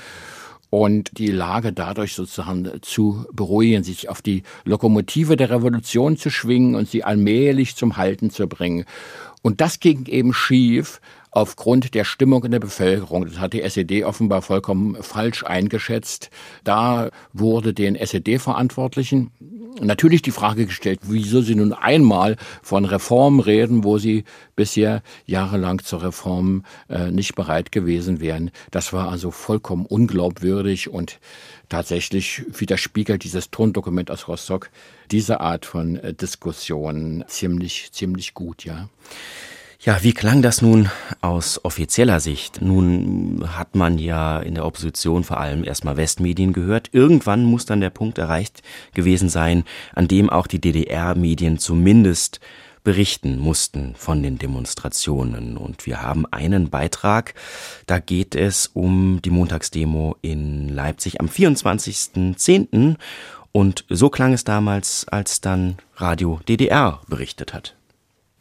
und 0.70 1.18
die 1.18 1.32
Lage 1.32 1.74
dadurch 1.74 2.14
sozusagen 2.14 2.70
zu 2.82 3.26
beruhigen, 3.34 3.84
sich 3.84 4.10
auf 4.10 4.22
die 4.22 4.44
Lokomotive 4.66 5.36
der 5.36 5.50
Revolution 5.50 6.18
zu 6.18 6.30
schwingen 6.30 6.76
und 6.76 6.90
sie 6.90 7.04
allmählich 7.04 7.76
zum 7.76 7.98
Halten 7.98 8.30
zu 8.30 8.48
bringen. 8.48 8.86
Und 9.42 9.62
das 9.62 9.80
ging 9.80 10.06
eben 10.06 10.34
schief, 10.34 11.02
aufgrund 11.32 11.94
der 11.94 12.04
Stimmung 12.04 12.44
in 12.44 12.52
der 12.52 12.60
Bevölkerung. 12.60 13.26
Das 13.26 13.40
hat 13.40 13.54
die 13.54 13.62
SED 13.62 14.04
offenbar 14.04 14.42
vollkommen 14.42 15.02
falsch 15.02 15.44
eingeschätzt. 15.44 16.30
Da 16.64 17.10
wurde 17.34 17.74
den 17.74 17.96
SED-Verantwortlichen 17.96 19.32
natürlich 19.82 20.22
die 20.22 20.32
Frage 20.32 20.66
gestellt, 20.66 21.00
wieso 21.04 21.42
sie 21.42 21.56
nun 21.56 21.74
einmal 21.74 22.36
von 22.62 22.86
Reformen 22.86 23.40
reden, 23.40 23.84
wo 23.84 23.98
sie 23.98 24.24
bisher 24.56 25.02
jahrelang 25.26 25.80
zur 25.84 26.04
Reform 26.04 26.64
äh, 26.90 27.12
nicht 27.12 27.36
bereit 27.36 27.72
gewesen 27.72 28.20
wären. 28.20 28.52
Das 28.72 28.94
war 28.94 29.10
also 29.10 29.32
vollkommen 29.32 29.86
unglaubwürdig 29.86 30.90
und 30.90 31.20
tatsächlich 31.70 32.44
widerspiegelt 32.60 33.24
dieses 33.24 33.52
Tondokument 33.52 34.12
aus 34.12 34.28
Rostock 34.28 34.70
diese 35.12 35.40
Art 35.40 35.66
von 35.66 35.96
äh, 35.98 36.14
Diskussion 36.14 37.24
ziemlich, 37.28 37.92
ziemlich 37.92 38.34
gut, 38.34 38.66
ja. 38.66 38.90
Ja, 39.82 40.04
wie 40.04 40.12
klang 40.12 40.42
das 40.42 40.62
nun 40.62 40.90
aus 41.22 41.64
offizieller 41.64 42.20
Sicht? 42.20 42.62
Nun 42.62 43.46
hat 43.48 43.76
man 43.76 43.98
ja 43.98 44.42
in 44.42 44.56
der 44.56 44.66
Opposition 44.66 45.24
vor 45.24 45.40
allem 45.40 45.64
erstmal 45.64 45.96
Westmedien 45.96 46.52
gehört. 46.52 46.90
Irgendwann 46.92 47.46
muss 47.46 47.66
dann 47.66 47.80
der 47.80 47.90
Punkt 47.90 48.18
erreicht 48.18 48.62
gewesen 48.94 49.30
sein, 49.30 49.64
an 49.96 50.10
dem 50.10 50.30
auch 50.30 50.48
die 50.48 50.60
DDR-Medien 50.60 51.60
zumindest 51.60 52.42
berichten 52.84 53.40
mussten 53.40 53.96
von 53.96 54.22
den 54.22 54.38
Demonstrationen. 54.38 55.56
Und 55.56 55.86
wir 55.86 56.02
haben 56.02 56.26
einen 56.26 56.70
Beitrag, 56.70 57.34
da 57.86 58.00
geht 58.00 58.36
es 58.36 58.68
um 58.68 59.22
die 59.24 59.30
Montagsdemo 59.30 60.18
in 60.22 60.68
Leipzig 60.68 61.22
am 61.22 61.28
24.10. 61.28 62.98
Und 63.54 63.86
so 63.88 64.10
klang 64.10 64.34
es 64.34 64.44
damals, 64.44 65.08
als 65.08 65.40
dann 65.40 65.78
Radio 65.96 66.42
DDR 66.50 67.00
berichtet 67.08 67.54
hat. 67.54 67.79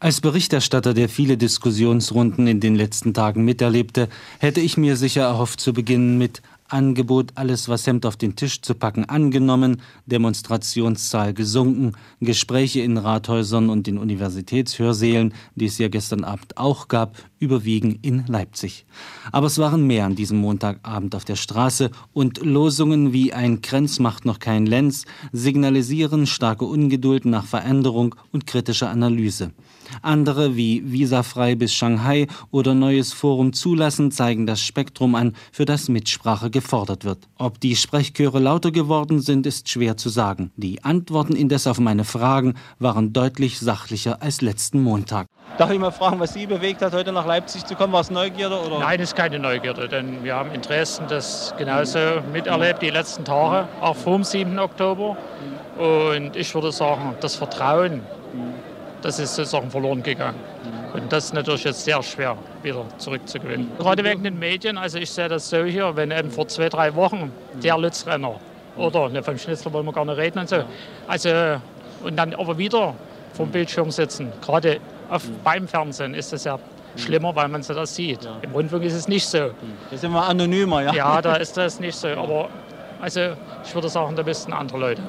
Als 0.01 0.21
Berichterstatter, 0.21 0.93
der 0.93 1.09
viele 1.09 1.35
Diskussionsrunden 1.35 2.47
in 2.47 2.61
den 2.61 2.73
letzten 2.73 3.13
Tagen 3.13 3.43
miterlebte, 3.43 4.07
hätte 4.39 4.61
ich 4.61 4.77
mir 4.77 4.95
sicher 4.95 5.23
erhofft 5.23 5.59
zu 5.59 5.73
beginnen 5.73 6.17
mit 6.17 6.41
Angebot, 6.69 7.31
alles 7.35 7.67
was 7.67 7.85
Hemd 7.85 8.05
auf 8.05 8.15
den 8.15 8.37
Tisch 8.37 8.61
zu 8.61 8.75
packen, 8.75 9.03
angenommen, 9.03 9.81
Demonstrationszahl 10.05 11.33
gesunken, 11.33 11.97
Gespräche 12.21 12.79
in 12.79 12.97
Rathäusern 12.97 13.69
und 13.69 13.89
in 13.89 13.97
Universitätshörsälen, 13.97 15.33
die 15.55 15.65
es 15.65 15.77
ja 15.79 15.89
gestern 15.89 16.23
Abend 16.23 16.57
auch 16.57 16.87
gab, 16.87 17.17
überwiegen 17.37 17.99
in 18.01 18.23
Leipzig. 18.27 18.85
Aber 19.33 19.47
es 19.47 19.57
waren 19.57 19.85
mehr 19.85 20.05
an 20.05 20.15
diesem 20.15 20.37
Montagabend 20.37 21.13
auf 21.13 21.25
der 21.25 21.35
Straße 21.35 21.91
und 22.13 22.37
Losungen 22.41 23.11
wie 23.11 23.33
ein 23.33 23.61
Krenz 23.61 23.99
macht 23.99 24.23
noch 24.23 24.39
kein 24.39 24.65
Lenz 24.65 25.03
signalisieren 25.33 26.25
starke 26.25 26.63
Ungeduld 26.63 27.25
nach 27.25 27.43
Veränderung 27.43 28.15
und 28.31 28.47
kritischer 28.47 28.89
Analyse. 28.89 29.51
Andere 30.01 30.55
wie 30.55 30.83
Visafrei 30.85 31.55
bis 31.55 31.73
Shanghai 31.73 32.27
oder 32.51 32.73
Neues 32.73 33.13
Forum 33.13 33.53
zulassen 33.53 34.11
zeigen 34.11 34.45
das 34.45 34.61
Spektrum 34.61 35.15
an, 35.15 35.33
für 35.51 35.65
das 35.65 35.89
Mitsprache 35.89 36.49
gefordert 36.49 37.05
wird. 37.05 37.27
Ob 37.37 37.59
die 37.59 37.75
Sprechchöre 37.75 38.39
lauter 38.39 38.71
geworden 38.71 39.21
sind, 39.21 39.45
ist 39.45 39.69
schwer 39.69 39.97
zu 39.97 40.09
sagen. 40.09 40.51
Die 40.55 40.83
Antworten 40.83 41.35
indes 41.35 41.67
auf 41.67 41.79
meine 41.79 42.03
Fragen 42.03 42.55
waren 42.79 43.13
deutlich 43.13 43.59
sachlicher 43.59 44.21
als 44.21 44.41
letzten 44.41 44.81
Montag. 44.81 45.27
Darf 45.57 45.71
ich 45.71 45.79
mal 45.79 45.91
fragen, 45.91 46.19
was 46.19 46.33
Sie 46.33 46.45
bewegt 46.45 46.81
hat, 46.81 46.93
heute 46.93 47.11
nach 47.11 47.25
Leipzig 47.25 47.65
zu 47.65 47.75
kommen? 47.75 47.91
War 47.91 48.01
es 48.01 48.11
Neugierde? 48.11 48.59
Oder? 48.65 48.79
Nein, 48.79 49.01
es 49.01 49.09
ist 49.09 49.15
keine 49.15 49.39
Neugierde, 49.39 49.89
denn 49.89 50.23
wir 50.23 50.35
haben 50.35 50.51
Interessen, 50.51 51.05
das 51.09 51.53
genauso 51.57 51.99
miterlebt 52.31 52.81
die 52.81 52.89
letzten 52.89 53.25
Tage, 53.25 53.67
auch 53.81 53.95
vor 53.95 54.15
dem 54.15 54.23
7. 54.23 54.57
Oktober. 54.57 55.17
Und 55.77 56.35
ich 56.35 56.53
würde 56.53 56.71
sagen, 56.71 57.15
das 57.21 57.35
Vertrauen 57.35 58.01
das 59.01 59.19
ist 59.19 59.35
sozusagen 59.35 59.69
verloren 59.69 60.03
gegangen. 60.03 60.39
Und 60.93 61.11
das 61.11 61.25
ist 61.25 61.33
natürlich 61.33 61.63
jetzt 61.63 61.83
sehr 61.83 62.01
schwer 62.01 62.35
wieder 62.63 62.83
zurückzugewinnen. 62.97 63.71
Gerade 63.77 64.03
wegen 64.03 64.23
den 64.23 64.39
Medien, 64.39 64.77
also 64.77 64.97
ich 64.97 65.09
sehe 65.11 65.27
das 65.27 65.49
so 65.49 65.63
hier, 65.63 65.95
wenn 65.95 66.11
eben 66.11 66.31
vor 66.31 66.47
zwei, 66.47 66.69
drei 66.69 66.93
Wochen 66.95 67.31
der 67.61 67.77
Lützrenner 67.77 68.35
oder 68.75 69.09
ne, 69.09 69.21
vom 69.21 69.37
Schnitzler 69.37 69.71
wollen 69.73 69.85
wir 69.85 69.93
gar 69.93 70.05
nicht 70.05 70.17
reden 70.17 70.39
und 70.39 70.49
so, 70.49 70.63
also 71.07 71.29
und 72.03 72.15
dann 72.15 72.33
aber 72.33 72.57
wieder 72.57 72.95
vom 73.33 73.49
Bildschirm 73.49 73.91
sitzen, 73.91 74.31
gerade 74.41 74.79
auf, 75.09 75.23
beim 75.43 75.67
Fernsehen 75.67 76.13
ist 76.13 76.33
das 76.33 76.43
ja 76.43 76.59
schlimmer, 76.95 77.35
weil 77.35 77.47
man 77.47 77.61
so 77.63 77.73
das 77.73 77.95
sieht. 77.95 78.23
Ja. 78.23 78.37
Im 78.41 78.51
Rundfunk 78.51 78.83
ist 78.83 78.93
es 78.93 79.07
nicht 79.07 79.27
so. 79.27 79.51
Da 79.91 79.97
sind 79.97 80.11
wir 80.11 80.23
anonymer, 80.23 80.81
ja? 80.81 80.93
Ja, 80.93 81.21
da 81.21 81.35
ist 81.35 81.55
das 81.57 81.79
nicht 81.79 81.95
so. 81.95 82.07
Aber 82.09 82.49
also 83.01 83.21
ich 83.63 83.73
würde 83.73 83.89
sagen, 83.89 84.15
da 84.15 84.23
müssten 84.23 84.53
andere 84.53 84.77
Leute 84.79 85.01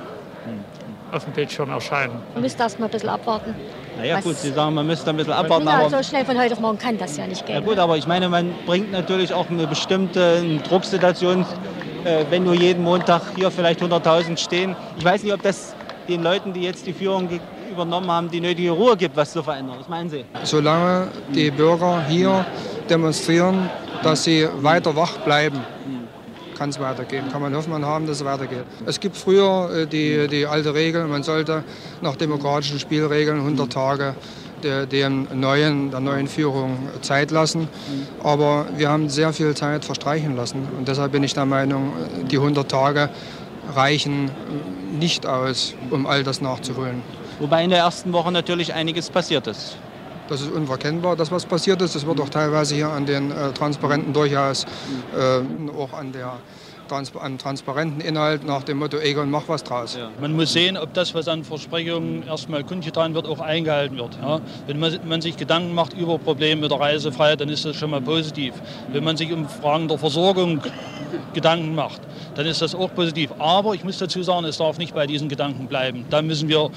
auf 1.12 1.24
dem 1.24 1.32
Bildschirm 1.32 1.70
erscheinen. 1.70 2.14
Man 2.34 2.42
müsste 2.42 2.62
erst 2.62 2.78
mal 2.78 2.86
ein 2.86 2.90
bisschen 2.90 3.08
abwarten. 3.08 3.54
Naja 3.96 4.16
Was? 4.16 4.24
gut, 4.24 4.36
Sie 4.36 4.52
sagen, 4.52 4.74
man 4.74 4.86
müsste 4.86 5.10
ein 5.10 5.16
bisschen 5.16 5.32
abwarten. 5.32 5.66
Ja, 5.66 5.80
aber 5.80 5.90
so 5.90 6.02
schnell 6.02 6.24
von 6.24 6.38
heute 6.38 6.54
auf 6.54 6.60
morgen 6.60 6.78
kann 6.78 6.98
das 6.98 7.16
ja 7.16 7.26
nicht 7.26 7.44
gehen. 7.46 7.56
Ja 7.56 7.60
gut, 7.60 7.78
aber 7.78 7.96
ich 7.96 8.06
meine, 8.06 8.28
man 8.28 8.52
bringt 8.66 8.92
natürlich 8.92 9.32
auch 9.32 9.50
eine 9.50 9.66
bestimmte 9.66 10.42
Drucksituation, 10.68 11.44
äh, 12.04 12.24
wenn 12.30 12.44
nur 12.44 12.54
jeden 12.54 12.82
Montag 12.84 13.22
hier 13.36 13.50
vielleicht 13.50 13.82
100.000 13.82 14.38
stehen. 14.38 14.76
Ich 14.98 15.04
weiß 15.04 15.22
nicht, 15.22 15.32
ob 15.32 15.42
das 15.42 15.74
den 16.08 16.22
Leuten, 16.22 16.52
die 16.52 16.62
jetzt 16.62 16.86
die 16.86 16.92
Führung 16.92 17.28
übernommen 17.70 18.10
haben, 18.10 18.30
die 18.30 18.40
nötige 18.40 18.70
Ruhe 18.70 18.96
gibt, 18.96 19.16
was 19.16 19.32
zu 19.32 19.42
verändern. 19.42 19.76
Was 19.78 19.88
meinen 19.88 20.10
Sie? 20.10 20.24
Solange 20.42 21.08
die 21.32 21.50
Bürger 21.50 22.02
hier 22.08 22.44
demonstrieren, 22.88 23.70
dass 24.02 24.24
sie 24.24 24.48
weiter 24.60 24.94
wach 24.96 25.18
bleiben, 25.18 25.60
kann 26.60 26.68
es 26.68 26.78
weitergehen. 26.78 27.24
Kann 27.32 27.40
man 27.40 27.56
Hoffnung 27.56 27.86
haben, 27.86 28.06
dass 28.06 28.18
es 28.18 28.24
weitergeht. 28.26 28.64
Es 28.84 29.00
gibt 29.00 29.16
früher 29.16 29.70
äh, 29.74 29.86
die, 29.86 30.28
die 30.28 30.44
alte 30.44 30.74
Regel, 30.74 31.06
man 31.06 31.22
sollte 31.22 31.64
nach 32.02 32.16
demokratischen 32.16 32.78
Spielregeln 32.78 33.38
100 33.38 33.72
Tage 33.72 34.14
der, 34.62 34.84
dem 34.84 35.26
neuen, 35.32 35.90
der 35.90 36.00
neuen 36.00 36.28
Führung 36.28 36.76
Zeit 37.00 37.30
lassen. 37.30 37.66
Aber 38.22 38.66
wir 38.76 38.90
haben 38.90 39.08
sehr 39.08 39.32
viel 39.32 39.54
Zeit 39.54 39.86
verstreichen 39.86 40.36
lassen. 40.36 40.68
Und 40.76 40.86
deshalb 40.86 41.12
bin 41.12 41.22
ich 41.22 41.32
der 41.32 41.46
Meinung, 41.46 41.94
die 42.30 42.36
100 42.36 42.70
Tage 42.70 43.08
reichen 43.74 44.30
nicht 44.98 45.24
aus, 45.24 45.72
um 45.88 46.04
all 46.04 46.24
das 46.24 46.42
nachzuholen. 46.42 47.00
Wobei 47.38 47.64
in 47.64 47.70
der 47.70 47.78
ersten 47.78 48.12
Woche 48.12 48.30
natürlich 48.30 48.74
einiges 48.74 49.08
passiert 49.08 49.46
ist. 49.46 49.78
Das 50.30 50.40
ist 50.40 50.52
unverkennbar, 50.52 51.16
dass 51.16 51.32
was 51.32 51.44
passiert 51.44 51.82
ist. 51.82 51.96
Das 51.96 52.06
wird 52.06 52.20
auch 52.20 52.28
teilweise 52.28 52.76
hier 52.76 52.88
an 52.88 53.04
den 53.04 53.32
äh, 53.32 53.52
Transparenten 53.52 54.12
durchaus 54.12 54.64
äh, 55.12 55.40
auch 55.76 55.92
an 55.92 56.12
der 56.12 56.38
Trans 56.88 57.12
an 57.16 57.38
transparenten 57.38 58.00
Inhalt 58.00 58.44
nach 58.44 58.64
dem 58.64 58.78
Motto 58.78 58.98
Egon, 58.98 59.30
mach 59.30 59.48
was 59.48 59.62
draus. 59.62 59.96
Ja. 59.96 60.10
Man 60.20 60.34
muss 60.34 60.52
sehen, 60.52 60.76
ob 60.76 60.92
das, 60.94 61.14
was 61.14 61.28
an 61.28 61.44
Versprechungen 61.44 62.24
erstmal 62.26 62.64
kundgetan 62.64 63.14
wird, 63.14 63.26
auch 63.26 63.38
eingehalten 63.40 63.96
wird. 63.96 64.18
Ja. 64.20 64.40
Wenn 64.66 64.78
man, 64.80 64.98
man, 65.04 65.20
sich 65.20 65.36
Gedanken 65.36 65.74
macht 65.74 65.94
über 65.94 66.18
Probleme 66.18 66.62
mit 66.62 66.70
der 66.70 66.80
Reisefreiheit, 66.80 67.40
dann 67.40 67.48
ist 67.48 67.64
das 67.64 67.76
schon 67.76 67.90
mal 67.90 68.00
positiv. 68.00 68.54
Wenn 68.92 69.04
man 69.04 69.16
sich 69.16 69.32
um 69.32 69.48
Fragen 69.48 69.86
der 69.86 69.98
Versorgung 69.98 70.60
Gedanken 71.32 71.74
macht, 71.74 72.00
dann 72.34 72.46
ist 72.46 72.60
das 72.60 72.74
auch 72.74 72.92
positiv. 72.94 73.30
Aber 73.38 73.74
ich 73.74 73.84
muss 73.84 73.98
dazu 73.98 74.22
sagen, 74.22 74.44
es 74.44 74.58
darf 74.58 74.78
nicht 74.78 74.94
bei 74.94 75.06
diesen 75.06 75.28
Gedanken 75.28 75.66
bleiben. 75.66 76.06
Da 76.10 76.22
müssen 76.22 76.48
wir 76.48 76.70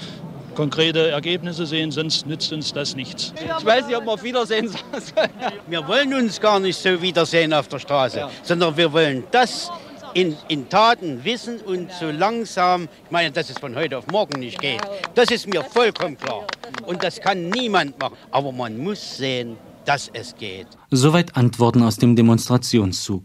konkrete 0.55 1.11
Ergebnisse 1.11 1.65
sehen, 1.65 1.91
sonst 1.91 2.25
nützt 2.25 2.51
uns 2.53 2.73
das 2.73 2.95
nichts. 2.95 3.33
Ich 3.35 3.65
weiß 3.65 3.87
nicht, 3.87 3.97
ob 3.97 4.05
wir 4.05 4.13
auf 4.13 4.23
Wiedersehen 4.23 4.69
sagen 4.69 5.33
Wir 5.67 5.87
wollen 5.87 6.13
uns 6.13 6.39
gar 6.39 6.59
nicht 6.59 6.77
so 6.77 7.01
wiedersehen 7.01 7.53
auf 7.53 7.67
der 7.67 7.79
Straße, 7.79 8.19
ja. 8.19 8.29
sondern 8.43 8.75
wir 8.77 8.91
wollen 8.91 9.23
das 9.31 9.71
in, 10.13 10.35
in, 10.47 10.69
Taten 10.69 11.23
wissen 11.23 11.59
und 11.59 11.91
so 11.91 12.11
langsam, 12.11 12.87
ich 13.05 13.11
meine, 13.11 13.31
dass 13.31 13.49
es 13.49 13.57
von 13.57 13.75
heute 13.75 13.97
auf 13.97 14.07
morgen 14.07 14.39
nicht 14.39 14.59
geht, 14.59 14.81
das 15.15 15.31
ist 15.31 15.47
mir 15.47 15.63
vollkommen 15.63 16.17
klar. 16.17 16.45
Und 16.85 17.03
das 17.03 17.19
kann 17.19 17.49
niemand 17.49 17.99
machen. 17.99 18.15
Aber 18.31 18.51
man 18.51 18.77
muss 18.77 19.17
sehen, 19.17 19.57
dass 19.85 20.09
es 20.13 20.35
geht. 20.35 20.67
Soweit 20.91 21.35
Antworten 21.35 21.83
aus 21.83 21.97
dem 21.97 22.15
Demonstrationszug. 22.15 23.23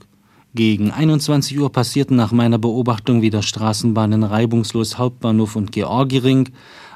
Gegen 0.55 0.91
21 0.91 1.59
Uhr 1.59 1.71
passierten 1.71 2.17
nach 2.17 2.33
meiner 2.33 2.59
Beobachtung 2.59 3.21
wieder 3.21 3.43
Straßenbahnen 3.43 4.25
reibungslos 4.25 4.99
Hauptbahnhof 4.99 5.57
und 5.57 5.73
Georgiring 5.73 6.49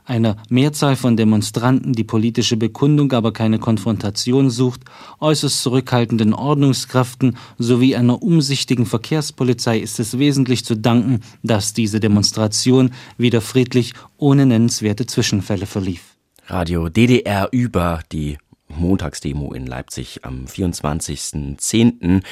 einer 0.04 0.36
Mehrzahl 0.48 0.96
von 0.96 1.16
Demonstranten, 1.16 1.92
die 1.92 2.04
politische 2.04 2.56
Bekundung, 2.56 3.12
aber 3.12 3.32
keine 3.32 3.58
Konfrontation 3.58 4.50
sucht, 4.50 4.82
äußerst 5.20 5.62
zurückhaltenden 5.62 6.34
Ordnungskräften 6.34 7.36
sowie 7.58 7.96
einer 7.96 8.22
umsichtigen 8.22 8.86
Verkehrspolizei 8.86 9.78
ist 9.78 10.00
es 10.00 10.18
wesentlich 10.18 10.64
zu 10.64 10.76
danken, 10.76 11.20
dass 11.42 11.72
diese 11.72 12.00
Demonstration 12.00 12.92
wieder 13.16 13.40
friedlich 13.40 13.94
ohne 14.16 14.46
nennenswerte 14.46 15.06
Zwischenfälle 15.06 15.66
verlief. 15.66 16.02
Radio 16.46 16.88
DDR 16.88 17.48
über 17.52 18.00
die 18.10 18.38
Montagsdemo 18.68 19.52
in 19.52 19.66
Leipzig 19.66 20.24
am 20.24 20.46
24.10. 20.46 22.22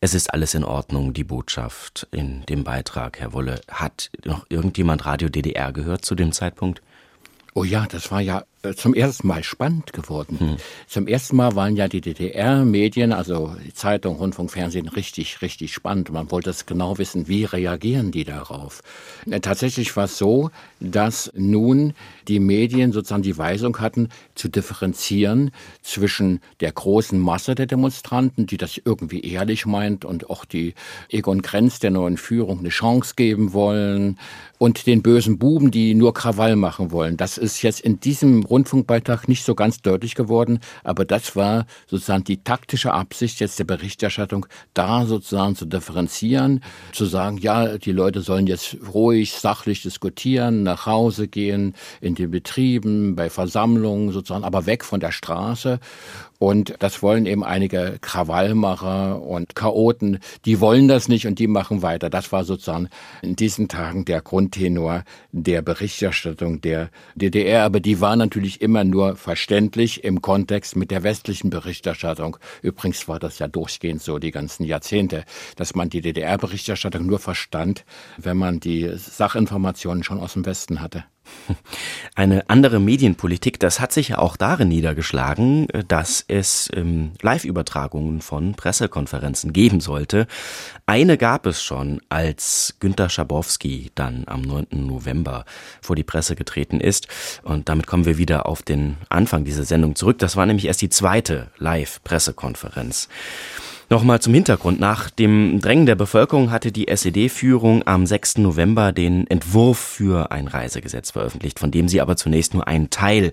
Es 0.00 0.14
ist 0.14 0.32
alles 0.32 0.54
in 0.54 0.64
Ordnung, 0.64 1.12
die 1.12 1.24
Botschaft 1.24 2.06
in 2.10 2.44
dem 2.46 2.64
Beitrag, 2.64 3.18
Herr 3.18 3.32
Wolle. 3.32 3.60
Hat 3.68 4.10
noch 4.24 4.46
irgendjemand 4.48 5.06
Radio 5.06 5.28
DDR 5.28 5.72
gehört 5.72 6.04
zu 6.04 6.14
dem 6.14 6.32
Zeitpunkt? 6.32 6.82
Oh 7.58 7.64
ja, 7.64 7.86
das 7.86 8.10
war 8.10 8.20
ja 8.20 8.44
zum 8.74 8.94
ersten 8.94 9.26
Mal 9.26 9.44
spannend 9.44 9.92
geworden. 9.92 10.38
Hm. 10.38 10.56
Zum 10.86 11.06
ersten 11.06 11.36
Mal 11.36 11.54
waren 11.54 11.76
ja 11.76 11.88
die 11.88 12.00
DDR-Medien, 12.00 13.12
also 13.12 13.54
Zeitung, 13.74 14.16
Rundfunk, 14.16 14.50
Fernsehen, 14.50 14.88
richtig, 14.88 15.42
richtig 15.42 15.72
spannend. 15.72 16.10
Man 16.10 16.30
wollte 16.30 16.50
es 16.50 16.66
genau 16.66 16.98
wissen, 16.98 17.28
wie 17.28 17.44
reagieren 17.44 18.10
die 18.10 18.24
darauf. 18.24 18.82
Äh, 19.30 19.40
tatsächlich 19.40 19.96
war 19.96 20.04
es 20.04 20.18
so, 20.18 20.50
dass 20.80 21.30
nun 21.34 21.94
die 22.28 22.40
Medien 22.40 22.92
sozusagen 22.92 23.22
die 23.22 23.38
Weisung 23.38 23.78
hatten, 23.78 24.08
zu 24.34 24.48
differenzieren 24.48 25.52
zwischen 25.82 26.40
der 26.60 26.72
großen 26.72 27.18
Masse 27.18 27.54
der 27.54 27.66
Demonstranten, 27.66 28.46
die 28.46 28.56
das 28.56 28.80
irgendwie 28.84 29.20
ehrlich 29.20 29.66
meint 29.66 30.04
und 30.04 30.30
auch 30.30 30.44
die 30.44 30.74
Egon 31.08 31.42
Grenz 31.42 31.78
der 31.78 31.90
neuen 31.90 32.16
Führung 32.16 32.60
eine 32.60 32.70
Chance 32.70 33.14
geben 33.16 33.52
wollen, 33.52 34.18
und 34.58 34.86
den 34.86 35.02
bösen 35.02 35.38
Buben, 35.38 35.70
die 35.70 35.94
nur 35.94 36.14
Krawall 36.14 36.56
machen 36.56 36.90
wollen. 36.90 37.16
Das 37.16 37.38
ist 37.38 37.62
jetzt 37.62 37.80
in 37.80 38.00
diesem 38.00 38.42
Rundfunkbeitrag 38.56 39.28
nicht 39.28 39.44
so 39.44 39.54
ganz 39.54 39.82
deutlich 39.82 40.14
geworden, 40.14 40.60
aber 40.82 41.04
das 41.04 41.36
war 41.36 41.66
sozusagen 41.86 42.24
die 42.24 42.42
taktische 42.42 42.94
Absicht 42.94 43.38
jetzt 43.40 43.58
der 43.58 43.64
Berichterstattung, 43.64 44.46
da 44.72 45.04
sozusagen 45.04 45.56
zu 45.56 45.66
differenzieren, 45.66 46.62
zu 46.92 47.04
sagen, 47.04 47.36
ja, 47.36 47.76
die 47.76 47.92
Leute 47.92 48.22
sollen 48.22 48.46
jetzt 48.46 48.78
ruhig, 48.94 49.32
sachlich 49.32 49.82
diskutieren, 49.82 50.62
nach 50.62 50.86
Hause 50.86 51.28
gehen, 51.28 51.74
in 52.00 52.14
den 52.14 52.30
Betrieben, 52.30 53.14
bei 53.14 53.28
Versammlungen 53.28 54.10
sozusagen, 54.10 54.44
aber 54.44 54.64
weg 54.64 54.84
von 54.84 55.00
der 55.00 55.12
Straße 55.12 55.78
und 56.38 56.74
das 56.80 57.02
wollen 57.02 57.26
eben 57.26 57.42
einige 57.44 57.98
Krawallmacher 58.00 59.22
und 59.22 59.54
Chaoten, 59.54 60.18
die 60.44 60.60
wollen 60.60 60.88
das 60.88 61.08
nicht 61.08 61.26
und 61.26 61.38
die 61.38 61.46
machen 61.46 61.82
weiter. 61.82 62.10
Das 62.10 62.30
war 62.32 62.44
sozusagen 62.44 62.88
in 63.22 63.36
diesen 63.36 63.68
Tagen 63.68 64.04
der 64.04 64.20
Grundtenor 64.20 65.04
der 65.32 65.62
Berichterstattung 65.62 66.60
der 66.60 66.90
DDR. 67.14 67.64
Aber 67.64 67.80
die 67.80 68.00
war 68.00 68.16
natürlich 68.16 68.60
immer 68.60 68.84
nur 68.84 69.16
verständlich 69.16 70.04
im 70.04 70.20
Kontext 70.20 70.76
mit 70.76 70.90
der 70.90 71.02
westlichen 71.02 71.50
Berichterstattung. 71.50 72.36
Übrigens 72.62 73.08
war 73.08 73.18
das 73.18 73.38
ja 73.38 73.48
durchgehend 73.48 74.02
so 74.02 74.18
die 74.18 74.30
ganzen 74.30 74.64
Jahrzehnte, 74.64 75.24
dass 75.56 75.74
man 75.74 75.88
die 75.88 76.02
DDR-Berichterstattung 76.02 77.06
nur 77.06 77.18
verstand, 77.18 77.84
wenn 78.18 78.36
man 78.36 78.60
die 78.60 78.90
Sachinformationen 78.94 80.04
schon 80.04 80.20
aus 80.20 80.34
dem 80.34 80.44
Westen 80.44 80.80
hatte. 80.80 81.04
Eine 82.14 82.48
andere 82.48 82.80
Medienpolitik, 82.80 83.60
das 83.60 83.80
hat 83.80 83.92
sich 83.92 84.08
ja 84.08 84.18
auch 84.18 84.36
darin 84.36 84.68
niedergeschlagen, 84.68 85.68
dass 85.88 86.24
es 86.28 86.70
ähm, 86.74 87.12
Live-Übertragungen 87.20 88.20
von 88.20 88.54
Pressekonferenzen 88.54 89.52
geben 89.52 89.80
sollte. 89.80 90.26
Eine 90.86 91.18
gab 91.18 91.46
es 91.46 91.62
schon, 91.62 92.00
als 92.08 92.76
Günter 92.80 93.08
Schabowski 93.08 93.90
dann 93.94 94.24
am 94.26 94.42
9. 94.42 94.66
November 94.70 95.44
vor 95.82 95.96
die 95.96 96.04
Presse 96.04 96.36
getreten 96.36 96.80
ist. 96.80 97.08
Und 97.42 97.68
damit 97.68 97.86
kommen 97.86 98.06
wir 98.06 98.18
wieder 98.18 98.46
auf 98.46 98.62
den 98.62 98.96
Anfang 99.08 99.44
dieser 99.44 99.64
Sendung 99.64 99.94
zurück. 99.94 100.18
Das 100.18 100.36
war 100.36 100.46
nämlich 100.46 100.66
erst 100.66 100.82
die 100.82 100.90
zweite 100.90 101.50
Live-Pressekonferenz. 101.58 103.08
Nochmal 103.88 104.20
zum 104.20 104.34
Hintergrund. 104.34 104.80
Nach 104.80 105.10
dem 105.10 105.60
Drängen 105.60 105.86
der 105.86 105.94
Bevölkerung 105.94 106.50
hatte 106.50 106.72
die 106.72 106.88
SED-Führung 106.88 107.86
am 107.86 108.04
6. 108.04 108.38
November 108.38 108.90
den 108.90 109.28
Entwurf 109.28 109.78
für 109.78 110.32
ein 110.32 110.48
Reisegesetz 110.48 111.12
veröffentlicht, 111.12 111.60
von 111.60 111.70
dem 111.70 111.86
sie 111.86 112.00
aber 112.00 112.16
zunächst 112.16 112.52
nur 112.52 112.66
einen 112.66 112.90
Teil 112.90 113.30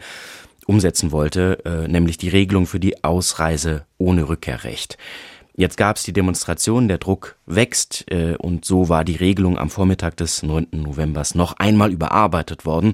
umsetzen 0.68 1.12
wollte, 1.12 1.66
äh, 1.66 1.88
nämlich 1.88 2.20
die 2.20 2.30
Regelung 2.30 2.68
für 2.68 2.80
die 2.80 3.04
Ausreise 3.04 3.86
ohne 3.98 4.30
Rückkehrrecht. 4.30 5.00
Jetzt 5.56 5.76
gab 5.76 5.98
es 5.98 6.04
die 6.04 6.14
Demonstration, 6.14 6.88
der 6.88 7.00
Druck 7.00 7.36
wächst 7.48 8.06
äh, 8.12 8.36
und 8.38 8.64
so 8.64 8.90
war 8.90 9.04
die 9.04 9.16
Regelung 9.16 9.58
am 9.58 9.72
Vormittag 9.72 10.18
des 10.18 10.44
9. 10.44 10.68
Novembers 10.72 11.34
noch 11.34 11.54
einmal 11.54 11.92
überarbeitet 11.92 12.64
worden. 12.64 12.94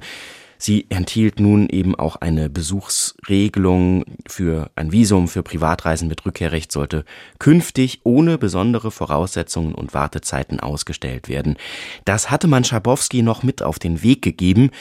Sie 0.62 0.88
enthielt 0.90 1.40
nun 1.40 1.70
eben 1.70 1.96
auch 1.96 2.18
eine 2.18 2.50
Besuchsregelung 2.50 4.04
für 4.28 4.70
ein 4.76 4.92
Visum 4.92 5.30
für 5.30 5.42
Privatreisen 5.42 6.10
mit 6.10 6.26
Rückkehrrecht 6.26 6.70
sollte 6.70 7.06
künftig 7.40 8.02
ohne 8.04 8.38
besondere 8.38 8.92
Voraussetzungen 8.92 9.74
und 9.74 9.94
Wartezeiten 9.94 10.60
ausgestellt 10.60 11.30
werden. 11.30 11.56
Das 12.04 12.30
hatte 12.30 12.48
man 12.48 12.66
Schabowski 12.66 13.22
noch 13.22 13.42
mit 13.42 13.64
auf 13.64 13.80
den 13.80 14.04
Weg 14.04 14.22
gegeben. 14.22 14.72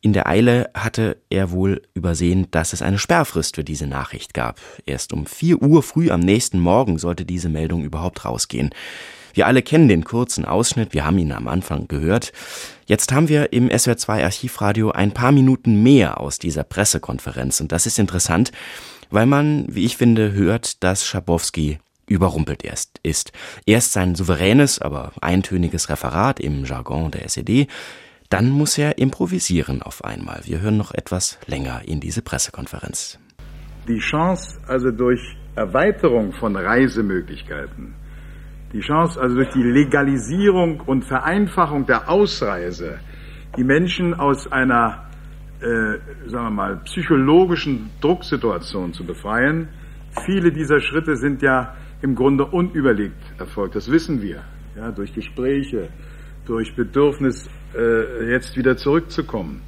In 0.00 0.14
der 0.14 0.28
Eile 0.28 0.70
hatte 0.74 1.18
er 1.28 1.50
wohl 1.50 1.82
übersehen, 1.92 2.46
dass 2.50 2.72
es 2.72 2.80
eine 2.80 2.98
Sperrfrist 2.98 3.56
für 3.56 3.64
diese 3.64 3.86
Nachricht 3.86 4.32
gab. 4.32 4.60
Erst 4.86 5.12
um 5.12 5.26
vier 5.26 5.60
Uhr 5.60 5.82
früh 5.82 6.10
am 6.10 6.20
nächsten 6.20 6.58
Morgen 6.58 6.98
sollte 6.98 7.26
diese 7.26 7.50
Meldung 7.50 7.84
überhaupt 7.84 8.24
rausgehen. 8.24 8.70
Wir 9.38 9.46
alle 9.46 9.62
kennen 9.62 9.86
den 9.86 10.02
kurzen 10.02 10.44
Ausschnitt, 10.44 10.94
wir 10.94 11.04
haben 11.04 11.16
ihn 11.16 11.30
am 11.30 11.46
Anfang 11.46 11.86
gehört. 11.86 12.32
Jetzt 12.86 13.12
haben 13.12 13.28
wir 13.28 13.52
im 13.52 13.68
SWR2 13.68 14.24
Archivradio 14.24 14.90
ein 14.90 15.12
paar 15.12 15.30
Minuten 15.30 15.80
mehr 15.80 16.18
aus 16.20 16.40
dieser 16.40 16.64
Pressekonferenz 16.64 17.60
und 17.60 17.70
das 17.70 17.86
ist 17.86 18.00
interessant, 18.00 18.50
weil 19.10 19.26
man, 19.26 19.64
wie 19.68 19.84
ich 19.84 19.96
finde, 19.96 20.32
hört, 20.32 20.82
dass 20.82 21.06
Schabowski 21.06 21.78
überrumpelt 22.08 22.64
erst 22.64 22.98
ist. 23.04 23.30
Erst 23.64 23.92
sein 23.92 24.16
souveränes, 24.16 24.80
aber 24.80 25.12
eintöniges 25.20 25.88
Referat 25.88 26.40
im 26.40 26.64
Jargon 26.64 27.12
der 27.12 27.24
SED, 27.24 27.68
dann 28.30 28.50
muss 28.50 28.76
er 28.76 28.98
improvisieren 28.98 29.82
auf 29.82 30.04
einmal. 30.04 30.40
Wir 30.46 30.60
hören 30.60 30.78
noch 30.78 30.92
etwas 30.92 31.38
länger 31.46 31.82
in 31.86 32.00
diese 32.00 32.22
Pressekonferenz. 32.22 33.20
Die 33.86 34.00
Chance, 34.00 34.58
also 34.66 34.90
durch 34.90 35.20
Erweiterung 35.54 36.32
von 36.32 36.56
Reisemöglichkeiten, 36.56 37.94
die 38.72 38.80
Chance, 38.80 39.20
also 39.20 39.36
durch 39.36 39.50
die 39.50 39.62
Legalisierung 39.62 40.80
und 40.80 41.04
Vereinfachung 41.04 41.86
der 41.86 42.08
Ausreise, 42.08 43.00
die 43.56 43.64
Menschen 43.64 44.14
aus 44.14 44.50
einer, 44.52 45.06
äh, 45.60 46.28
sagen 46.28 46.46
wir 46.46 46.50
mal, 46.50 46.76
psychologischen 46.84 47.90
Drucksituation 48.00 48.92
zu 48.92 49.04
befreien. 49.04 49.68
Viele 50.26 50.52
dieser 50.52 50.80
Schritte 50.80 51.16
sind 51.16 51.42
ja 51.42 51.74
im 52.02 52.14
Grunde 52.14 52.44
unüberlegt 52.44 53.16
erfolgt. 53.38 53.74
Das 53.74 53.90
wissen 53.90 54.22
wir. 54.22 54.42
Ja, 54.76 54.92
durch 54.92 55.12
Gespräche, 55.12 55.88
durch 56.46 56.76
Bedürfnis, 56.76 57.48
äh, 57.76 58.30
jetzt 58.30 58.56
wieder 58.56 58.76
zurückzukommen, 58.76 59.62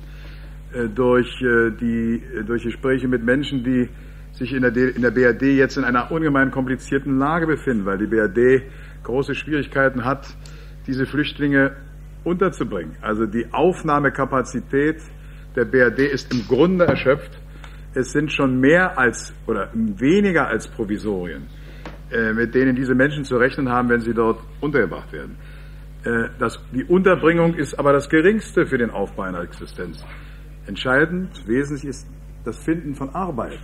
äh, 0.72 0.88
durch, 0.88 1.42
äh, 1.42 1.70
die, 1.70 2.22
durch 2.46 2.62
Gespräche 2.62 3.08
mit 3.08 3.24
Menschen, 3.24 3.64
die 3.64 3.88
sich 4.32 4.52
in 4.52 4.62
der, 4.62 4.74
in 4.74 5.02
der 5.02 5.10
BRD 5.10 5.42
jetzt 5.56 5.76
in 5.76 5.84
einer 5.84 6.10
ungemein 6.12 6.50
komplizierten 6.50 7.18
Lage 7.18 7.46
befinden, 7.46 7.84
weil 7.84 7.98
die 7.98 8.06
BRD 8.06 8.62
große 9.04 9.34
Schwierigkeiten 9.34 10.04
hat, 10.04 10.26
diese 10.86 11.06
Flüchtlinge 11.06 11.76
unterzubringen. 12.24 12.96
Also 13.00 13.26
die 13.26 13.46
Aufnahmekapazität 13.52 15.02
der 15.56 15.64
BRD 15.64 16.00
ist 16.00 16.32
im 16.32 16.46
Grunde 16.46 16.86
erschöpft. 16.86 17.30
Es 17.94 18.12
sind 18.12 18.32
schon 18.32 18.60
mehr 18.60 18.98
als 18.98 19.32
oder 19.46 19.70
weniger 19.74 20.46
als 20.46 20.68
Provisorien, 20.68 21.48
äh, 22.10 22.32
mit 22.32 22.54
denen 22.54 22.76
diese 22.76 22.94
Menschen 22.94 23.24
zu 23.24 23.36
rechnen 23.36 23.68
haben, 23.68 23.88
wenn 23.88 24.00
sie 24.00 24.14
dort 24.14 24.40
untergebracht 24.60 25.12
werden. 25.12 25.36
Äh, 26.04 26.28
das, 26.38 26.60
die 26.72 26.84
Unterbringung 26.84 27.54
ist 27.54 27.74
aber 27.78 27.92
das 27.92 28.08
Geringste 28.08 28.66
für 28.66 28.78
den 28.78 28.90
Aufbau 28.90 29.22
einer 29.22 29.42
Existenz. 29.42 30.04
Entscheidend, 30.66 31.30
wesentlich 31.46 31.84
ist 31.88 32.08
das 32.44 32.58
Finden 32.58 32.94
von 32.94 33.10
Arbeit 33.10 33.58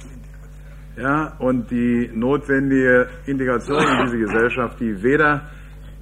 ja, 0.97 1.37
und 1.39 1.71
die 1.71 2.11
notwendige 2.15 3.09
Integration 3.27 3.83
in 3.83 4.07
diese 4.07 4.19
Gesellschaft, 4.19 4.81
die 4.81 5.03
weder 5.03 5.43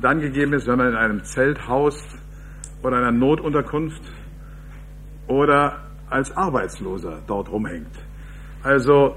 dann 0.00 0.20
gegeben 0.20 0.52
ist, 0.52 0.66
wenn 0.66 0.78
man 0.78 0.88
in 0.90 0.96
einem 0.96 1.24
Zelt 1.24 1.66
haust 1.66 2.18
oder 2.82 2.98
einer 2.98 3.12
Notunterkunft 3.12 4.02
oder 5.26 5.82
als 6.08 6.36
Arbeitsloser 6.36 7.22
dort 7.26 7.50
rumhängt. 7.50 7.90
Also 8.62 9.16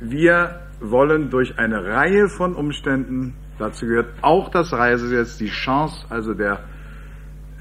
wir 0.00 0.60
wollen 0.80 1.30
durch 1.30 1.58
eine 1.58 1.84
Reihe 1.84 2.28
von 2.28 2.54
Umständen, 2.54 3.34
dazu 3.58 3.86
gehört 3.86 4.14
auch 4.22 4.48
das 4.50 4.72
Reisegesetz, 4.72 5.38
die 5.38 5.48
Chance 5.48 6.06
also 6.08 6.34
der 6.34 6.60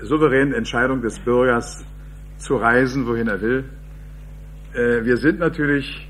souveränen 0.02 0.54
Entscheidung 0.54 1.02
des 1.02 1.20
Bürgers 1.20 1.84
zu 2.38 2.58
reisen, 2.58 3.08
wohin 3.08 3.28
er 3.28 3.42
will. 3.42 3.66
Äh, 4.74 5.04
wir 5.04 5.18
sind 5.18 5.40
natürlich 5.40 6.07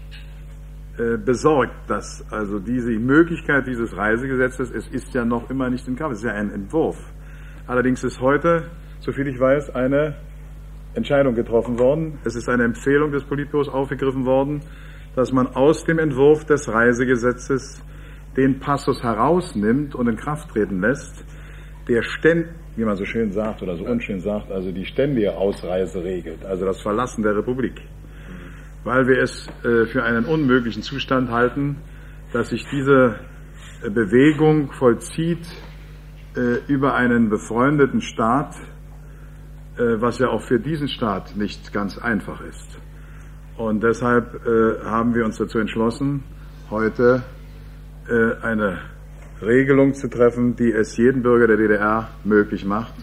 besorgt, 1.23 1.73
dass 1.87 2.25
also 2.31 2.59
diese 2.59 2.91
Möglichkeit 2.91 3.67
dieses 3.67 3.95
Reisegesetzes, 3.95 4.71
es 4.71 4.87
ist 4.87 5.13
ja 5.13 5.25
noch 5.25 5.49
immer 5.49 5.69
nicht 5.69 5.87
in 5.87 5.95
Kraft, 5.95 6.13
es 6.13 6.19
ist 6.19 6.25
ja 6.25 6.33
ein 6.33 6.51
Entwurf. 6.51 6.97
Allerdings 7.67 8.03
ist 8.03 8.19
heute, 8.19 8.63
soviel 8.99 9.27
ich 9.27 9.39
weiß, 9.39 9.75
eine 9.75 10.15
Entscheidung 10.95 11.35
getroffen 11.35 11.77
worden. 11.77 12.17
Es 12.25 12.35
ist 12.35 12.49
eine 12.49 12.63
Empfehlung 12.63 13.11
des 13.11 13.23
Politbüros 13.23 13.69
aufgegriffen 13.69 14.25
worden, 14.25 14.61
dass 15.15 15.31
man 15.31 15.47
aus 15.47 15.83
dem 15.83 15.99
Entwurf 15.99 16.45
des 16.45 16.67
Reisegesetzes 16.67 17.83
den 18.35 18.59
Passus 18.59 19.03
herausnimmt 19.03 19.95
und 19.95 20.07
in 20.07 20.15
Kraft 20.15 20.49
treten 20.49 20.81
lässt, 20.81 21.25
der 21.87 22.01
ständ, 22.01 22.47
wie 22.75 22.85
man 22.85 22.95
so 22.95 23.05
schön 23.05 23.31
sagt 23.31 23.61
oder 23.61 23.75
so 23.75 23.85
unschön 23.85 24.19
sagt, 24.19 24.51
also 24.51 24.71
die 24.71 24.85
ständige 24.85 25.35
Ausreise 25.35 26.03
regelt, 26.03 26.45
also 26.45 26.65
das 26.65 26.81
Verlassen 26.81 27.23
der 27.23 27.35
Republik 27.35 27.81
weil 28.87 29.07
wir 29.07 29.21
es 29.21 29.47
äh, 29.65 29.85
für 29.87 30.03
einen 30.03 30.23
unmöglichen 30.23 30.81
Zustand 30.81 31.29
halten, 31.29 31.75
dass 32.31 32.51
sich 32.51 32.65
diese 32.71 33.19
äh, 33.83 33.89
Bewegung 33.89 34.71
vollzieht 34.71 35.45
äh, 36.37 36.59
über 36.71 36.95
einen 36.95 37.29
befreundeten 37.29 37.99
Staat, 38.01 38.55
was 39.79 40.17
ja 40.17 40.29
auch 40.29 40.41
für 40.41 40.59
diesen 40.59 40.87
Staat 40.87 41.35
nicht 41.35 41.71
ganz 41.71 41.99
einfach 41.99 42.41
ist. 42.41 42.79
Und 43.57 43.83
deshalb 43.83 44.43
haben 44.83 45.13
wir 45.13 45.23
uns 45.23 45.37
dazu 45.37 45.59
entschlossen, 45.59 46.23
heute 46.71 47.21
eine 48.41 48.79
Regelung 49.39 49.93
zu 49.93 50.09
treffen, 50.09 50.55
die 50.55 50.71
es 50.71 50.97
jedem 50.97 51.21
Bürger 51.21 51.45
der 51.45 51.57
DDR 51.57 52.09
möglich 52.23 52.65
macht, 52.65 52.95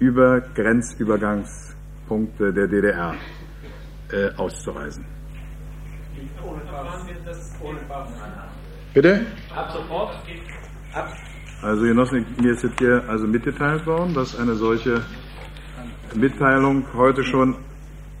über 0.00 0.40
Grenzübergangspunkte 0.40 2.52
der 2.52 2.66
DDR 2.66 3.14
auszureisen. 4.36 5.04
Bitte? 8.94 9.26
Ab 9.54 9.70
sofort. 9.70 10.16
Ab. 10.94 11.08
Also 11.62 11.82
Genossen, 11.82 12.24
mir 12.40 12.52
ist 12.52 12.62
jetzt 12.62 12.78
hier 12.78 13.02
also 13.08 13.26
mitgeteilt 13.26 13.86
worden, 13.86 14.14
dass 14.14 14.38
eine 14.38 14.54
solche 14.54 15.02
Mitteilung 16.14 16.84
heute 16.94 17.22
schon 17.22 17.56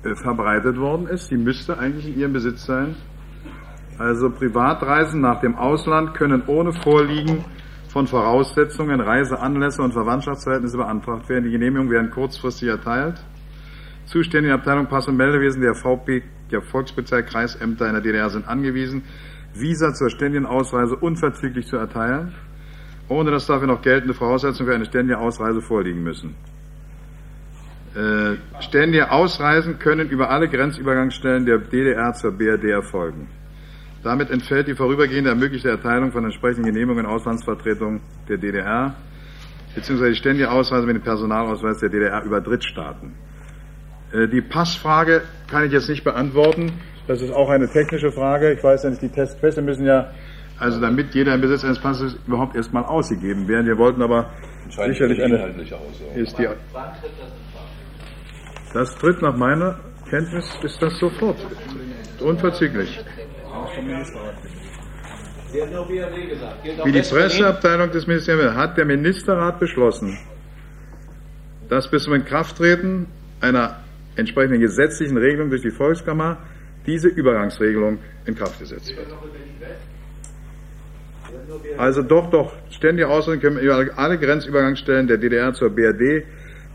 äh, 0.04 0.14
verbreitet 0.16 0.76
worden 0.78 1.06
ist. 1.06 1.30
Die 1.30 1.36
müsste 1.36 1.78
eigentlich 1.78 2.06
in 2.06 2.18
Ihrem 2.18 2.32
Besitz 2.32 2.64
sein. 2.64 2.96
Also 3.98 4.30
Privatreisen 4.30 5.20
nach 5.20 5.40
dem 5.40 5.56
Ausland 5.56 6.14
können 6.14 6.42
ohne 6.46 6.72
Vorliegen 6.72 7.44
von 7.88 8.06
Voraussetzungen, 8.06 9.00
Reiseanlässe 9.00 9.82
und 9.82 9.92
Verwandtschaftsverhältnisse 9.92 10.76
beantragt 10.76 11.28
werden. 11.28 11.44
Die 11.44 11.50
Genehmigungen 11.50 11.90
werden 11.90 12.10
kurzfristig 12.10 12.68
erteilt. 12.68 13.24
Zuständige 14.08 14.54
Abteilung 14.54 14.86
Pass- 14.86 15.06
und 15.06 15.18
Meldewesen 15.18 15.60
der 15.60 15.74
VP, 15.74 16.22
der 16.50 16.62
Volkspolizei 16.62 17.20
Kreisämter 17.22 17.86
in 17.88 17.92
der 17.92 18.00
DDR 18.00 18.30
sind 18.30 18.48
angewiesen, 18.48 19.02
Visa 19.52 19.92
zur 19.92 20.08
ständigen 20.08 20.46
Ausreise 20.46 20.96
unverzüglich 20.96 21.66
zu 21.66 21.76
erteilen, 21.76 22.34
ohne 23.08 23.30
dass 23.30 23.46
dafür 23.46 23.66
noch 23.66 23.82
geltende 23.82 24.14
Voraussetzungen 24.14 24.66
für 24.66 24.74
eine 24.74 24.86
ständige 24.86 25.18
Ausreise 25.18 25.60
vorliegen 25.60 26.02
müssen. 26.02 26.34
Äh, 27.94 28.36
ständige 28.62 29.10
Ausreisen 29.10 29.78
können 29.78 30.08
über 30.08 30.30
alle 30.30 30.48
Grenzübergangsstellen 30.48 31.44
der 31.44 31.58
DDR 31.58 32.14
zur 32.14 32.32
BRD 32.32 32.64
erfolgen. 32.64 33.28
Damit 34.02 34.30
entfällt 34.30 34.68
die 34.68 34.74
vorübergehende 34.74 35.30
ermöglichte 35.30 35.68
Erteilung 35.68 36.12
von 36.12 36.24
entsprechenden 36.24 36.72
Genehmigungen 36.72 37.04
in 37.04 37.10
Auslandsvertretungen 37.10 38.00
der 38.26 38.38
DDR 38.38 38.94
bzw. 39.74 40.10
die 40.10 40.16
ständige 40.16 40.50
Ausreise 40.50 40.86
mit 40.86 40.96
dem 40.96 41.02
Personalausweis 41.02 41.78
der 41.80 41.90
DDR 41.90 42.24
über 42.24 42.40
Drittstaaten. 42.40 43.27
Äh, 44.12 44.28
die 44.28 44.40
Passfrage 44.40 45.22
kann 45.50 45.64
ich 45.64 45.72
jetzt 45.72 45.88
nicht 45.88 46.04
beantworten. 46.04 46.72
Das 47.06 47.22
ist 47.22 47.32
auch 47.32 47.48
eine 47.48 47.68
technische 47.68 48.12
Frage. 48.12 48.52
Ich 48.52 48.62
weiß 48.62 48.84
ja 48.84 48.90
nicht, 48.90 49.02
die 49.02 49.08
Testpässe 49.08 49.62
müssen 49.62 49.86
ja, 49.86 50.10
also 50.58 50.80
damit 50.80 51.14
jeder 51.14 51.34
im 51.34 51.40
Besitz 51.40 51.64
eines 51.64 51.78
Passes 51.78 52.16
überhaupt 52.26 52.54
erstmal 52.54 52.84
ausgegeben 52.84 53.48
werden. 53.48 53.66
Wir 53.66 53.78
wollten 53.78 54.02
aber 54.02 54.30
sicherlich 54.68 55.22
eine. 55.22 55.42
Aus, 55.42 55.56
ist 56.14 56.38
die, 56.38 56.48
das 58.74 58.94
tritt 58.96 59.22
nach 59.22 59.36
meiner 59.36 59.78
Kenntnis 60.10 60.44
ist 60.62 60.80
das 60.82 60.98
sofort. 60.98 61.38
Unverzüglich. 62.20 63.00
Wie 66.84 66.92
die 66.92 67.00
Presseabteilung 67.00 67.90
des 67.90 68.06
Ministeriums 68.06 68.54
hat 68.54 68.76
der 68.76 68.84
Ministerrat 68.84 69.58
beschlossen, 69.58 70.18
dass 71.68 71.90
bis 71.90 72.04
zum 72.04 72.14
Inkrafttreten 72.14 73.06
einer 73.40 73.76
entsprechenden 74.18 74.60
gesetzlichen 74.60 75.16
Regelung 75.16 75.50
durch 75.50 75.62
die 75.62 75.70
Volkskammer 75.70 76.38
diese 76.86 77.08
Übergangsregelung 77.08 77.98
in 78.26 78.34
Kraft 78.34 78.58
gesetzt 78.58 78.94
wird. 78.96 79.08
Also 81.76 82.02
doch, 82.02 82.30
doch, 82.30 82.52
ständige 82.70 83.08
Ausrüstung 83.08 83.40
können 83.40 83.58
über 83.58 83.86
alle 83.96 84.18
Grenzübergangsstellen 84.18 85.06
der 85.06 85.18
DDR 85.18 85.52
zur 85.52 85.70
BRD 85.70 86.24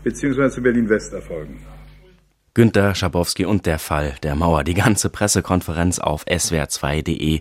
bzw. 0.02 0.50
zu 0.50 0.62
Berlin-West 0.62 1.12
erfolgen. 1.12 1.60
Günter 2.54 2.94
Schabowski 2.94 3.44
und 3.44 3.66
der 3.66 3.80
Fall 3.80 4.14
der 4.22 4.36
Mauer. 4.36 4.62
Die 4.62 4.74
ganze 4.74 5.10
Pressekonferenz 5.10 5.98
auf 5.98 6.24
swr2.de. 6.26 7.40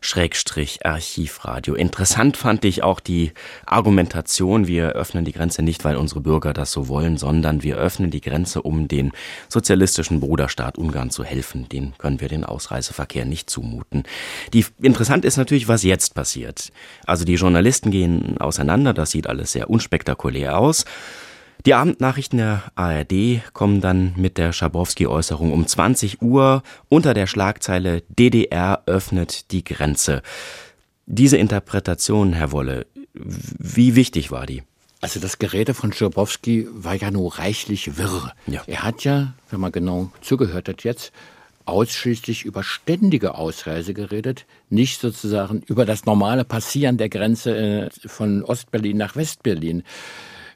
Schrägstrich 0.00 0.86
Archivradio. 0.86 1.74
Interessant 1.74 2.36
fand 2.36 2.64
ich 2.64 2.82
auch 2.82 3.00
die 3.00 3.32
Argumentation, 3.66 4.66
wir 4.66 4.92
öffnen 4.92 5.24
die 5.24 5.32
Grenze 5.32 5.62
nicht, 5.62 5.84
weil 5.84 5.96
unsere 5.96 6.20
Bürger 6.20 6.54
das 6.54 6.72
so 6.72 6.88
wollen, 6.88 7.18
sondern 7.18 7.62
wir 7.62 7.76
öffnen 7.76 8.10
die 8.10 8.22
Grenze, 8.22 8.62
um 8.62 8.88
den 8.88 9.12
sozialistischen 9.48 10.20
Bruderstaat 10.20 10.78
Ungarn 10.78 11.10
zu 11.10 11.22
helfen. 11.22 11.68
Den 11.68 11.92
können 11.98 12.20
wir 12.20 12.28
den 12.28 12.44
Ausreiseverkehr 12.44 13.26
nicht 13.26 13.50
zumuten. 13.50 14.04
Die, 14.54 14.64
interessant 14.80 15.24
ist 15.26 15.36
natürlich, 15.36 15.68
was 15.68 15.82
jetzt 15.82 16.14
passiert. 16.14 16.72
Also 17.04 17.24
die 17.24 17.34
Journalisten 17.34 17.90
gehen 17.90 18.38
auseinander, 18.38 18.94
das 18.94 19.10
sieht 19.10 19.26
alles 19.26 19.52
sehr 19.52 19.68
unspektakulär 19.68 20.58
aus. 20.58 20.86
Die 21.66 21.74
Abendnachrichten 21.74 22.38
der 22.38 22.62
ARD 22.74 23.42
kommen 23.52 23.80
dann 23.80 24.14
mit 24.16 24.38
der 24.38 24.52
Schabowski-Äußerung 24.52 25.52
um 25.52 25.66
20 25.66 26.22
Uhr 26.22 26.62
unter 26.88 27.12
der 27.12 27.26
Schlagzeile 27.26 28.02
DDR 28.08 28.82
öffnet 28.86 29.50
die 29.52 29.62
Grenze. 29.62 30.22
Diese 31.06 31.36
Interpretation, 31.36 32.32
Herr 32.32 32.52
Wolle, 32.52 32.86
wie 33.12 33.94
wichtig 33.94 34.30
war 34.30 34.46
die? 34.46 34.62
Also 35.02 35.18
das 35.18 35.38
Gerede 35.38 35.74
von 35.74 35.92
Schabowski 35.92 36.68
war 36.72 36.94
ja 36.94 37.10
nur 37.10 37.38
reichlich 37.38 37.98
wirr. 37.98 38.32
Ja. 38.46 38.62
Er 38.66 38.82
hat 38.82 39.04
ja, 39.04 39.34
wenn 39.50 39.60
man 39.60 39.72
genau 39.72 40.12
zugehört 40.20 40.68
hat 40.68 40.84
jetzt, 40.84 41.12
ausschließlich 41.66 42.44
über 42.44 42.62
ständige 42.62 43.34
Ausreise 43.34 43.94
geredet, 43.94 44.46
nicht 44.70 45.00
sozusagen 45.00 45.62
über 45.66 45.84
das 45.84 46.04
normale 46.04 46.44
Passieren 46.44 46.96
der 46.96 47.08
Grenze 47.08 47.56
äh, 47.56 47.90
von 48.06 48.44
Ostberlin 48.44 48.96
nach 48.96 49.16
Westberlin. 49.16 49.84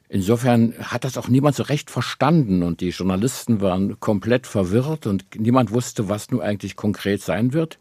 Insofern 0.07 0.75
hat 0.79 1.03
das 1.03 1.17
auch 1.17 1.27
niemand 1.27 1.55
so 1.55 1.63
recht 1.63 1.89
verstanden 1.89 2.61
und 2.61 2.81
die 2.81 2.89
Journalisten 2.89 3.59
waren 3.61 3.99
komplett 3.99 4.45
verwirrt 4.45 5.07
und 5.07 5.25
niemand 5.35 5.71
wusste, 5.71 6.09
was 6.09 6.29
nun 6.29 6.41
eigentlich 6.41 6.75
konkret 6.75 7.21
sein 7.21 7.53
wird. 7.53 7.79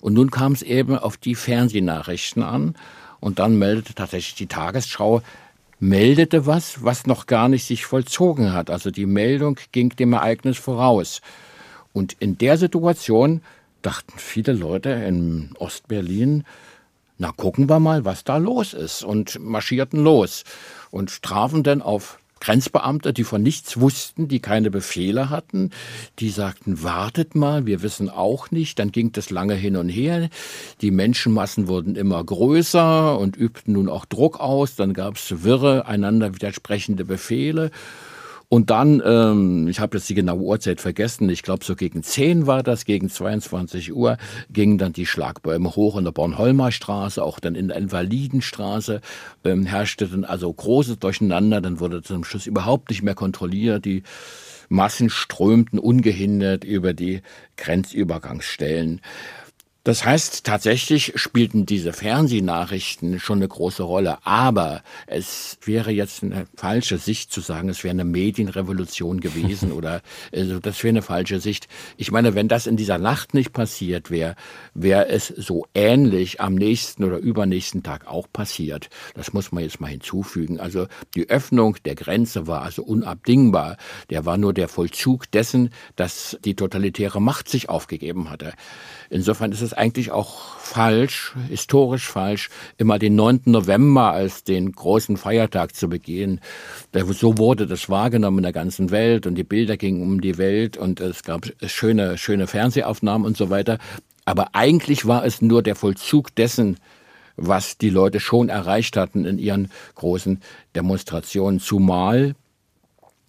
Und 0.00 0.14
nun 0.14 0.30
kam 0.30 0.52
es 0.52 0.62
eben 0.62 0.98
auf 0.98 1.16
die 1.16 1.36
Fernsehnachrichten 1.36 2.42
an 2.42 2.74
und 3.20 3.38
dann 3.38 3.58
meldete 3.58 3.94
tatsächlich 3.94 4.34
die 4.34 4.46
Tagesschau, 4.46 5.22
meldete 5.78 6.46
was, 6.46 6.82
was 6.82 7.06
noch 7.06 7.26
gar 7.26 7.48
nicht 7.48 7.64
sich 7.64 7.86
vollzogen 7.86 8.52
hat. 8.52 8.68
Also 8.68 8.90
die 8.90 9.06
Meldung 9.06 9.58
ging 9.70 9.90
dem 9.90 10.12
Ereignis 10.12 10.58
voraus. 10.58 11.20
Und 11.92 12.16
in 12.18 12.36
der 12.36 12.56
Situation 12.56 13.42
dachten 13.82 14.12
viele 14.16 14.52
Leute 14.52 14.90
in 14.90 15.50
Ostberlin, 15.58 16.44
na 17.18 17.32
gucken 17.32 17.68
wir 17.68 17.80
mal, 17.80 18.04
was 18.04 18.24
da 18.24 18.38
los 18.38 18.72
ist 18.72 19.04
und 19.04 19.38
marschierten 19.38 20.02
los 20.02 20.44
und 20.90 21.22
trafen 21.22 21.62
dann 21.62 21.82
auf 21.82 22.18
Grenzbeamte, 22.40 23.12
die 23.12 23.24
von 23.24 23.42
nichts 23.42 23.80
wussten, 23.80 24.26
die 24.26 24.40
keine 24.40 24.70
Befehle 24.70 25.28
hatten, 25.28 25.70
die 26.18 26.30
sagten, 26.30 26.82
wartet 26.82 27.34
mal, 27.34 27.66
wir 27.66 27.82
wissen 27.82 28.08
auch 28.08 28.50
nicht. 28.50 28.78
Dann 28.78 28.92
ging 28.92 29.12
das 29.12 29.30
lange 29.30 29.54
hin 29.54 29.76
und 29.76 29.90
her. 29.90 30.30
Die 30.80 30.90
Menschenmassen 30.90 31.68
wurden 31.68 31.96
immer 31.96 32.24
größer 32.24 33.18
und 33.18 33.36
übten 33.36 33.74
nun 33.74 33.90
auch 33.90 34.06
Druck 34.06 34.40
aus. 34.40 34.74
Dann 34.74 34.94
gab 34.94 35.16
es 35.16 35.44
wirre, 35.44 35.86
einander 35.86 36.34
widersprechende 36.34 37.04
Befehle. 37.04 37.70
Und 38.52 38.70
dann, 38.70 39.00
ähm, 39.04 39.68
ich 39.68 39.78
habe 39.78 39.96
jetzt 39.96 40.08
die 40.08 40.14
genaue 40.14 40.40
Uhrzeit 40.40 40.80
vergessen, 40.80 41.28
ich 41.28 41.44
glaube 41.44 41.64
so 41.64 41.76
gegen 41.76 42.02
10 42.02 42.48
war 42.48 42.64
das, 42.64 42.84
gegen 42.84 43.08
22 43.08 43.94
Uhr 43.94 44.16
gingen 44.52 44.76
dann 44.76 44.92
die 44.92 45.06
Schlagbäume 45.06 45.76
hoch 45.76 45.96
in 45.96 46.02
der 46.02 46.10
Bornholmer 46.10 46.72
Straße, 46.72 47.22
auch 47.22 47.38
dann 47.38 47.54
in 47.54 47.68
der 47.68 47.76
Invalidenstraße 47.76 49.02
ähm, 49.44 49.66
herrschte 49.66 50.08
dann 50.08 50.24
also 50.24 50.52
großes 50.52 50.98
Durcheinander, 50.98 51.60
dann 51.60 51.78
wurde 51.78 52.02
zum 52.02 52.24
Schluss 52.24 52.48
überhaupt 52.48 52.90
nicht 52.90 53.04
mehr 53.04 53.14
kontrolliert, 53.14 53.84
die 53.84 54.02
Massen 54.68 55.10
strömten 55.10 55.78
ungehindert 55.78 56.64
über 56.64 56.92
die 56.92 57.22
Grenzübergangsstellen. 57.56 59.00
Das 59.82 60.04
heißt, 60.04 60.44
tatsächlich 60.44 61.14
spielten 61.14 61.64
diese 61.64 61.94
Fernsehnachrichten 61.94 63.18
schon 63.18 63.38
eine 63.38 63.48
große 63.48 63.82
Rolle. 63.82 64.18
Aber 64.26 64.82
es 65.06 65.56
wäre 65.64 65.90
jetzt 65.90 66.22
eine 66.22 66.46
falsche 66.54 66.98
Sicht 66.98 67.32
zu 67.32 67.40
sagen, 67.40 67.70
es 67.70 67.82
wäre 67.82 67.92
eine 67.92 68.04
Medienrevolution 68.04 69.20
gewesen 69.20 69.72
oder 69.80 70.02
also 70.34 70.60
das 70.60 70.82
wäre 70.82 70.90
eine 70.90 71.02
falsche 71.02 71.40
Sicht. 71.40 71.66
Ich 71.96 72.10
meine, 72.10 72.34
wenn 72.34 72.46
das 72.46 72.66
in 72.66 72.76
dieser 72.76 72.98
Nacht 72.98 73.32
nicht 73.32 73.54
passiert 73.54 74.10
wäre, 74.10 74.36
wäre 74.74 75.08
es 75.08 75.28
so 75.28 75.66
ähnlich 75.74 76.42
am 76.42 76.56
nächsten 76.56 77.02
oder 77.04 77.16
übernächsten 77.16 77.82
Tag 77.82 78.06
auch 78.06 78.26
passiert. 78.30 78.90
Das 79.14 79.32
muss 79.32 79.50
man 79.50 79.62
jetzt 79.62 79.80
mal 79.80 79.88
hinzufügen. 79.88 80.60
Also 80.60 80.88
die 81.14 81.30
Öffnung 81.30 81.76
der 81.86 81.94
Grenze 81.94 82.46
war 82.46 82.60
also 82.60 82.82
unabdingbar. 82.82 83.78
Der 84.10 84.26
war 84.26 84.36
nur 84.36 84.52
der 84.52 84.68
Vollzug 84.68 85.30
dessen, 85.30 85.70
dass 85.96 86.38
die 86.44 86.54
totalitäre 86.54 87.22
Macht 87.22 87.48
sich 87.48 87.70
aufgegeben 87.70 88.28
hatte. 88.28 88.52
Insofern 89.08 89.52
ist 89.52 89.62
es 89.62 89.69
es 89.70 89.74
eigentlich 89.74 90.10
auch 90.10 90.58
falsch, 90.58 91.34
historisch 91.48 92.08
falsch, 92.08 92.50
immer 92.78 92.98
den 92.98 93.14
9. 93.14 93.42
November 93.46 94.12
als 94.12 94.44
den 94.44 94.72
großen 94.72 95.16
Feiertag 95.16 95.74
zu 95.74 95.88
begehen. 95.88 96.40
So 96.92 97.38
wurde 97.38 97.66
das 97.66 97.88
wahrgenommen 97.88 98.38
in 98.38 98.44
der 98.44 98.52
ganzen 98.52 98.90
Welt 98.90 99.26
und 99.26 99.34
die 99.36 99.44
Bilder 99.44 99.76
gingen 99.76 100.02
um 100.02 100.20
die 100.20 100.38
Welt 100.38 100.76
und 100.76 101.00
es 101.00 101.22
gab 101.22 101.46
schöne, 101.66 102.18
schöne 102.18 102.46
Fernsehaufnahmen 102.46 103.26
und 103.26 103.36
so 103.36 103.50
weiter. 103.50 103.78
Aber 104.24 104.54
eigentlich 104.54 105.06
war 105.06 105.24
es 105.24 105.42
nur 105.42 105.62
der 105.62 105.74
Vollzug 105.74 106.34
dessen, 106.34 106.78
was 107.36 107.78
die 107.78 107.90
Leute 107.90 108.20
schon 108.20 108.48
erreicht 108.48 108.96
hatten 108.96 109.24
in 109.24 109.38
ihren 109.38 109.70
großen 109.94 110.40
Demonstrationen, 110.74 111.58
zumal 111.58 112.34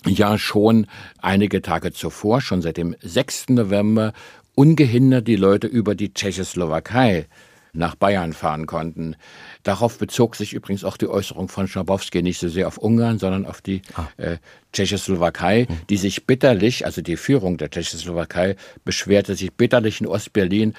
ja 0.05 0.37
schon 0.37 0.87
einige 1.19 1.61
Tage 1.61 1.93
zuvor, 1.93 2.41
schon 2.41 2.61
seit 2.61 2.77
dem 2.77 2.95
6. 3.01 3.49
November, 3.49 4.13
ungehindert 4.55 5.27
die 5.27 5.35
Leute 5.35 5.67
über 5.67 5.95
die 5.95 6.13
Tschechoslowakei 6.13 7.27
nach 7.73 7.95
Bayern 7.95 8.33
fahren 8.33 8.65
konnten. 8.65 9.15
Darauf 9.63 9.97
bezog 9.97 10.35
sich 10.35 10.53
übrigens 10.53 10.83
auch 10.83 10.97
die 10.97 11.07
Äußerung 11.07 11.47
von 11.47 11.67
Schabowski 11.67 12.21
nicht 12.21 12.39
so 12.39 12.49
sehr 12.49 12.67
auf 12.67 12.77
Ungarn, 12.77 13.19
sondern 13.19 13.45
auf 13.45 13.61
die 13.61 13.81
ah. 13.93 14.07
äh, 14.17 14.37
Tschechoslowakei, 14.73 15.65
hm. 15.65 15.77
die 15.89 15.97
sich 15.97 16.25
bitterlich, 16.25 16.85
also 16.85 17.01
die 17.01 17.17
Führung 17.17 17.57
der 17.57 17.69
Tschechoslowakei, 17.69 18.55
beschwerte 18.83 19.35
sich 19.35 19.53
bitterlich 19.53 20.01
in 20.01 20.07
Ostberlin, 20.07 20.73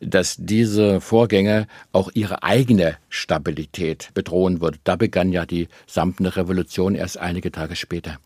dass 0.00 0.36
diese 0.38 1.00
Vorgänge 1.00 1.66
auch 1.92 2.10
ihre 2.14 2.42
eigene 2.42 2.96
Stabilität 3.08 4.10
bedrohen 4.14 4.60
würde. 4.60 4.78
Da 4.84 4.96
begann 4.96 5.32
ja 5.32 5.46
die 5.46 5.68
samtene 5.86 6.36
Revolution 6.36 6.94
erst 6.94 7.18
einige 7.18 7.52
Tage 7.52 7.76
später. 7.76 8.18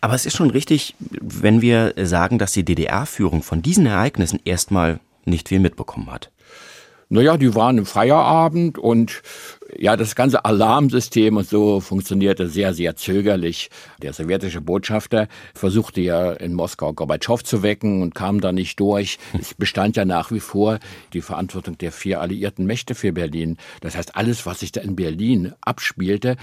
Aber 0.00 0.14
es 0.14 0.26
ist 0.26 0.36
schon 0.36 0.50
richtig, 0.50 0.94
wenn 1.20 1.62
wir 1.62 1.94
sagen, 1.96 2.38
dass 2.38 2.52
die 2.52 2.64
DDR-Führung 2.64 3.42
von 3.42 3.62
diesen 3.62 3.86
Ereignissen 3.86 4.40
erstmal 4.44 5.00
nicht 5.24 5.48
viel 5.48 5.60
mitbekommen 5.60 6.10
hat. 6.10 6.30
Naja, 7.08 7.36
die 7.36 7.54
waren 7.54 7.76
im 7.76 7.84
Feierabend 7.84 8.78
und 8.78 9.20
ja, 9.78 9.96
das 9.96 10.14
ganze 10.14 10.44
Alarmsystem 10.44 11.36
und 11.36 11.48
so 11.48 11.80
funktionierte 11.80 12.48
sehr, 12.48 12.74
sehr 12.74 12.96
zögerlich. 12.96 13.70
Der 14.02 14.12
sowjetische 14.12 14.60
Botschafter 14.60 15.28
versuchte 15.54 16.00
ja 16.00 16.32
in 16.32 16.54
Moskau 16.54 16.92
Gorbatschow 16.92 17.42
zu 17.42 17.62
wecken 17.62 18.02
und 18.02 18.14
kam 18.14 18.40
da 18.40 18.52
nicht 18.52 18.78
durch. 18.80 19.18
Es 19.38 19.54
bestand 19.54 19.96
ja 19.96 20.04
nach 20.04 20.30
wie 20.30 20.40
vor 20.40 20.78
die 21.12 21.22
Verantwortung 21.22 21.78
der 21.78 21.92
vier 21.92 22.20
alliierten 22.20 22.66
Mächte 22.66 22.94
für 22.94 23.12
Berlin. 23.12 23.56
Das 23.80 23.96
heißt, 23.96 24.16
alles, 24.16 24.46
was 24.46 24.60
sich 24.60 24.72
da 24.72 24.80
in 24.80 24.96
Berlin 24.96 25.52
abspielte, 25.60 26.36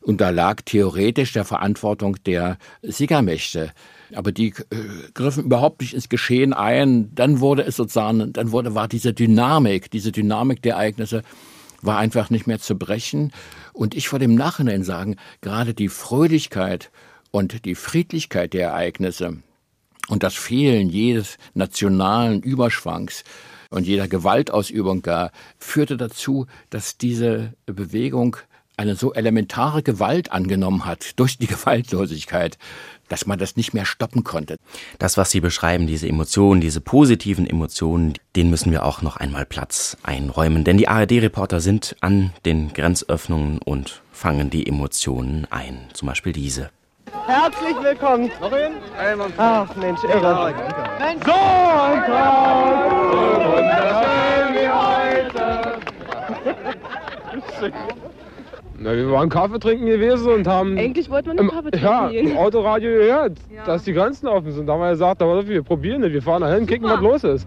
unterlag 0.00 0.64
theoretisch 0.64 1.32
der 1.32 1.44
Verantwortung 1.44 2.16
der 2.24 2.58
Siegermächte 2.82 3.72
aber 4.14 4.32
die 4.32 4.48
äh, 4.48 4.76
griffen 5.14 5.44
überhaupt 5.44 5.80
nicht 5.80 5.94
ins 5.94 6.08
Geschehen 6.08 6.52
ein. 6.52 7.14
Dann 7.14 7.40
wurde 7.40 7.62
es 7.62 7.76
sozusagen, 7.76 8.32
dann 8.32 8.52
wurde, 8.52 8.74
war 8.74 8.88
diese 8.88 9.12
Dynamik, 9.12 9.90
diese 9.90 10.12
Dynamik 10.12 10.62
der 10.62 10.74
Ereignisse 10.74 11.22
war 11.82 11.98
einfach 11.98 12.30
nicht 12.30 12.46
mehr 12.46 12.58
zu 12.58 12.76
brechen. 12.76 13.32
Und 13.72 13.94
ich 13.94 14.08
vor 14.08 14.18
dem 14.18 14.34
Nachhinein 14.34 14.84
sagen, 14.84 15.16
gerade 15.40 15.74
die 15.74 15.88
Fröhlichkeit 15.88 16.90
und 17.30 17.64
die 17.64 17.74
Friedlichkeit 17.74 18.52
der 18.52 18.68
Ereignisse 18.68 19.38
und 20.08 20.22
das 20.22 20.34
Fehlen 20.34 20.88
jedes 20.88 21.38
nationalen 21.54 22.42
Überschwangs 22.42 23.24
und 23.70 23.86
jeder 23.86 24.08
Gewaltausübung 24.08 25.02
gar 25.02 25.30
führte 25.58 25.96
dazu, 25.96 26.46
dass 26.70 26.98
diese 26.98 27.54
Bewegung 27.66 28.36
eine 28.76 28.96
so 28.96 29.12
elementare 29.12 29.82
Gewalt 29.82 30.32
angenommen 30.32 30.86
hat 30.86 31.18
durch 31.18 31.38
die 31.38 31.46
Gewaltlosigkeit, 31.48 32.58
dass 33.10 33.26
man 33.26 33.38
das 33.38 33.56
nicht 33.56 33.74
mehr 33.74 33.84
stoppen 33.84 34.24
konnte. 34.24 34.56
Das, 34.98 35.18
was 35.18 35.30
Sie 35.30 35.40
beschreiben, 35.40 35.86
diese 35.86 36.08
Emotionen, 36.08 36.62
diese 36.62 36.80
positiven 36.80 37.46
Emotionen, 37.46 38.14
denen 38.36 38.48
müssen 38.48 38.72
wir 38.72 38.86
auch 38.86 39.02
noch 39.02 39.18
einmal 39.18 39.44
Platz 39.44 39.98
einräumen. 40.02 40.64
Denn 40.64 40.78
die 40.78 40.88
ARD-Reporter 40.88 41.60
sind 41.60 41.96
an 42.00 42.32
den 42.46 42.72
Grenzöffnungen 42.72 43.58
und 43.58 44.00
fangen 44.12 44.48
die 44.48 44.66
Emotionen 44.66 45.46
ein. 45.50 45.88
Zum 45.92 46.08
Beispiel 46.08 46.32
diese. 46.32 46.70
Herzlich 47.26 47.76
willkommen. 47.82 48.30
Noch 48.40 48.50
hin? 48.50 48.72
Ach 49.36 49.74
Mensch, 49.76 50.02
irre. 50.04 50.20
So 50.20 51.02
ein 51.04 51.20
Tag, 51.20 52.10
wunderschön 53.46 54.54
wie 54.54 54.68
heute. 54.68 55.80
Na, 58.82 58.96
wir 58.96 59.10
waren 59.10 59.28
Kaffee 59.28 59.58
trinken 59.58 59.84
gewesen 59.84 60.32
und 60.32 60.46
haben. 60.46 60.78
Eigentlich 60.78 61.10
wollten 61.10 61.36
wir 61.36 61.42
nicht 61.42 61.54
Kaffee 61.54 61.70
trinken. 61.70 61.86
Ja, 61.86 62.08
im 62.08 62.38
Autoradio 62.38 62.90
gehört, 62.90 63.36
ja. 63.54 63.64
dass 63.66 63.84
die 63.84 63.92
Grenzen 63.92 64.26
offen 64.26 64.52
sind. 64.52 64.66
Da 64.66 64.72
haben 64.72 64.80
wir 64.80 64.90
gesagt, 64.90 65.20
wir 65.20 65.62
probieren 65.62 66.00
nicht, 66.00 66.14
wir 66.14 66.22
fahren 66.22 66.40
dahin, 66.40 66.66
kicken, 66.66 66.88
was 66.88 67.00
los 67.00 67.24
ist. 67.24 67.46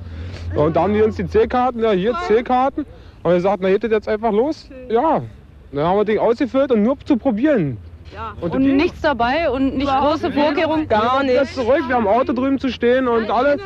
Und 0.55 0.75
da 0.75 0.83
haben 0.83 0.93
die 0.93 1.01
uns 1.01 1.15
die 1.15 1.25
C-Karten, 1.25 1.79
ja, 1.79 1.89
hier 1.89 2.13
C-Karten. 2.27 2.81
Und 2.81 3.31
wir 3.31 3.33
gesagt, 3.33 3.63
na, 3.63 3.69
geht 3.69 3.83
das 3.83 3.89
jetzt 3.89 4.07
einfach 4.07 4.31
los? 4.31 4.69
Ja. 4.89 5.23
Dann 5.71 5.83
haben 5.83 5.97
wir 5.97 6.05
das 6.05 6.13
Ding 6.13 6.19
ausgefüllt 6.19 6.71
und 6.71 6.83
nur 6.83 6.99
zu 7.03 7.17
probieren. 7.17 7.79
Ja. 8.13 8.35
Und, 8.39 8.53
und 8.53 8.61
nichts 8.61 9.01
dabei 9.01 9.49
und 9.49 9.75
nicht 9.75 9.89
große 9.89 10.31
Vorkehrungen? 10.31 10.87
Gar 10.87 11.23
nicht. 11.23 11.33
Jetzt 11.33 11.55
zurück, 11.55 11.81
wir 11.87 11.95
haben 11.95 12.07
ein 12.07 12.13
Auto 12.13 12.33
drüben 12.33 12.59
zu 12.59 12.69
stehen 12.69 13.07
und 13.07 13.31
alles. 13.31 13.59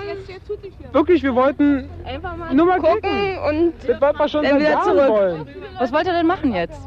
Wirklich, 0.93 1.22
wir 1.22 1.36
wollten 1.36 1.89
nur 2.53 2.65
mal 2.65 2.80
gucken 2.80 3.38
und 3.49 3.74
das 3.86 3.99
wollten 3.99 4.20
wir 4.20 4.28
schon 4.30 4.45
seit 4.45 4.61
Jahren 4.61 4.84
zurück. 4.84 5.09
wollen. 5.09 5.47
Was 5.80 5.91
wollt 5.91 6.07
ihr 6.07 6.13
denn 6.13 6.28
machen 6.28 6.53
jetzt? 6.53 6.80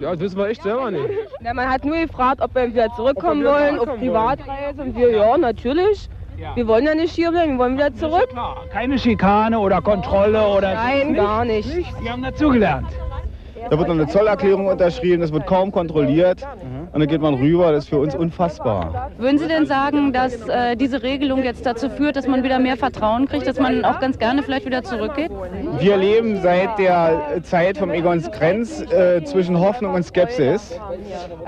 Ja, 0.00 0.12
das 0.12 0.20
wissen 0.20 0.38
wir 0.38 0.48
echt 0.48 0.62
selber 0.62 0.90
nicht. 0.90 1.04
Ja, 1.40 1.54
man 1.54 1.68
hat 1.68 1.84
nur 1.84 1.96
gefragt, 1.96 2.40
ob 2.40 2.54
wir 2.54 2.68
wieder 2.68 2.88
zurückkommen 2.94 3.42
wir 3.42 3.50
wollen, 3.50 3.78
auf 3.80 3.98
Privatreise. 3.98 4.82
Und 4.82 4.96
wir, 4.96 5.10
ja, 5.10 5.36
natürlich. 5.36 6.08
Ja. 6.38 6.54
Wir 6.54 6.68
wollen 6.68 6.84
ja 6.84 6.94
nicht 6.94 7.12
hier 7.12 7.32
bleiben, 7.32 7.52
wir 7.52 7.58
wollen 7.58 7.74
wieder 7.76 7.92
zurück. 7.94 8.28
Keine 8.72 8.96
Schikane 8.96 9.58
oder 9.58 9.82
Kontrolle 9.82 10.46
oder... 10.46 10.72
Nein, 10.74 11.14
gar 11.14 11.44
nicht. 11.44 11.68
Wir 12.00 12.12
haben 12.12 12.22
dazugelernt. 12.22 12.86
Da 13.70 13.76
wird 13.76 13.88
noch 13.88 13.96
eine 13.96 14.06
Zollerklärung 14.06 14.68
unterschrieben, 14.68 15.20
das 15.20 15.32
wird 15.32 15.46
kaum 15.46 15.72
kontrolliert. 15.72 16.46
Und 16.92 17.00
dann 17.00 17.08
geht 17.08 17.20
man 17.20 17.34
rüber, 17.34 17.72
das 17.72 17.84
ist 17.84 17.90
für 17.90 17.98
uns 17.98 18.14
unfassbar. 18.14 19.10
Würden 19.18 19.38
Sie 19.38 19.46
denn 19.46 19.66
sagen, 19.66 20.12
dass 20.12 20.48
äh, 20.48 20.76
diese 20.76 21.02
Regelung 21.02 21.44
jetzt 21.44 21.66
dazu 21.66 21.90
führt, 21.90 22.16
dass 22.16 22.26
man 22.26 22.42
wieder 22.42 22.58
mehr 22.58 22.76
Vertrauen 22.76 23.26
kriegt, 23.26 23.46
dass 23.46 23.58
man 23.58 23.84
auch 23.84 24.00
ganz 24.00 24.18
gerne 24.18 24.42
vielleicht 24.42 24.66
wieder 24.66 24.82
zurückgeht? 24.82 25.30
Wir 25.78 25.96
leben 25.96 26.40
seit 26.42 26.78
der 26.78 27.40
Zeit 27.42 27.78
vom 27.78 27.90
Egons 27.90 28.30
Grenz 28.30 28.80
äh, 28.90 29.22
zwischen 29.24 29.58
Hoffnung 29.58 29.94
und 29.94 30.02
Skepsis. 30.02 30.78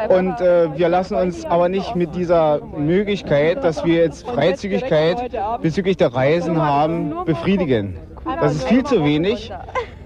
Und 0.09 0.41
äh, 0.41 0.77
wir 0.77 0.89
lassen 0.89 1.15
uns 1.15 1.45
aber 1.45 1.69
nicht 1.69 1.97
mit 1.97 2.15
dieser 2.15 2.61
Möglichkeit, 2.77 3.65
dass 3.65 3.85
wir 3.85 3.95
jetzt 3.95 4.27
Freizügigkeit 4.27 5.31
bezüglich 5.63 5.97
der 5.97 6.15
Reisen 6.15 6.61
haben, 6.61 7.15
befriedigen. 7.25 7.99
Das 8.41 8.55
ist 8.55 8.69
viel 8.69 8.85
zu 8.85 9.05
wenig. 9.05 9.53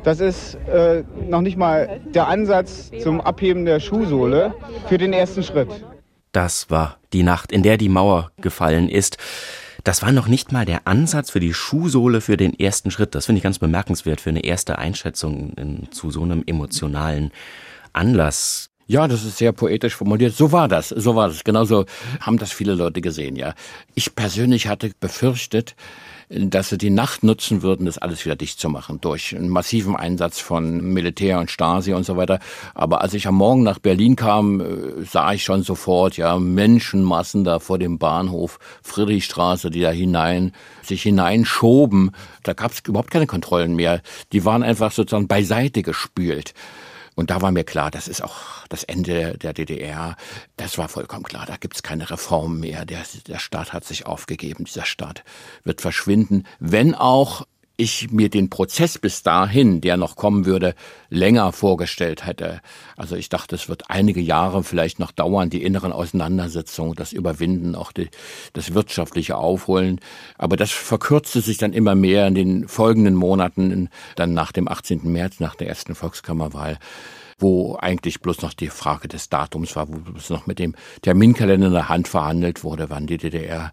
Das 0.05 0.21
ist 0.21 0.57
äh, 0.69 1.03
noch 1.29 1.41
nicht 1.41 1.57
mal 1.57 2.01
der 2.05 2.29
Ansatz 2.29 2.91
zum 3.03 3.23
Abheben 3.23 3.65
der 3.65 3.81
Schuhsohle 3.81 4.55
für 4.87 4.99
den 4.99 5.15
ersten 5.15 5.43
Schritt. 5.43 5.69
Das 6.33 6.69
war 6.69 6.99
die 7.15 7.23
Nacht, 7.23 7.53
in 7.53 7.63
der 7.63 7.79
die 7.79 7.89
Mauer 7.89 8.31
gefallen 8.41 8.91
ist. 8.91 9.17
Das 9.83 10.03
war 10.03 10.13
noch 10.13 10.29
nicht 10.29 10.53
mal 10.53 10.67
der 10.67 10.87
Ansatz 10.87 11.31
für 11.31 11.41
die 11.41 11.55
Schuhsohle 11.55 12.21
für 12.21 12.37
den 12.37 12.59
ersten 12.59 12.91
Schritt. 12.91 13.15
Das 13.15 13.27
finde 13.27 13.39
ich 13.39 13.43
ganz 13.43 13.59
bemerkenswert 13.59 14.21
für 14.21 14.31
eine 14.31 14.45
erste 14.45 14.79
Einschätzung 14.79 15.55
in, 15.57 15.91
zu 15.91 16.11
so 16.11 16.23
einem 16.23 16.43
emotionalen 16.47 17.33
Anlass. 17.95 18.71
Ja, 18.87 19.09
das 19.09 19.25
ist 19.25 19.39
sehr 19.39 19.53
poetisch 19.53 19.95
formuliert. 19.95 20.35
So 20.35 20.53
war 20.53 20.69
das, 20.69 20.91
so 20.91 21.17
war 21.17 21.29
das. 21.29 21.45
Genauso 21.45 21.87
haben 22.21 22.39
das 22.39 22.53
viele 22.53 22.75
Leute 22.75 23.01
gesehen, 23.01 23.37
ja. 23.37 23.55
Ich 23.95 24.15
persönlich 24.15 24.69
hatte 24.69 24.91
befürchtet, 25.01 25.75
dass 26.29 26.71
sie 26.71 26.79
die 26.79 26.91
Nacht 26.91 27.23
nutzen 27.23 27.63
würden, 27.63 27.87
das 27.87 27.99
alles 27.99 28.25
wieder 28.25 28.37
dicht 28.37 28.59
zu 28.59 28.69
machen 28.69 29.01
durch 29.01 29.37
einen 29.37 29.49
massiven 29.49 29.97
Einsatz 29.97 30.41
von 30.41 30.81
Militär 30.81 31.39
und 31.39 31.51
Stasi 31.51 31.93
und 31.93 32.05
so 32.05 32.17
weiter. 32.17 32.41
Aber 32.75 33.03
als 33.03 33.15
ich 33.15 33.27
am 33.27 33.37
Morgen 33.37 33.63
nach 33.63 33.79
Berlin 33.79 34.17
kam, 34.17 34.61
äh, 34.61 34.65
sah 35.05 35.33
ich 35.33 35.45
schon 35.45 35.63
sofort, 35.63 36.17
ja, 36.17 36.39
Menschenmassen 36.39 37.45
da 37.45 37.59
vor 37.59 37.79
dem 37.79 37.99
Bahnhof 37.99 38.59
Friedrichstraße, 38.83 39.71
die 39.71 39.81
da 39.81 39.91
hinein, 39.91 40.53
sich 40.83 41.03
hineinschoben. 41.03 42.13
Da 42.43 42.53
gab 42.53 42.73
es 42.73 42.83
überhaupt 42.87 43.11
keine 43.11 43.27
Kontrollen 43.27 43.75
mehr. 43.75 44.01
Die 44.33 44.45
waren 44.45 44.63
einfach 44.63 44.93
sozusagen 44.93 45.29
beiseite 45.29 45.83
gespült. 45.83 46.55
Und 47.15 47.31
da 47.31 47.41
war 47.41 47.53
mir 47.53 47.65
klar, 47.65 47.91
das 47.91 48.09
ist 48.09 48.23
auch 48.23 48.67
das 48.69 48.85
Ende 48.85 49.39
der 49.39 49.53
DDR. 49.53 50.17
Das 50.57 50.79
war 50.79 50.89
vollkommen 50.89 51.25
klar. 51.25 51.47
Da 51.47 51.57
gibt's 51.57 51.83
keine 51.83 52.11
Reform 52.11 52.61
mehr. 52.61 52.85
Der, 52.85 53.03
der 53.27 53.39
Staat 53.39 53.73
hat 53.73 53.85
sich 53.85 54.07
aufgegeben. 54.07 54.65
Dieser 54.65 54.85
Staat 54.85 55.25
wird 55.63 55.81
verschwinden. 55.81 56.45
Wenn 56.59 56.95
auch 56.95 57.47
ich 57.77 58.13
mir 58.13 58.29
den 58.29 58.51
Prozess 58.51 58.99
bis 58.99 59.23
dahin, 59.23 59.81
der 59.81 59.97
noch 59.97 60.15
kommen 60.15 60.47
würde, 60.47 60.75
länger 61.09 61.51
vorgestellt 61.53 62.25
hätte. 62.25 62.61
Also 62.97 63.17
ich 63.17 63.29
dachte, 63.29 63.57
es 63.57 63.69
wird 63.69 63.91
einige 63.91 64.21
Jahre 64.21 64.63
vielleicht 64.63 65.01
noch 65.01 65.11
dauern, 65.11 65.51
die 65.51 65.63
inneren 65.63 65.93
Auseinandersetzungen, 65.93 66.95
das 66.95 67.13
Überwinden, 67.13 67.75
auch 67.75 67.91
die, 67.91 68.11
das 68.53 68.75
wirtschaftliche 68.75 69.37
Aufholen. 69.37 70.01
Aber 70.39 70.57
das 70.57 70.71
verkürzte 70.71 71.41
sich 71.41 71.59
dann 71.59 71.73
immer 71.73 71.97
mehr 71.97 72.29
in 72.29 72.35
den 72.35 72.69
folgenden 72.69 73.15
Monaten, 73.15 73.89
dann 74.15 74.35
nach 74.35 74.53
dem 74.53 74.69
18. 74.69 75.01
März, 75.05 75.41
nach 75.41 75.57
der 75.57 75.69
ersten 75.69 75.95
Volkskammerwahl 75.95 76.79
wo 77.41 77.77
eigentlich 77.81 78.21
bloß 78.21 78.43
noch 78.43 78.55
die 78.55 78.69
Frage 78.69 79.09
des 79.09 79.29
Datums 79.29 79.75
war, 79.75 79.89
wo 79.89 80.17
es 80.17 80.31
noch 80.31 80.47
mit 80.47 80.61
dem 80.61 80.77
Terminkalender 81.03 81.67
in 81.67 81.73
der 81.73 81.89
Hand 81.89 82.07
verhandelt 82.07 82.63
wurde, 82.63 82.91
wann 82.91 83.09
die 83.09 83.19
DDR 83.19 83.73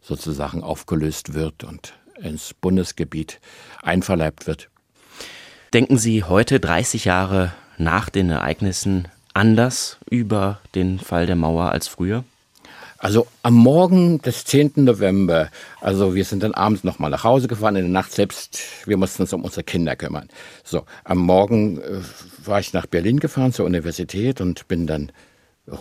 sozusagen 0.00 0.62
aufgelöst 0.62 1.34
wird 1.34 1.64
und 1.64 1.99
ins 2.22 2.54
Bundesgebiet 2.54 3.40
einverleibt 3.82 4.46
wird. 4.46 4.68
Denken 5.72 5.98
Sie 5.98 6.24
heute, 6.24 6.60
30 6.60 7.04
Jahre 7.04 7.52
nach 7.78 8.10
den 8.10 8.30
Ereignissen, 8.30 9.08
anders 9.34 9.98
über 10.10 10.60
den 10.74 10.98
Fall 10.98 11.26
der 11.26 11.36
Mauer 11.36 11.70
als 11.70 11.86
früher? 11.88 12.24
Also 12.98 13.26
am 13.42 13.54
Morgen 13.54 14.20
des 14.20 14.44
10. 14.44 14.72
November, 14.76 15.48
also 15.80 16.14
wir 16.14 16.26
sind 16.26 16.42
dann 16.42 16.52
abends 16.52 16.84
nochmal 16.84 17.08
nach 17.08 17.24
Hause 17.24 17.48
gefahren, 17.48 17.76
in 17.76 17.84
der 17.84 17.90
Nacht 17.90 18.12
selbst, 18.12 18.60
wir 18.84 18.98
mussten 18.98 19.22
uns 19.22 19.32
um 19.32 19.42
unsere 19.42 19.62
Kinder 19.62 19.96
kümmern. 19.96 20.28
So, 20.64 20.84
am 21.04 21.16
Morgen 21.16 21.80
äh, 21.80 22.00
war 22.44 22.60
ich 22.60 22.74
nach 22.74 22.84
Berlin 22.84 23.18
gefahren 23.18 23.54
zur 23.54 23.64
Universität 23.64 24.42
und 24.42 24.68
bin 24.68 24.86
dann 24.86 25.12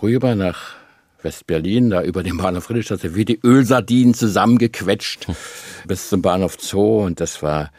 rüber 0.02 0.36
nach 0.36 0.76
West-Berlin, 1.24 1.90
da 1.90 2.04
über 2.04 2.24
den 2.24 2.38
Bahnhof 2.38 2.66
Friedrichstraße, 2.66 3.16
wie 3.16 3.26
die 3.26 3.40
Ölsardinen 3.44 4.14
zusammengequetscht 4.14 5.28
bis 5.88 6.10
zum 6.10 6.22
Bahnhof 6.22 6.58
Zoo 6.60 7.04
und 7.04 7.20
das 7.20 7.42
war 7.42 7.72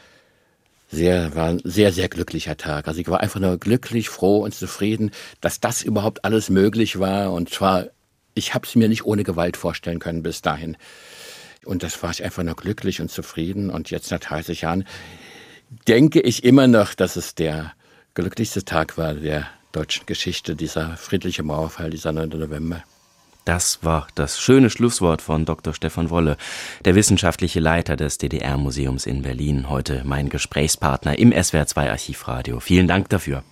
sehr, 0.90 1.34
war 1.36 1.46
ein 1.50 1.60
sehr, 1.62 1.92
sehr 1.92 2.08
glücklicher 2.08 2.56
Tag. 2.56 2.88
Also 2.88 3.00
ich 3.00 3.08
war 3.08 3.20
einfach 3.20 3.40
nur 3.40 3.58
glücklich, 3.58 4.08
froh 4.08 4.42
und 4.42 4.54
zufrieden, 4.54 5.12
dass 5.40 5.60
das 5.60 5.82
überhaupt 5.82 6.24
alles 6.24 6.50
möglich 6.50 6.98
war 6.98 7.32
und 7.32 7.50
zwar 7.50 7.86
ich 8.34 8.54
habe 8.54 8.66
es 8.66 8.74
mir 8.76 8.88
nicht 8.88 9.04
ohne 9.04 9.24
Gewalt 9.24 9.56
vorstellen 9.56 9.98
können 9.98 10.22
bis 10.22 10.42
dahin. 10.42 10.76
Und 11.64 11.82
das 11.82 12.02
war 12.02 12.10
ich 12.10 12.24
einfach 12.24 12.42
nur 12.42 12.56
glücklich 12.56 13.00
und 13.00 13.10
zufrieden. 13.10 13.70
Und 13.70 13.90
jetzt 13.90 14.10
nach 14.10 14.20
30 14.20 14.62
Jahren 14.62 14.84
denke 15.86 16.20
ich 16.20 16.44
immer 16.44 16.66
noch, 16.66 16.94
dass 16.94 17.16
es 17.16 17.34
der 17.34 17.72
glücklichste 18.14 18.64
Tag 18.64 18.96
war 18.96 19.14
der 19.14 19.46
deutschen 19.72 20.06
Geschichte, 20.06 20.56
dieser 20.56 20.96
friedliche 20.96 21.42
Mauerfall, 21.42 21.90
dieser 21.90 22.12
9. 22.12 22.30
November. 22.30 22.82
Das 23.50 23.82
war 23.82 24.06
das 24.14 24.40
schöne 24.40 24.70
Schlusswort 24.70 25.20
von 25.20 25.44
Dr. 25.44 25.74
Stefan 25.74 26.08
Wolle, 26.08 26.36
der 26.84 26.94
wissenschaftliche 26.94 27.58
Leiter 27.58 27.96
des 27.96 28.16
DDR-Museums 28.16 29.06
in 29.06 29.22
Berlin, 29.22 29.68
heute 29.68 30.02
mein 30.04 30.28
Gesprächspartner 30.28 31.18
im 31.18 31.32
SWR2 31.32 31.90
Archivradio. 31.90 32.60
Vielen 32.60 32.86
Dank 32.86 33.08
dafür. 33.08 33.42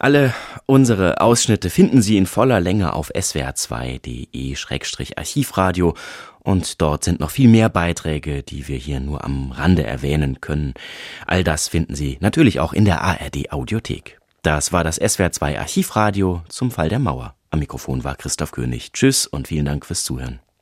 Alle 0.00 0.34
unsere 0.66 1.20
Ausschnitte 1.20 1.70
finden 1.70 2.02
Sie 2.02 2.16
in 2.16 2.26
voller 2.26 2.58
Länge 2.58 2.94
auf 2.94 3.14
swr2.de-archivradio 3.14 5.94
und 6.40 6.82
dort 6.82 7.04
sind 7.04 7.20
noch 7.20 7.30
viel 7.30 7.48
mehr 7.48 7.68
Beiträge, 7.68 8.42
die 8.42 8.66
wir 8.66 8.76
hier 8.76 8.98
nur 8.98 9.24
am 9.24 9.52
Rande 9.52 9.84
erwähnen 9.84 10.40
können. 10.40 10.74
All 11.28 11.44
das 11.44 11.68
finden 11.68 11.94
Sie 11.94 12.18
natürlich 12.18 12.58
auch 12.58 12.72
in 12.72 12.84
der 12.84 13.02
ARD 13.02 13.52
Audiothek. 13.52 14.18
Das 14.42 14.72
war 14.72 14.82
das 14.82 15.00
SWR2 15.00 15.60
Archivradio 15.60 16.42
zum 16.48 16.72
Fall 16.72 16.88
der 16.88 16.98
Mauer. 16.98 17.35
Am 17.56 17.60
Mikrofon 17.60 18.04
war 18.04 18.16
Christoph 18.16 18.52
König. 18.52 18.92
Tschüss 18.92 19.26
und 19.26 19.48
vielen 19.48 19.64
Dank 19.64 19.86
fürs 19.86 20.04
Zuhören. 20.04 20.40